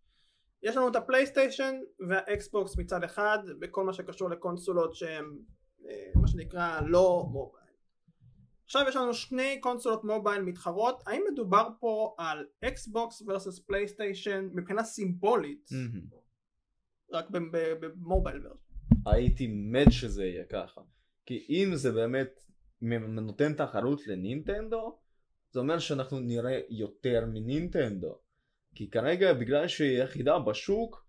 יש 0.62 0.76
לנו 0.76 0.89
את 0.89 0.97
הפלייסטיישן 0.97 1.74
והאקסבוקס 2.09 2.79
מצד 2.79 3.05
אחד, 3.05 3.39
בכל 3.59 3.85
מה 3.85 3.93
שקשור 3.93 4.31
לקונסולות 4.31 4.95
שהן 4.95 5.24
אה, 5.89 6.11
מה 6.14 6.29
שנקרא 6.29 6.81
לא 6.81 7.24
מובייל. 7.31 7.68
עכשיו 8.64 8.85
יש 8.89 8.97
לנו 8.97 9.14
שני 9.14 9.61
קונסולות 9.61 10.05
מובייל 10.05 10.43
מתחרות, 10.43 11.03
האם 11.07 11.22
מדובר 11.33 11.68
פה 11.81 12.14
על 12.18 12.47
אקסבוקס 12.64 13.22
versus 13.22 13.66
פלייסטיישן 13.66 14.49
מבחינה 14.55 14.85
סימבולית, 14.85 15.68
מהמם. 15.72 16.07
רק 17.12 17.31
ב- 17.31 17.39
ב- 17.57 17.74
במובייל 17.81 18.47
versus? 18.47 18.68
הייתי 19.07 19.47
מת 19.47 19.87
שזה 19.91 20.24
יהיה 20.24 20.45
ככה. 20.45 20.81
כי 21.29 21.47
אם 21.49 21.76
זה 21.76 21.93
באמת 21.93 22.45
נותן 23.09 23.53
תחרות 23.53 24.07
לנינטנדו, 24.07 24.99
זה 25.51 25.61
אומר 25.61 25.79
שאנחנו 25.79 26.20
נראה 26.20 26.61
יותר 26.68 27.24
מנינטנדו. 27.26 28.18
כי 28.74 28.91
כרגע 28.91 29.33
בגלל 29.33 29.68
שהיא 29.68 30.03
יחידה 30.03 30.39
בשוק, 30.39 31.07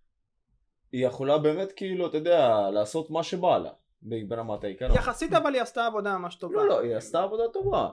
היא 0.92 1.08
יכולה 1.08 1.38
באמת 1.38 1.72
כאילו, 1.72 2.08
אתה 2.08 2.18
יודע, 2.18 2.70
לעשות 2.74 3.12
מה 3.12 3.24
שבא 3.24 3.58
לה, 3.58 3.72
ברמת 4.02 4.64
העיקרון. 4.64 4.96
יחסית 4.96 5.34
אבל 5.34 5.54
היא 5.54 5.62
עשתה 5.62 5.86
עבודה 5.86 6.18
ממש 6.18 6.36
טובה. 6.36 6.56
לא, 6.56 6.68
לא, 6.68 6.82
היא 6.82 6.96
עשתה 6.96 7.24
עבודה 7.24 7.44
טובה. 7.54 7.90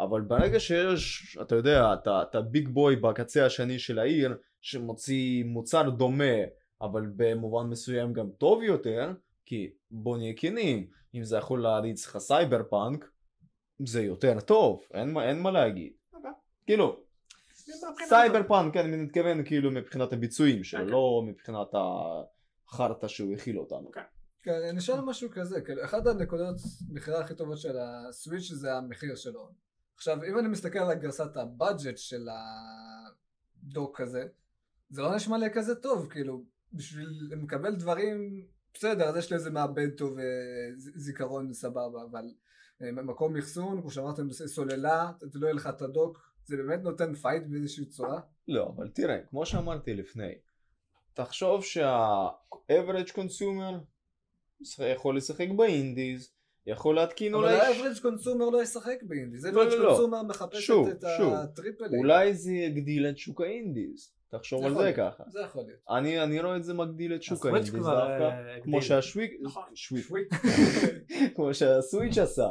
אבל 0.00 0.20
ברגע 0.20 0.60
שיש, 0.60 1.36
אתה 1.42 1.54
יודע, 1.54 1.94
אתה 2.22 2.40
ביג 2.40 2.68
בוי 2.68 2.96
בקצה 2.96 3.46
השני 3.46 3.78
של 3.78 3.98
העיר, 3.98 4.36
שמוציא 4.60 5.44
מוצר 5.44 5.90
דומה, 5.90 6.34
אבל 6.80 7.06
במובן 7.16 7.66
מסוים 7.66 8.12
גם 8.12 8.30
טוב 8.38 8.62
יותר, 8.62 9.12
כי 9.52 9.70
בוא 9.90 10.18
נהיה 10.18 10.32
כנים, 10.36 10.86
אם 11.14 11.24
זה 11.24 11.36
יכול 11.36 11.62
להריץ 11.62 12.06
לך 12.06 12.18
סייבר 12.18 12.62
פאנק, 12.70 13.10
זה 13.86 14.02
יותר 14.02 14.40
טוב, 14.40 14.82
אין, 14.94 15.16
אין 15.16 15.42
מה 15.42 15.50
להגיד. 15.50 15.92
אוקיי. 16.12 16.30
כאילו, 16.66 17.04
Cyber. 18.08 18.42
punk, 18.48 18.74
כן, 18.74 18.84
אני 18.84 18.96
מתכוון 18.96 19.44
כאילו 19.44 19.70
מבחינת 19.70 20.12
הביצועים 20.12 20.64
שלו, 20.64 20.80
אוקיי. 20.80 20.92
לא 20.92 21.22
מבחינת 21.26 21.66
החרטא 22.68 23.08
שהוא 23.08 23.34
האכיל 23.34 23.58
אותנו. 23.58 23.86
אוקיי. 23.86 24.02
כן, 24.42 24.60
אני 24.70 24.80
שואל 24.80 25.00
משהו 25.00 25.30
כזה, 25.30 25.60
כאילו, 25.60 25.84
אחת 25.84 26.06
הנקודות 26.06 26.56
מכירה 26.90 27.20
הכי 27.20 27.34
טובות 27.34 27.58
של 27.58 27.76
הסוויץ' 27.78 28.52
זה 28.52 28.74
המחיר 28.74 29.16
שלו. 29.16 29.48
עכשיו, 29.96 30.24
אם 30.24 30.38
אני 30.38 30.48
מסתכל 30.48 30.78
על 30.78 30.94
גרסת 30.94 31.36
ה 31.36 31.45
budget 31.45 31.98
של 31.98 32.28
ה 33.62 33.70
Deck 33.70 34.00
הזה, 34.00 34.24
זה 34.90 35.02
לא 35.02 35.16
נשמע 35.16 35.38
לי 35.38 35.46
כזה 35.54 35.74
טוב, 35.74 36.08
כאילו, 36.10 36.44
בשביל 36.72 37.08
לקבל 37.30 37.74
דברים, 37.74 38.46
בסדר, 38.74 39.04
אז 39.04 39.16
יש 39.16 39.30
לי 39.30 39.36
איזה 39.36 39.50
מעבד 39.50 39.90
טוב 39.96 40.18
וזיכרון 40.96 41.52
סבבה, 41.52 42.02
אבל 42.10 42.24
אה, 42.82 42.92
מקום 42.92 43.36
אחסון, 43.36 43.80
כמו 43.80 43.90
שאמרתם, 43.90 44.32
סוללה, 44.32 45.12
לא 45.34 45.46
יהיה 45.46 45.54
לך 45.54 45.66
את 45.66 45.82
ה 45.82 45.90
dock, 45.90 46.32
זה 46.44 46.56
באמת 46.56 46.82
נותן 46.82 47.14
fight 47.14 47.42
באיזושהי 47.46 47.84
צורה? 47.84 48.20
לא, 48.48 48.72
אבל 48.76 48.88
תראה, 48.88 49.18
כמו 49.30 49.46
שאמרתי 49.46 49.94
לפני, 49.94 50.32
תחשוב 51.14 51.64
שה-average 51.64 53.10
consumer 53.10 53.74
יכול 54.78 55.16
לשחק 55.16 55.48
ב 55.56 55.66
indies, 55.66 56.32
יכול 56.66 56.94
להתקין 56.94 57.34
אבל 57.34 57.44
אולי... 57.44 57.60
ה 57.60 57.65
average 57.65 57.98
consumer 58.02 58.50
לא 58.50 58.62
ישחק 58.62 59.02
באינדי, 59.02 59.38
זה 59.38 59.50
לא, 59.50 59.62
average 59.62 59.72
לא, 59.72 59.84
לא. 59.84 59.88
consumer 59.88 60.22
מחפשת 60.22 60.74
את. 60.90 61.04
ה 61.04 61.17
triple 61.17 61.96
A 61.98 62.34
זה 62.34 62.52
יגדיל 62.52 63.06
את 63.06 63.18
שוק 63.18 63.40
האינדיז, 63.40 64.12
תחשוב 64.32 64.64
על 64.64 64.74
זה. 64.74 64.92
ככה. 64.96 65.24
זה 65.28 65.40
יכול 65.40 65.62
להיות. 65.66 65.80
אני, 65.90 66.22
אני 66.22 66.40
רואה 66.40 66.56
את 66.56 66.64
זה 66.64 66.74
מגדיל 66.74 67.14
את 67.14 67.22
שוק 67.22 67.38
כבר, 67.38 67.58
דווקא, 67.60 68.22
אה, 68.22 68.60
כמו 68.62 68.76
הגדיל. 68.76 68.80
שהשוויק, 68.88 69.32
נכון. 69.42 69.62
שוויק, 69.74 70.28
כמו 71.34 71.54
שהסוויץ' 71.54 72.18
עשה. 72.18 72.50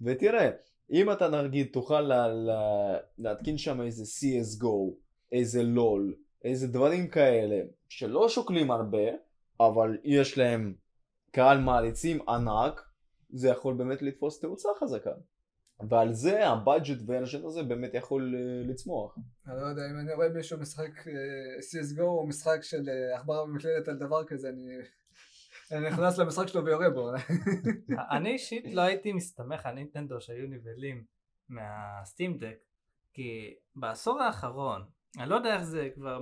ותראה, 0.00 0.50
אם 0.90 1.12
אתה 1.12 1.28
נגיד 1.28 1.68
תוכל 1.72 2.00
לה, 2.00 2.28
לה, 2.28 2.96
להתקין 3.18 3.58
שם 3.58 3.80
איזה 3.80 4.02
CSGO, 4.02 4.94
איזה 5.32 5.62
לול, 5.62 6.14
איזה 6.44 6.68
דברים 6.68 7.08
כאלה, 7.08 7.60
שלא 7.88 8.28
שוקלים 8.28 8.70
הרבה, 8.70 9.08
אבל 9.60 9.98
יש 10.04 10.38
להם 10.38 10.74
קהל 11.30 11.58
מעריצים 11.58 12.28
ענק, 12.28 12.82
זה 13.30 13.48
יכול 13.48 13.74
באמת 13.74 14.02
לתפוס 14.02 14.40
תאוצה 14.40 14.68
חזקה. 14.80 15.10
ועל 15.80 16.12
זה 16.12 16.48
הבאג'ט 16.48 16.98
ורשת 17.06 17.44
הזה 17.44 17.62
באמת 17.62 17.94
יכול 17.94 18.34
אה, 18.34 18.66
לצמוח. 18.68 19.18
אני 19.46 19.56
לא 19.56 19.66
יודע, 19.66 19.82
אם 19.90 19.98
אני 19.98 20.14
רואה 20.14 20.28
מישהו 20.28 20.60
משחק 20.60 21.08
אה, 21.08 21.12
CSGO 21.60 22.02
או 22.02 22.26
משחק 22.26 22.58
של 22.62 22.88
אה, 22.88 23.18
עכבר 23.18 23.44
במקלדת 23.44 23.88
על 23.88 23.98
דבר 23.98 24.24
כזה, 24.24 24.48
אני... 24.48 24.66
אני 25.72 25.90
נכנס 25.90 26.18
למשחק 26.18 26.46
שלו 26.46 26.64
ויורה 26.64 26.90
בו. 26.90 27.10
אני 28.16 28.32
אישית 28.32 28.74
לא 28.74 28.80
הייתי 28.80 29.12
מסתמך 29.12 29.66
על 29.66 29.74
נינטנדו 29.74 30.20
שהיו 30.20 30.46
נבלים 30.48 31.04
מהסטים 31.48 32.38
דק 32.38 32.56
כי 33.12 33.54
בעשור 33.76 34.22
האחרון 34.22 34.84
אני 35.18 35.28
לא 35.28 35.34
יודע 35.34 35.54
איך 35.54 35.62
זה 35.62 35.88
כבר 35.94 36.20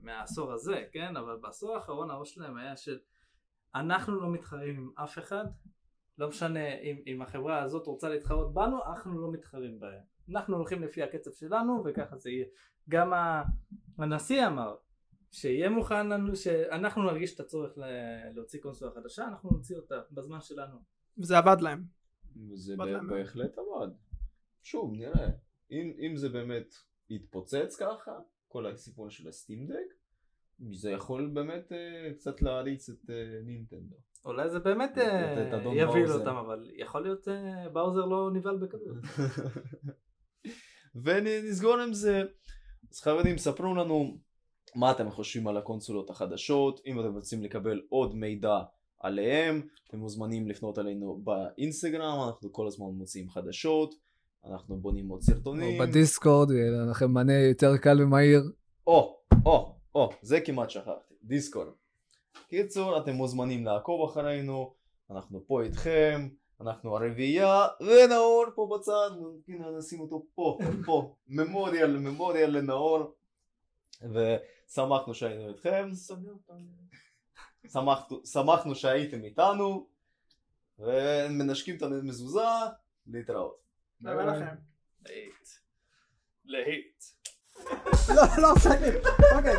מהעשור 0.00 0.52
הזה 0.52 0.84
כן 0.92 1.16
אבל 1.16 1.38
בעשור 1.40 1.74
האחרון 1.74 2.10
הראש 2.10 2.34
שלהם 2.34 2.56
היה 2.56 2.76
של 2.76 2.98
אנחנו 3.74 4.20
לא 4.20 4.32
מתחרים 4.32 4.76
עם 4.76 4.90
אף 5.04 5.18
אחד 5.18 5.44
לא 6.18 6.28
משנה 6.28 6.74
אם, 6.74 7.02
אם 7.06 7.22
החברה 7.22 7.62
הזאת 7.62 7.86
רוצה 7.86 8.08
להתחרות 8.08 8.54
בנו 8.54 8.78
אנחנו 8.84 9.20
לא 9.20 9.32
מתחרים 9.32 9.80
בהם 9.80 10.00
אנחנו 10.30 10.56
הולכים 10.56 10.82
לפי 10.82 11.02
הקצב 11.02 11.30
שלנו 11.32 11.82
וככה 11.84 12.16
זה 12.16 12.30
יהיה 12.30 12.46
גם 12.88 13.12
הנשיא 13.98 14.46
אמר 14.46 14.76
שיהיה 15.30 15.70
מוכן 15.70 16.08
לנו 16.08 16.36
שאנחנו 16.36 17.02
נרגיש 17.02 17.34
את 17.34 17.40
הצורך 17.40 17.78
להוציא 18.34 18.60
קונסולה 18.60 18.92
חדשה 18.94 19.24
אנחנו 19.24 19.50
נוציא 19.50 19.76
אותה 19.76 20.00
בזמן 20.10 20.40
שלנו 20.40 20.78
וזה 21.18 21.38
עבד 21.38 21.56
להם. 21.60 21.84
וזה 22.50 22.72
עבד 22.72 22.86
להם. 22.86 23.08
בהחלט 23.08 23.58
עבד. 23.58 23.94
שוב, 24.62 24.92
נראה. 24.94 25.28
אם, 25.70 25.92
אם 25.98 26.16
זה 26.16 26.28
באמת 26.28 26.74
יתפוצץ 27.10 27.76
ככה, 27.80 28.18
כל 28.48 28.66
הסיפור 28.66 29.10
של 29.10 29.28
הסטים 29.28 29.66
דק, 29.66 29.94
זה 30.72 30.90
יכול 30.90 31.30
באמת 31.34 31.72
אה, 31.72 32.14
קצת 32.14 32.42
להריץ 32.42 32.88
את 32.88 33.10
אה, 33.10 33.40
נינטנדו. 33.44 33.96
אולי 34.24 34.50
זה 34.50 34.58
באמת 34.58 34.98
אה, 34.98 35.50
יבהיל. 35.74 36.12
אותם 36.12 36.36
אבל 36.36 36.70
יכול 36.74 37.02
להיות 37.02 37.28
אה, 37.28 37.68
באוזר 37.68 38.04
לא 38.04 38.30
נבהל 38.32 38.56
בכדור 38.56 38.94
ונסגור 41.04 41.78
עם 41.78 41.92
זה. 41.92 42.22
אז 42.92 43.00
חברים, 43.00 43.38
ספרו 43.38 43.74
לנו 43.74 44.18
מה 44.74 44.90
אתם 44.90 45.10
חושבים 45.10 45.48
על 45.48 45.56
הקונסולות 45.56 46.10
החדשות, 46.10 46.80
אם 46.86 47.00
אתם 47.00 47.14
רוצים 47.14 47.42
לקבל 47.42 47.80
עוד 47.88 48.14
מידע 48.14 48.58
עליהם, 49.00 49.62
אתם 49.88 49.98
מוזמנים 49.98 50.48
לפנות 50.48 50.78
אלינו 50.78 51.20
באינסטגרם, 51.24 52.20
אנחנו 52.26 52.52
כל 52.52 52.66
הזמן 52.66 52.86
מוציאים 52.86 53.30
חדשות, 53.30 53.94
אנחנו 54.44 54.76
בונים 54.76 55.08
עוד 55.08 55.22
סרטונים. 55.22 55.80
או 55.80 55.86
בדיסקורד, 55.86 56.50
יהיה 56.50 56.70
לכם 56.90 57.10
מענה 57.10 57.38
יותר 57.38 57.76
קל 57.76 58.02
ומהיר. 58.02 58.42
או, 58.86 59.18
או, 59.46 59.74
או, 59.94 60.10
זה 60.22 60.40
כמעט 60.40 60.70
שכחתי, 60.70 61.14
דיסקורד. 61.22 61.68
קיצור, 62.48 62.98
אתם 62.98 63.12
מוזמנים 63.12 63.64
לעקוב 63.64 64.10
אחרינו, 64.10 64.74
אנחנו 65.10 65.46
פה 65.46 65.62
איתכם, 65.62 66.28
אנחנו 66.60 66.96
הרביעייה, 66.96 67.66
ונאור 67.80 68.44
פה 68.54 68.68
בצד, 68.74 69.10
הנה 69.48 69.70
נשים 69.70 70.00
אותו 70.00 70.26
פה, 70.34 70.58
פה, 70.86 71.14
ממוריאל, 71.28 71.96
ממוריאל 71.96 72.50
לנאור, 72.50 73.14
ושמחנו 74.02 75.14
שהיינו 75.14 75.48
איתכם, 75.48 75.90
שמחנו, 77.72 78.26
שמחנו 78.26 78.74
שהייתם 78.74 79.24
איתנו, 79.24 79.86
ומנשקים 80.78 81.76
את 81.76 81.82
המזוזה, 81.82 82.40
להתראות. 83.06 83.62
תודה 84.02 84.24
לכם. 84.24 84.54
להיט. 85.06 85.48
להיט. 86.44 87.04
לא, 88.08 88.22
לא, 88.38 88.48
סגר. 88.58 89.00
אוקיי. 89.36 89.56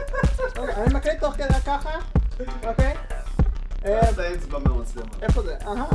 אוקיי, 0.57 0.75
אני 0.75 0.93
מקליט 0.93 1.19
תוך 1.19 1.33
כדי 1.33 1.61
ככה. 1.65 2.12
אוקיי. 2.67 2.93
אה, 3.85 4.09
את 4.09 4.19
האצבע 4.19 4.59
מהמצלמה. 4.59 5.07
איפה 5.21 5.41
זה? 5.41 5.55
אהה. 5.67 5.85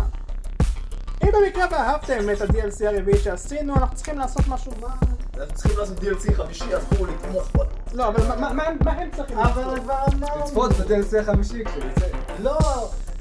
אם 1.24 1.28
במקרה 1.32 1.66
ואהבתם 1.70 2.30
את 2.32 2.40
ה-DLC 2.40 2.86
הרביעי 2.86 3.18
שעשינו, 3.18 3.74
אנחנו 3.76 3.96
צריכים 3.96 4.18
לעשות 4.18 4.48
משהו 4.48 4.72
מה... 4.80 4.88
אנחנו 5.38 5.54
צריכים 5.54 5.78
לעשות 5.78 5.98
DLC 5.98 6.34
חמישי, 6.34 6.74
אז 6.74 6.84
בואו 6.84 7.06
לתמוך 7.06 7.48
בנו. 7.54 7.64
לא, 7.92 8.08
אבל 8.08 8.26
מה- 8.28 8.36
מה- 8.36 8.52
מה 8.52 8.64
מה 8.84 8.92
הם 8.92 9.10
צריכים 9.16 9.38
לעשות? 9.38 9.56
אבל 9.64 9.80
כבר 9.80 10.04
לא. 10.20 10.28
לצפות 10.44 10.72
ב-DLC 10.72 11.18
החמישי 11.20 11.64
כשהוא 11.64 11.82
יצא. 11.96 12.06
לא, 12.38 12.58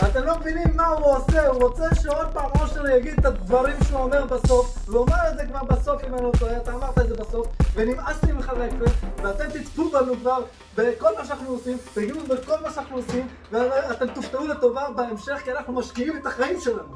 אתם 0.03 0.23
לא 0.23 0.39
מבינים 0.39 0.75
מה 0.75 0.87
הוא 0.87 1.15
עושה, 1.15 1.47
הוא 1.47 1.61
רוצה 1.61 1.95
שעוד 2.01 2.27
פעם 2.33 2.51
אושר 2.61 2.87
יגיד 2.87 3.19
את 3.19 3.25
הדברים 3.25 3.75
שהוא 3.83 3.99
אומר 3.99 4.25
בסוף, 4.25 4.89
והוא 4.89 5.01
אומר 5.01 5.15
את 5.31 5.37
זה 5.37 5.45
כבר 5.45 5.63
בסוף 5.63 6.03
אם 6.03 6.13
אני 6.13 6.23
לא 6.23 6.31
טועה, 6.39 6.57
אתה 6.57 6.73
אמרת 6.73 6.99
את 6.99 7.07
זה 7.07 7.15
בסוף, 7.15 7.47
ונמאס 7.73 8.23
לי 8.23 8.31
ממך 8.31 8.49
רפת, 8.49 8.91
ואתם 9.23 9.59
תצפו 9.59 9.89
בנו 9.89 10.15
כבר 10.15 10.43
בכל 10.75 11.17
מה 11.17 11.25
שאנחנו 11.25 11.49
עושים, 11.49 11.77
תגידו 11.93 12.19
בכל 12.27 12.61
מה 12.61 12.71
שאנחנו 12.71 12.95
עושים, 12.95 13.27
ואתם 13.51 14.13
תופתעו 14.13 14.47
לטובה 14.47 14.89
בהמשך, 14.95 15.41
כי 15.43 15.51
אנחנו 15.51 15.73
משקיעים 15.73 16.17
את 16.17 16.25
החיים 16.25 16.59
שלנו. 16.59 16.95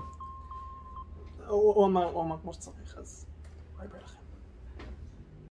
הוא 1.47 1.85
אמר 1.85 2.05
הוא 2.05 2.23
אמר 2.23 2.35
כמו 2.41 2.53
שצריך, 2.53 2.97
אז. 2.97 3.30